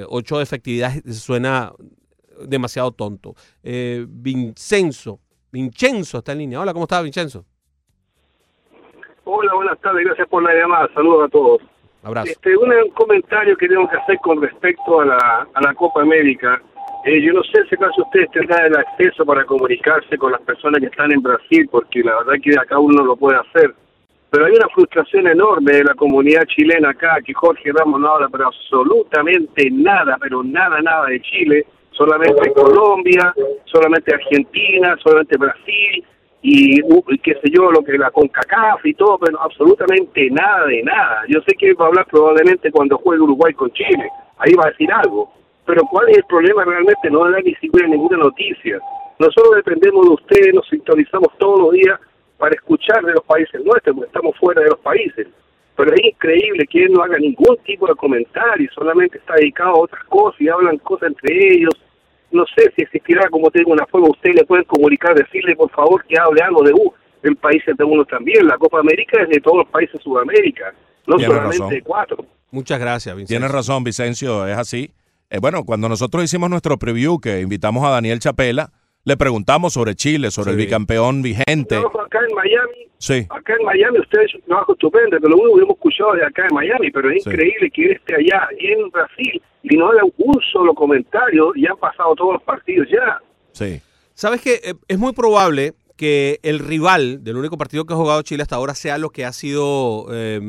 [0.09, 1.71] 8 de efectividad suena
[2.47, 3.35] demasiado tonto.
[3.63, 5.19] Eh, Vincenzo,
[5.51, 6.61] Vincenzo está en línea.
[6.61, 7.45] Hola, ¿cómo estás, Vincenzo?
[9.23, 11.61] Hola, buenas tardes, gracias por la llamada, saludos a todos.
[12.01, 12.31] Abrazo.
[12.31, 16.01] Este, un, un comentario que tengo que hacer con respecto a la, a la Copa
[16.01, 16.61] América.
[17.05, 20.79] Eh, yo no sé si acaso ustedes tendrán el acceso para comunicarse con las personas
[20.79, 23.75] que están en Brasil, porque la verdad que acá uno no lo puede hacer.
[24.31, 28.29] Pero hay una frustración enorme de la comunidad chilena acá, que Jorge Ramos no habla,
[28.31, 33.33] pero absolutamente nada, pero nada, nada de Chile, solamente Colombia,
[33.65, 36.05] solamente Argentina, solamente Brasil,
[36.41, 40.83] y, y qué sé yo, lo que la CONCACAF y todo, pero absolutamente nada de
[40.83, 41.23] nada.
[41.27, 44.69] Yo sé que va a hablar probablemente cuando juegue Uruguay con Chile, ahí va a
[44.69, 45.33] decir algo,
[45.65, 47.09] Pero ¿cuál es el problema realmente?
[47.09, 48.79] No da ni siquiera ninguna noticia.
[49.19, 51.99] Nosotros dependemos de ustedes, nos sintonizamos todos los días
[52.39, 55.27] para escuchar de los países nuestros, porque estamos fuera de los países.
[55.75, 59.79] Pero es increíble que él no haga ningún tipo de comentario, solamente está dedicado a
[59.81, 61.73] otras cosas y hablan cosas entre ellos.
[62.31, 66.03] No sé si existirá, como tengo una forma, ustedes le pueden comunicar, decirle por favor
[66.05, 68.47] que hable algo de U, del país de uno también.
[68.47, 70.73] La Copa América es de todos los países de Sudamérica,
[71.07, 71.69] no Tiene solamente razón.
[71.73, 72.25] de cuatro.
[72.51, 73.37] Muchas gracias, Vicencio.
[73.37, 74.91] Tienes razón, Vicencio, es así.
[75.29, 78.71] Eh, bueno, cuando nosotros hicimos nuestro preview, que invitamos a Daniel Chapela,
[79.05, 81.75] le preguntamos sobre Chile, sobre el bicampeón vigente.
[81.75, 83.25] Trabajo acá en Miami, Sí.
[83.29, 86.25] acá en Miami ustedes es un trabajo estupendo, que lo único que hemos escuchado de
[86.25, 87.29] acá en Miami, pero es Sí.
[87.29, 91.77] increíble que él esté allá en Brasil y no haga un solo comentario y han
[91.77, 93.19] pasado todos los partidos ya.
[93.53, 93.81] Sí.
[94.13, 94.59] ¿Sabes qué?
[94.63, 98.55] Eh, Es muy probable que el rival del único partido que ha jugado Chile hasta
[98.55, 100.39] ahora sea lo que ha sido, eh,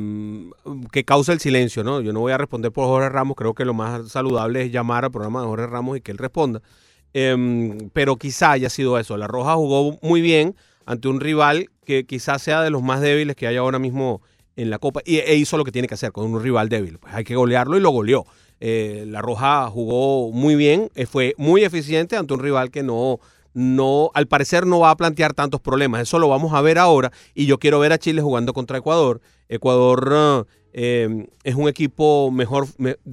[0.92, 2.00] que causa el silencio, ¿no?
[2.00, 5.04] Yo no voy a responder por Jorge Ramos, creo que lo más saludable es llamar
[5.04, 6.60] al programa de Jorge Ramos y que él responda.
[7.12, 9.16] Em, pero quizá haya sido eso.
[9.16, 10.54] La Roja jugó muy bien
[10.86, 14.22] ante un rival que quizás sea de los más débiles que hay ahora mismo
[14.56, 16.98] en la Copa y, e hizo lo que tiene que hacer con un rival débil.
[16.98, 18.26] Pues hay que golearlo y lo goleó.
[18.60, 23.18] Eh, la Roja jugó muy bien, eh, fue muy eficiente ante un rival que no,
[23.54, 26.02] no, al parecer no va a plantear tantos problemas.
[26.02, 29.20] Eso lo vamos a ver ahora y yo quiero ver a Chile jugando contra Ecuador.
[29.48, 32.66] Ecuador eh, es un equipo mejor,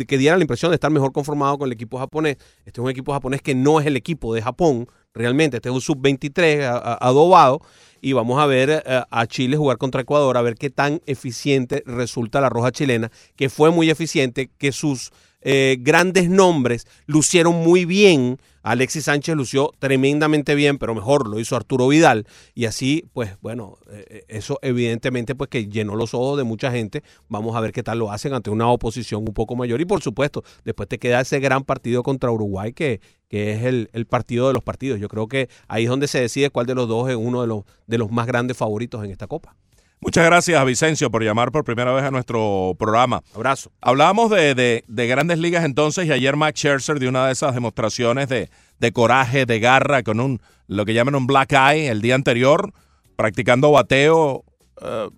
[0.07, 2.37] que diera la impresión de estar mejor conformado con el equipo japonés.
[2.65, 5.57] Este es un equipo japonés que no es el equipo de Japón, realmente.
[5.57, 7.61] Este es un sub-23 a- a- adobado.
[7.99, 11.81] Y vamos a ver eh, a Chile jugar contra Ecuador, a ver qué tan eficiente
[11.87, 15.11] resulta la roja chilena, que fue muy eficiente, que sus
[15.41, 18.37] eh, grandes nombres lucieron muy bien.
[18.63, 22.27] Alexis Sánchez lució tremendamente bien, pero mejor lo hizo Arturo Vidal.
[22.53, 27.01] Y así, pues bueno, eh, eso evidentemente pues que llenó los ojos de mucha gente.
[27.29, 29.79] Vamos a ver qué tal lo hacen ante una oposición un poco mayor.
[29.79, 32.99] Y por supuesto, después te queda ese gran partido contra Uruguay, que,
[33.29, 34.99] que es el, el partido de los partidos.
[34.99, 37.47] Yo creo que ahí es donde se decide cuál de los dos es uno de
[37.47, 39.55] los, de los más grandes favoritos en esta Copa.
[39.99, 43.23] Muchas gracias, Vicencio, por llamar por primera vez a nuestro programa.
[43.35, 43.71] Abrazo.
[43.81, 47.55] Hablábamos de, de- de grandes ligas entonces y ayer Max Scherzer dio una de esas
[47.55, 48.49] demostraciones de,
[48.79, 52.71] de coraje, de garra, con un lo que llaman un black eye el día anterior,
[53.15, 54.43] practicando bateo,
[54.81, 55.09] eh,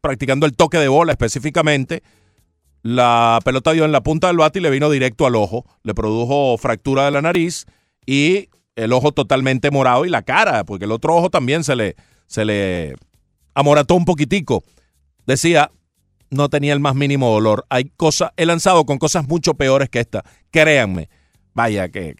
[0.00, 2.02] practicando el toque de bola específicamente.
[2.82, 5.94] La pelota dio en la punta del bate y le vino directo al ojo, le
[5.94, 7.66] produjo fractura de la nariz
[8.06, 11.96] y el ojo totalmente morado y la cara, porque el otro ojo también se le,
[12.26, 12.94] se le
[13.54, 14.64] amorató un poquitico.
[15.26, 15.70] Decía,
[16.30, 17.64] no tenía el más mínimo dolor.
[17.70, 20.24] Hay cosas, he lanzado con cosas mucho peores que esta.
[20.50, 21.08] Créanme.
[21.54, 22.16] Vaya, que,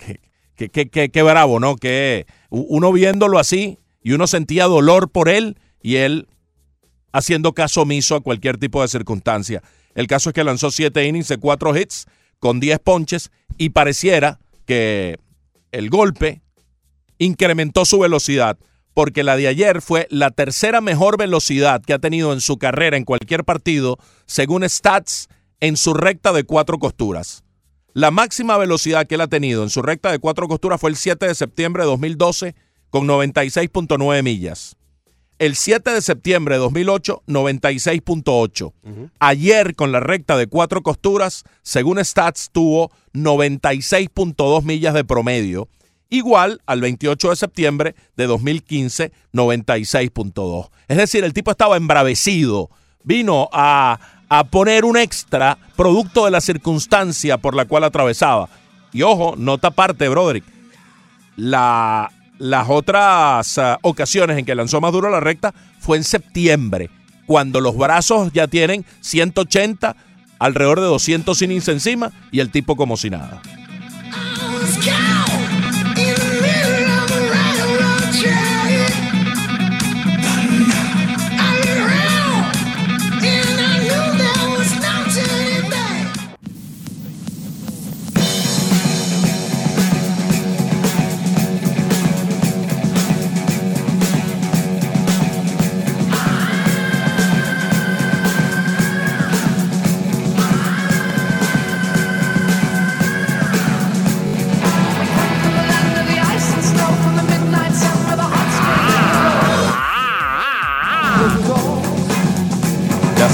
[0.57, 1.77] que, que, que, bravo, ¿no?
[1.77, 6.29] Que uno viéndolo así y uno sentía dolor por él y él
[7.13, 9.63] haciendo caso omiso a cualquier tipo de circunstancia.
[9.95, 12.07] El caso es que lanzó siete innings de cuatro hits
[12.39, 15.19] con 10 ponches y pareciera que
[15.73, 16.43] el golpe
[17.19, 18.59] incrementó su velocidad
[18.95, 22.97] porque la de ayer fue la tercera mejor velocidad que ha tenido en su carrera
[22.97, 25.29] en cualquier partido, según Stats,
[25.61, 27.43] en su recta de cuatro costuras.
[27.93, 30.97] La máxima velocidad que él ha tenido en su recta de cuatro costuras fue el
[30.97, 32.55] 7 de septiembre de 2012
[32.91, 34.77] con 96.9 millas.
[35.39, 38.73] El 7 de septiembre de 2008, 96.8.
[39.19, 45.69] Ayer con la recta de cuatro costuras, según Stats, tuvo 96.2 millas de promedio.
[46.11, 50.71] Igual al 28 de septiembre de 2015, 96.2.
[50.89, 52.71] Es decir, el tipo estaba embravecido.
[53.03, 53.99] Vino a,
[54.29, 58.49] a poner un extra producto de la circunstancia por la cual atravesaba.
[58.93, 60.45] Y ojo, nota aparte, Broderick.
[61.37, 66.91] La, las otras ah, ocasiones en que lanzó más duro la recta fue en septiembre,
[67.27, 69.97] cuando los brazos ya tienen 180,
[70.39, 73.41] alrededor de 200 innings encima y el tipo como si nada.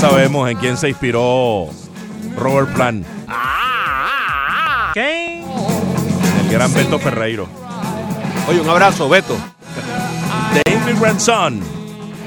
[0.00, 1.68] Sabemos en quién se inspiró
[2.36, 3.06] Robert Plant,
[4.94, 5.42] ¿Qué?
[6.40, 7.46] el gran Beto Ferreiro.
[8.48, 9.36] Oye, un abrazo, Beto.
[10.54, 11.60] The Immigrant Son,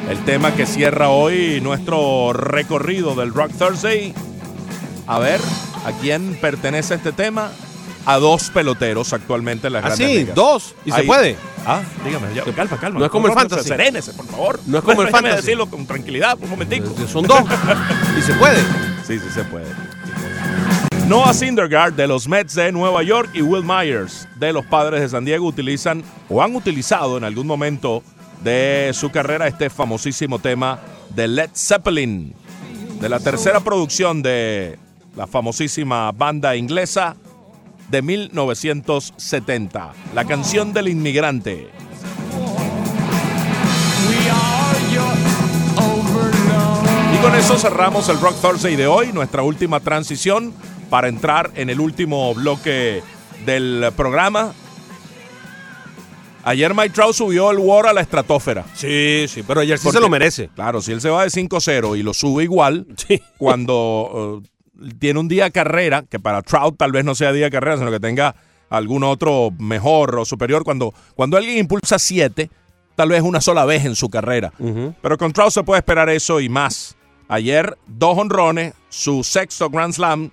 [0.07, 4.13] el tema que cierra hoy nuestro recorrido del Rock Thursday.
[5.07, 5.41] A ver,
[5.85, 7.49] ¿a quién pertenece este tema?
[8.05, 10.17] a dos peloteros actualmente en las ¿Ah, grandes sí?
[10.17, 10.35] ligas.
[10.35, 10.75] ¿Dos?
[10.83, 11.37] ¿Y se puede?
[11.65, 12.99] Ah, dígame, ya, calma, calma.
[12.99, 13.69] No es como el fantasy.
[13.69, 14.59] Serénese, por favor.
[14.65, 15.35] No es como el fantasy.
[15.37, 16.93] decirlo con tranquilidad, un momentico.
[17.07, 17.41] Son dos.
[18.17, 18.61] ¿Y se puede?
[19.05, 19.67] Sí, sí se puede.
[21.07, 25.09] Noah Syndergaard de los Mets de Nueva York y Will Myers de los Padres de
[25.09, 28.03] San Diego utilizan o han utilizado en algún momento
[28.41, 30.79] de su carrera este famosísimo tema
[31.13, 32.33] de Led Zeppelin,
[33.01, 34.79] de la tercera producción de
[35.15, 37.15] la famosísima banda inglesa
[37.93, 41.69] de 1970, la canción del inmigrante.
[47.13, 50.53] Y con eso cerramos el Rock Thursday de hoy, nuestra última transición
[50.89, 53.03] para entrar en el último bloque
[53.45, 54.53] del programa.
[56.45, 58.65] Ayer Mike Trout subió el WAR a la estratosfera.
[58.73, 60.49] Sí, sí, pero ayer sí Porque- se lo merece.
[60.55, 62.87] Claro, si él se va de 5-0 y lo sube igual,
[63.37, 64.49] cuando eh,
[64.99, 67.77] tiene un día de carrera, que para Trout tal vez no sea día de carrera,
[67.77, 68.35] sino que tenga
[68.69, 72.49] algún otro mejor o superior, cuando, cuando alguien impulsa 7,
[72.95, 74.51] tal vez una sola vez en su carrera.
[75.01, 76.95] Pero con Trout se puede esperar eso y más.
[77.27, 80.31] Ayer, dos honrones, su sexto Grand Slam,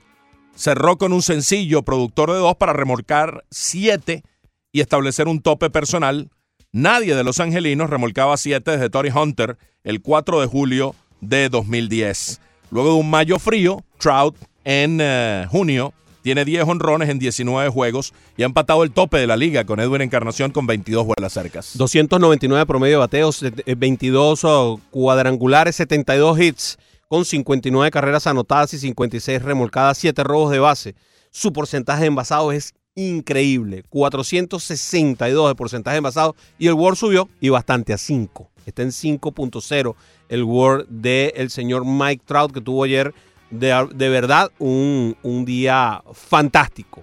[0.54, 4.24] cerró con un sencillo productor de dos para remolcar siete
[4.72, 6.30] y establecer un tope personal.
[6.72, 12.40] Nadie de los angelinos remolcaba siete desde Tory Hunter el 4 de julio de 2010.
[12.70, 15.92] Luego de un mayo frío, Trout en eh, junio
[16.22, 19.80] tiene 10 honrones en 19 juegos y ha empatado el tope de la liga con
[19.80, 21.76] Edwin Encarnación con 22 vuelas cercas.
[21.76, 26.78] 299 promedio de bateos, eh, 22 oh, cuadrangulares, 72 hits,
[27.08, 30.94] con 59 carreras anotadas y 56 remolcadas, 7 robos de base.
[31.30, 37.28] Su porcentaje de envasados es increíble, 462 de porcentaje de envasados y el WAR subió
[37.40, 38.50] y bastante a 5.
[38.66, 39.94] Está en 5.0
[40.30, 43.12] el WAR del señor Mike Trout que tuvo ayer
[43.50, 47.02] de, de verdad un, un día fantástico,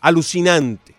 [0.00, 0.94] alucinante.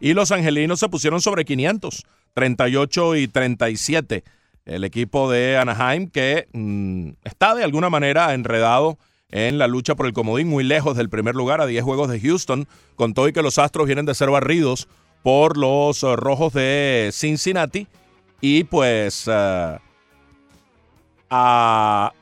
[0.00, 4.24] Y los angelinos se pusieron sobre 500, 38 y 37.
[4.64, 8.98] El equipo de Anaheim que mm, está de alguna manera enredado
[9.30, 12.20] en la lucha por el comodín, muy lejos del primer lugar a 10 juegos de
[12.20, 12.66] Houston,
[12.96, 14.88] con todo y que los Astros vienen de ser barridos
[15.22, 17.86] por los eh, rojos de Cincinnati.
[18.40, 19.78] Y pues eh,
[21.34, 22.12] a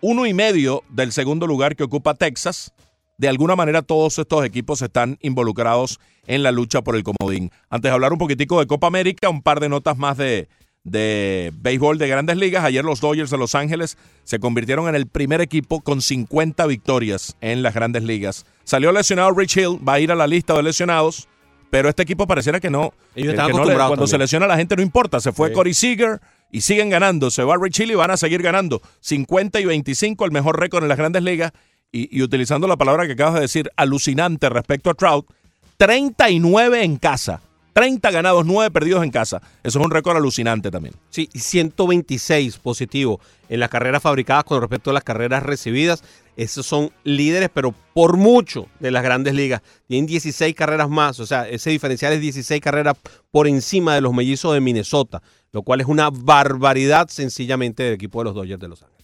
[0.00, 2.72] uno y medio del segundo lugar que ocupa Texas.
[3.18, 7.50] De alguna manera todos estos equipos están involucrados en la lucha por el comodín.
[7.68, 10.48] Antes de hablar un poquitico de Copa América, un par de notas más de,
[10.84, 12.64] de béisbol de grandes ligas.
[12.64, 17.36] Ayer los Dodgers de Los Ángeles se convirtieron en el primer equipo con 50 victorias
[17.42, 18.46] en las grandes ligas.
[18.64, 21.28] Salió lesionado Rich Hill, va a ir a la lista de lesionados,
[21.68, 22.94] pero este equipo pareciera que no.
[23.14, 25.20] Ellos están no le- cuando se lesiona a la gente no importa.
[25.20, 25.54] Se fue Sí.
[25.54, 27.30] Corey Seager y siguen ganando.
[27.30, 28.82] Se va Rich Hill y van a seguir ganando.
[29.00, 31.52] 50 y 25, el mejor récord en las grandes ligas.
[31.92, 35.26] Y, utilizando la palabra que acabas de decir, alucinante respecto a Trout,
[35.76, 37.40] 39 en casa.
[37.72, 39.40] 30 ganados, 9 perdidos en casa.
[39.62, 40.94] Eso es un récord alucinante también.
[41.08, 46.02] Sí, y 126 positivo en las carreras fabricadas con respecto a las carreras recibidas.
[46.36, 49.62] Esos son líderes, pero por mucho de las grandes ligas.
[49.86, 52.96] Tienen 16 carreras más, o sea, ese diferencial es 16 carreras
[53.30, 55.22] por encima de los mellizos de Minnesota,
[55.52, 59.00] lo cual es una barbaridad sencillamente del equipo de los Dodgers de Los Ángeles.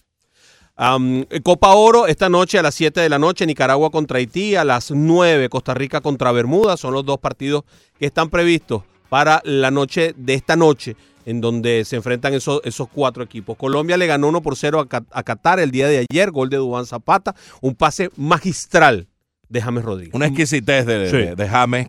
[1.43, 4.91] Copa Oro esta noche a las 7 de la noche, Nicaragua contra Haití, a las
[4.91, 7.63] 9 Costa Rica contra Bermuda, son los dos partidos
[7.99, 10.95] que están previstos para la noche de esta noche,
[11.25, 13.57] en donde se enfrentan esos, esos cuatro equipos.
[13.57, 16.57] Colombia le ganó 1 por 0 a, a Qatar el día de ayer, gol de
[16.57, 19.07] Dubán Zapata, un pase magistral
[19.49, 20.13] de James Rodríguez.
[20.13, 21.17] Una exquisitez de, Sí.
[21.17, 21.87] de- de James.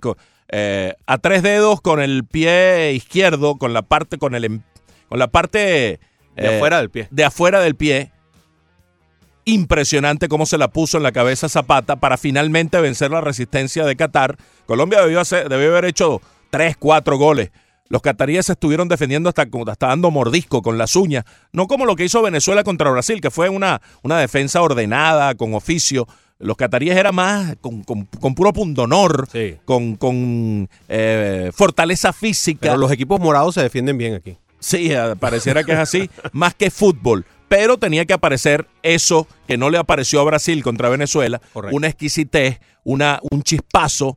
[0.51, 4.63] Eh, a tres dedos con el pie izquierdo, con la parte, con el, em-
[5.09, 6.01] con la parte De
[6.37, 7.09] eh, afuera del pie.
[7.11, 8.13] de afuera del pie.
[9.45, 13.97] Impresionante cómo se la puso en la cabeza Zapata para finalmente vencer la resistencia de
[13.97, 14.37] Qatar.
[14.67, 16.21] Colombia debió, hacer- debió haber hecho
[16.51, 17.51] tres, cuatro goles.
[17.89, 21.25] Los cataríes estuvieron defendiendo hasta, hasta dando mordisco con las uñas.
[21.53, 25.55] No como lo que hizo Venezuela contra Brasil, que fue una, una defensa ordenada, con
[25.55, 26.07] oficio.
[26.41, 29.29] Los cataríes era más con, con- con puro pundonor,
[29.65, 32.61] con, con eh, fortaleza física.
[32.63, 34.37] Pero los equipos morados se defienden bien aquí.
[34.61, 37.25] Sí, eh, pareciera que es así, más que fútbol.
[37.49, 41.75] Pero tenía que aparecer eso que no le apareció a Brasil contra Venezuela, Correcto.
[41.77, 44.17] una exquisitez, una, un chispazo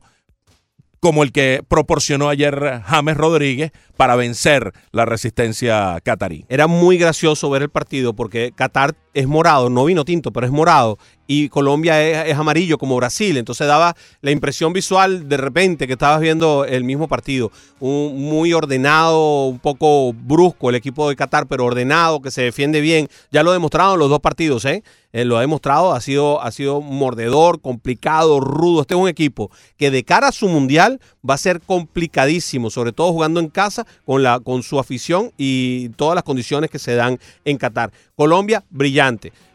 [1.00, 6.44] como el que proporcionó ayer James Rodríguez para vencer la resistencia catarí.
[6.48, 10.52] Era muy gracioso ver el partido porque Qatar es morado, no vino tinto, pero es
[10.52, 15.94] morado, y Colombia es, amarillo como Brasil, entonces daba la impresión visual de repente que
[15.94, 21.46] estabas viendo el mismo partido, un, muy ordenado, un poco brusco el equipo de Qatar,
[21.46, 24.82] pero ordenado, que se defiende bien, ya lo ha demostrado en los dos partidos, ¿eh?
[25.14, 28.80] Eh, lo ha demostrado, ha sido, ha sido mordedor, complicado, rudo.
[28.80, 32.92] Este es un equipo que de cara a su mundial va a ser complicadísimo, sobre
[32.92, 36.94] todo jugando en casa con, la, con su afición y todas las condiciones que se
[36.94, 37.92] dan en Qatar.
[38.14, 39.01] Colombia, brillante.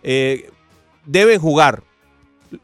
[0.04, 0.50] Eh,
[1.06, 1.84] deben jugar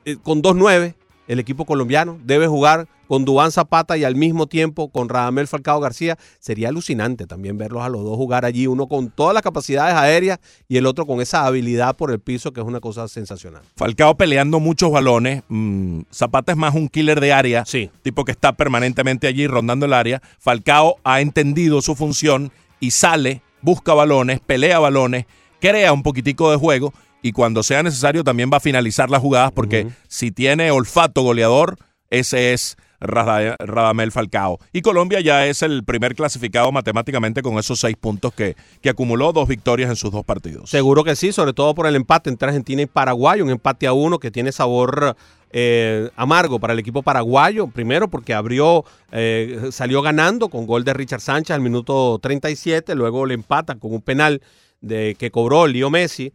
[0.06, 0.96] eh, con 2-9
[1.28, 5.80] el equipo colombiano, debe jugar con Dubán Zapata y al mismo tiempo con Radamel Falcao
[5.80, 6.18] García.
[6.40, 10.40] Sería alucinante también verlos a los dos jugar allí, uno con todas las capacidades aéreas
[10.68, 13.62] y el otro con esa habilidad por el piso, que es una cosa sensacional.
[13.76, 15.44] Falcao peleando muchos balones.
[15.48, 17.66] mm, Zapata es más un killer de área.
[17.66, 17.90] Sí.
[18.02, 20.22] Tipo que está permanentemente allí rondando el área.
[20.40, 25.26] Falcao ha entendido su función y sale, busca balones, pelea balones,
[25.64, 29.54] crea un poquitico de juego y cuando sea necesario también va a finalizar las jugadas
[29.54, 31.78] porque si tiene olfato goleador,
[32.10, 34.60] ese es Rada- Radamel Falcao.
[34.74, 39.32] Y Colombia ya es el primer clasificado matemáticamente con esos seis puntos que, que acumuló
[39.32, 40.70] dos victorias en sus dos partidos.
[40.70, 43.94] Seguro que sí, sobre todo por el empate entre Argentina y Paraguay, un empate a
[43.94, 45.16] uno que tiene sabor
[45.52, 47.68] eh, amargo para el equipo paraguayo.
[47.68, 48.84] Primero porque abrió,
[49.14, 53.94] eh, salió ganando con gol de Richard Sánchez al minuto 37, luego le empatan con
[53.94, 54.42] un penal
[54.84, 56.34] de, que cobró Leo Messi,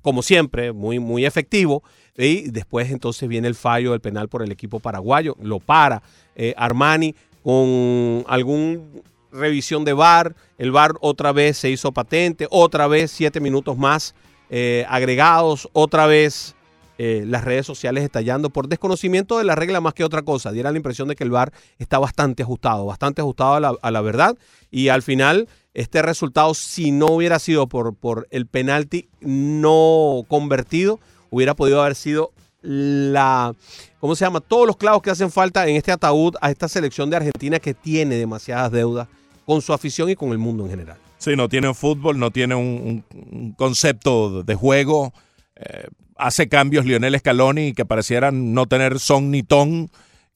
[0.00, 1.84] como siempre, muy, muy efectivo.
[2.16, 6.02] Y después entonces viene el fallo del penal por el equipo paraguayo, lo para
[6.34, 9.02] eh, Armani con algún
[9.32, 14.14] revisión de VAR, el VAR otra vez se hizo patente, otra vez siete minutos más
[14.50, 16.54] eh, agregados, otra vez
[16.98, 20.52] eh, las redes sociales estallando por desconocimiento de la regla más que otra cosa.
[20.52, 24.36] Diera la impresión de que el VAR está bastante ajustado, bastante ajustado a la verdad
[24.70, 31.00] y al final este resultado, si no hubiera sido por, por el penalti no convertido,
[31.30, 32.32] hubiera podido haber sido
[32.62, 33.54] la,
[33.98, 34.40] ¿cómo se llama?
[34.40, 37.74] Todos los clavos que hacen falta en este ataúd a esta selección de Argentina que
[37.74, 39.08] tiene demasiadas deudas
[39.44, 40.96] con su afición y con el mundo en general.
[41.18, 45.12] Sí, no tiene fútbol, no tiene un concepto de juego.
[45.56, 45.86] eh,
[46.16, 49.90] hace cambios Lionel Scaloni que parecieran no tener son ni ton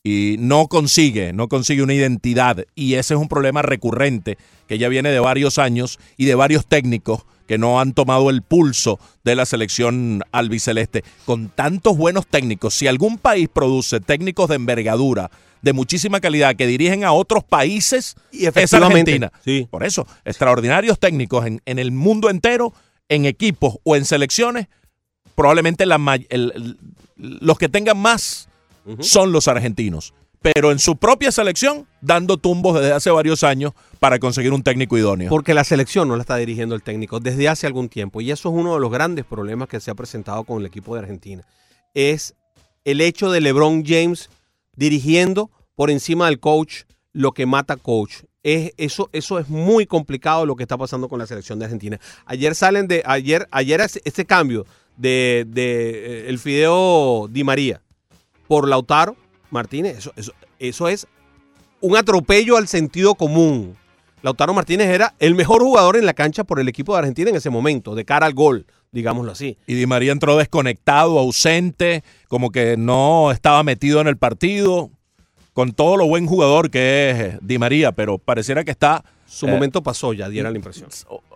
[0.09, 2.65] y no consigue, no consigue una identidad.
[2.77, 4.39] Y ese es un problema recurrente
[4.69, 8.43] que ya viene de varios años y de varios técnicos que no han tomado el
[8.43, 11.03] pulso de la selección albiceleste.
[11.25, 15.31] Con tantos buenos técnicos, si algún país produce técnicos de envergadura,
[15.63, 19.33] de muchísima calidad, que dirigen a otros países, Y es Argentina.
[19.45, 19.67] sí.
[19.69, 22.73] Por eso, extraordinarios técnicos en, en el mundo entero,
[23.09, 24.69] en equipos o en selecciones,
[25.35, 26.79] probablemente la el-
[27.17, 28.49] los que tengan más
[29.01, 30.15] son los argentinos.
[30.43, 34.97] Pero en su propia selección, dando tumbos desde hace varios años para conseguir un técnico
[34.97, 35.29] idóneo.
[35.29, 38.21] Porque la selección no la está dirigiendo el técnico desde hace algún tiempo.
[38.21, 40.95] Y eso es uno de los grandes problemas que se ha presentado con el equipo
[40.95, 41.43] de Argentina.
[41.95, 42.35] Es
[42.85, 44.31] el hecho de LeBron James
[44.77, 46.83] dirigiendo por encima del coach
[47.13, 48.19] lo que mata coach.
[48.43, 51.99] Es, eso, eso es muy complicado lo que está pasando con la selección de Argentina.
[52.27, 54.65] Ayer salen de, ayer, ayer ese, ese cambio
[54.97, 57.83] de, de, eh, el Fideo Di María
[58.49, 59.17] por Lautaro
[59.51, 61.07] Martínez, eso, eso, eso es
[61.81, 63.77] un atropello al sentido común.
[64.23, 67.37] Lautaro Martínez era el mejor jugador en la cancha por el equipo de Argentina en
[67.37, 69.57] ese momento, de cara al gol, digámoslo así.
[69.67, 74.91] Y Di María entró desconectado, ausente, como que no estaba metido en el partido,
[75.53, 79.51] con todo lo buen jugador que es Di María, pero pareciera que está Su Eh,
[79.51, 80.89] momento pasó ya, diera la impresión.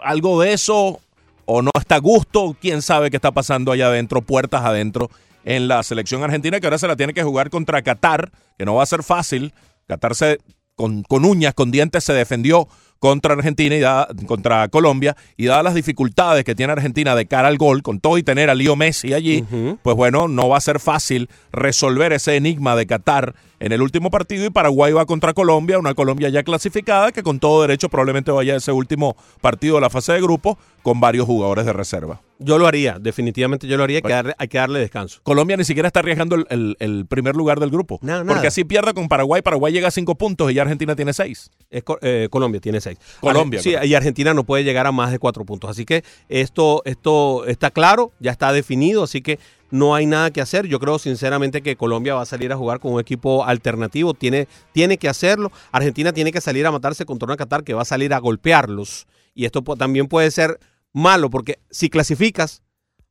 [0.02, 1.00] algo de eso
[1.44, 5.10] o no está a gusto, quién sabe qué está pasando allá adentro, puertas adentro
[5.44, 8.74] en la selección argentina que ahora se la tiene que jugar contra Qatar, que no
[8.74, 9.52] va a ser fácil.
[9.86, 10.38] Qatar se,
[10.74, 12.68] con, con uñas, con dientes se defendió
[12.98, 17.48] contra Argentina y da- contra Colombia y dadas las dificultades que tiene Argentina de cara
[17.48, 19.42] al gol, con todo y tener a Leo Messi allí,
[19.82, 24.10] pues bueno, no va a ser fácil resolver ese enigma de Qatar en el último
[24.10, 28.30] partido y Paraguay va contra Colombia, una Colombia ya clasificada que con todo derecho probablemente
[28.32, 32.22] vaya a ese último partido de la fase de grupo con varios jugadores de reserva.
[32.38, 35.20] Yo lo haría, definitivamente yo lo haría, hay que darle, hay que darle descanso.
[35.22, 37.98] Colombia ni siquiera está arriesgando el, el- el primer lugar del grupo.
[38.00, 41.12] No, porque así pierda con Paraguay, Paraguay llega a cinco puntos y ya Argentina tiene
[41.12, 41.50] seis.
[41.70, 42.96] Es eh, Colombia tiene seis.
[43.20, 45.68] Colombia, Sí, y Argentina no puede llegar a más de cuatro puntos.
[45.68, 49.38] Así que esto, esto está claro, ya está definido, así que
[49.70, 50.66] no hay nada que hacer.
[50.66, 54.48] Yo creo sinceramente que Colombia va a salir a jugar con un equipo alternativo, tiene,
[54.72, 55.52] tiene que hacerlo.
[55.72, 59.06] Argentina tiene que salir a matarse contra una Qatar que va a salir a golpearlos.
[59.34, 60.58] Y esto también puede ser
[60.92, 62.62] malo, porque si clasificas,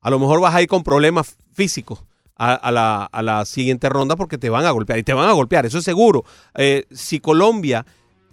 [0.01, 2.03] a lo mejor vas a ir con problemas físicos.
[2.41, 5.27] A, a la, a la siguiente ronda porque te van a golpear y te van
[5.27, 6.23] a golpear, eso es seguro.
[6.55, 7.85] Eh, si Colombia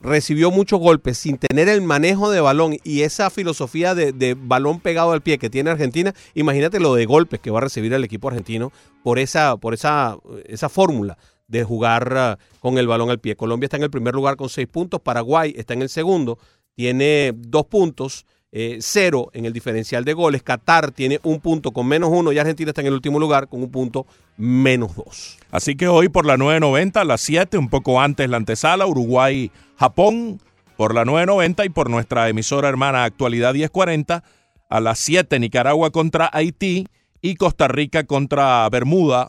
[0.06, 4.80] recibió muchos golpes sin tener el manejo de balón y esa filosofía de, de balón
[4.80, 8.04] pegado al pie que tiene Argentina, imagínate lo de golpes que va a recibir el
[8.04, 8.72] equipo argentino
[9.02, 10.16] por esa, por esa,
[10.46, 11.18] esa fórmula
[11.48, 13.36] de jugar ah, con el balón al pie.
[13.36, 16.38] Colombia está en el primer lugar con seis puntos, Paraguay está en el segundo,
[16.74, 18.26] tiene dos puntos,
[18.58, 22.38] eh, cero en el diferencial de goles, Qatar tiene un punto con menos uno y
[22.38, 24.06] Argentina está en el último lugar con un punto
[24.38, 25.36] menos dos.
[25.50, 30.40] Así que hoy por la 9.90, a las 7, un poco antes la antesala, Uruguay-Japón
[30.78, 34.24] por la 9.90 y por nuestra emisora hermana Actualidad 1040,
[34.70, 36.88] a las 7 Nicaragua contra Haití
[37.20, 39.28] y Costa Rica contra Bermuda,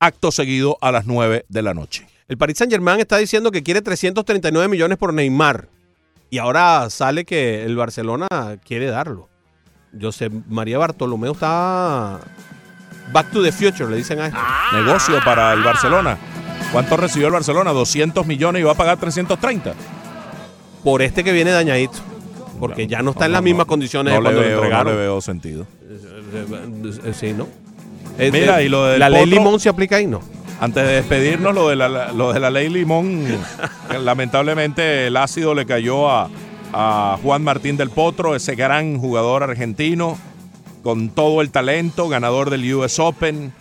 [0.00, 2.04] acto seguido a las 9 de la noche.
[2.26, 5.68] El Paris Saint Germain está diciendo que quiere 339 millones por Neymar.
[6.30, 8.28] Y ahora sale que el Barcelona
[8.64, 9.28] quiere darlo.
[10.00, 12.20] José María Bartolomeo está
[13.12, 14.38] back to the future, le dicen a esto.
[14.72, 16.16] Negocio para el Barcelona.
[16.72, 17.72] ¿Cuánto recibió el Barcelona?
[17.72, 19.74] 200 millones y va a pagar 330.
[20.84, 21.98] Por este que viene dañadito.
[22.60, 24.62] Porque ya no está en las mismas condiciones No de le, cuando lo veo, no
[24.62, 24.92] entregaron.
[24.92, 25.66] le veo sentido.
[25.82, 27.48] Eh, Sí, ¿no?
[28.18, 30.20] Eh, Mira, eh, y lo del la ley Limón se aplica ahí, ¿no?
[30.60, 33.24] Antes de despedirnos, lo de la, ley Limón,
[34.04, 36.28] lamentablemente el ácido le cayó a,
[36.74, 40.18] a Juan Martín del Potro, ese gran jugador argentino,
[40.82, 43.54] con todo el talento, ganador del US Open,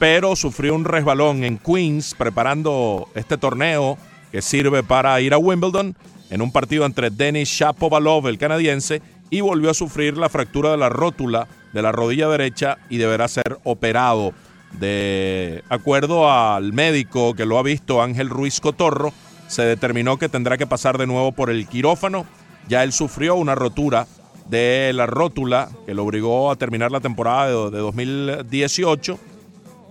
[0.00, 3.96] pero sufrió un resbalón en Queens preparando este torneo
[4.32, 5.94] que sirve para ir a Wimbledon
[6.30, 10.78] en un partido entre Denis Shapovalov, el canadiense, y volvió a sufrir la fractura de
[10.78, 14.32] la rótula de la rodilla derecha y deberá ser operado.
[14.78, 19.12] De acuerdo al médico que lo ha visto, Ángel Ruiz Cotorro,
[19.48, 22.24] se determinó que tendrá que pasar de nuevo por el quirófano.
[22.68, 24.06] Ya él sufrió una rotura
[24.48, 29.18] de la rótula que lo obligó a terminar la temporada de, de 2018.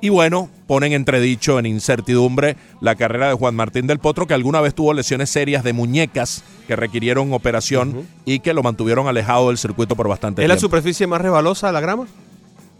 [0.01, 4.61] Y bueno, ponen entredicho en incertidumbre la carrera de Juan Martín del Potro, que alguna
[4.61, 9.57] vez tuvo lesiones serias de muñecas que requirieron operación y que lo mantuvieron alejado del
[9.57, 10.67] circuito por bastante ¿Es la tiempo.
[10.67, 12.07] superficie más resbalosa la grama?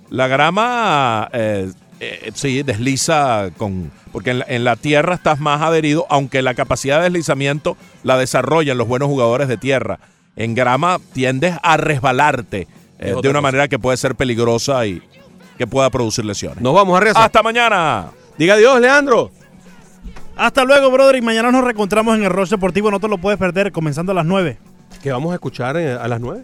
[0.10, 1.70] La grama, eh,
[2.00, 3.92] eh, sí, desliza con...
[4.12, 8.18] Porque en la, en la tierra estás más adherido, aunque la capacidad de deslizamiento la
[8.18, 10.00] desarrollan los buenos jugadores de tierra.
[10.36, 12.68] En grama tiendes a resbalarte
[13.00, 13.42] eh, de una cosa.
[13.42, 15.02] manera que puede ser peligrosa y
[15.58, 16.62] que pueda producir lesiones.
[16.62, 17.24] Nos vamos a rezar.
[17.24, 18.08] Hasta mañana.
[18.38, 19.32] Diga adiós, Leandro.
[20.38, 21.18] Hasta luego, brother.
[21.18, 22.90] Y mañana nos reencontramos en el Roche Deportivo.
[22.90, 24.58] No te lo puedes perder, comenzando a las 9.
[25.04, 26.44] Que vamos a escuchar eh, a las 9.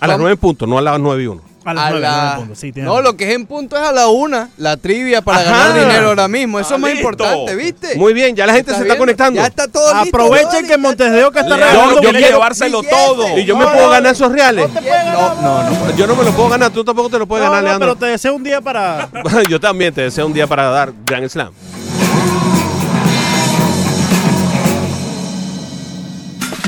[0.00, 0.20] A las Vamos.
[0.22, 1.51] 9 en punto, no a las 9 y 1.
[1.64, 2.54] A las A 9, la- punto.
[2.54, 3.04] Sí, tienes No, razón.
[3.04, 5.50] lo que es en punto es a la una, la trivia para Ajá.
[5.50, 6.58] ganar dinero ahora mismo.
[6.60, 7.02] Eso Ah, es más listo.
[7.08, 7.94] importante, ¿viste?
[7.96, 9.02] Muy bien, ya la gente ¿Estás se está viendo?
[9.02, 9.40] conectando.
[9.40, 12.30] Ya está todo listo, Aprovechen que Montes de Oca está regalando quiere billetes.
[12.34, 12.96] llevárselo billete.
[13.06, 13.38] todo.
[13.38, 14.68] Y yo me puedo no, ganar esos reales.
[14.72, 15.96] No, no, no.
[15.96, 17.88] Yo no me lo puedo ganar, tú tampoco te lo puedes No, ganar, no, Leandro.
[17.94, 19.08] pero te deseo un día para...
[19.48, 21.52] Yo también te deseo un día para dar Grand Slam.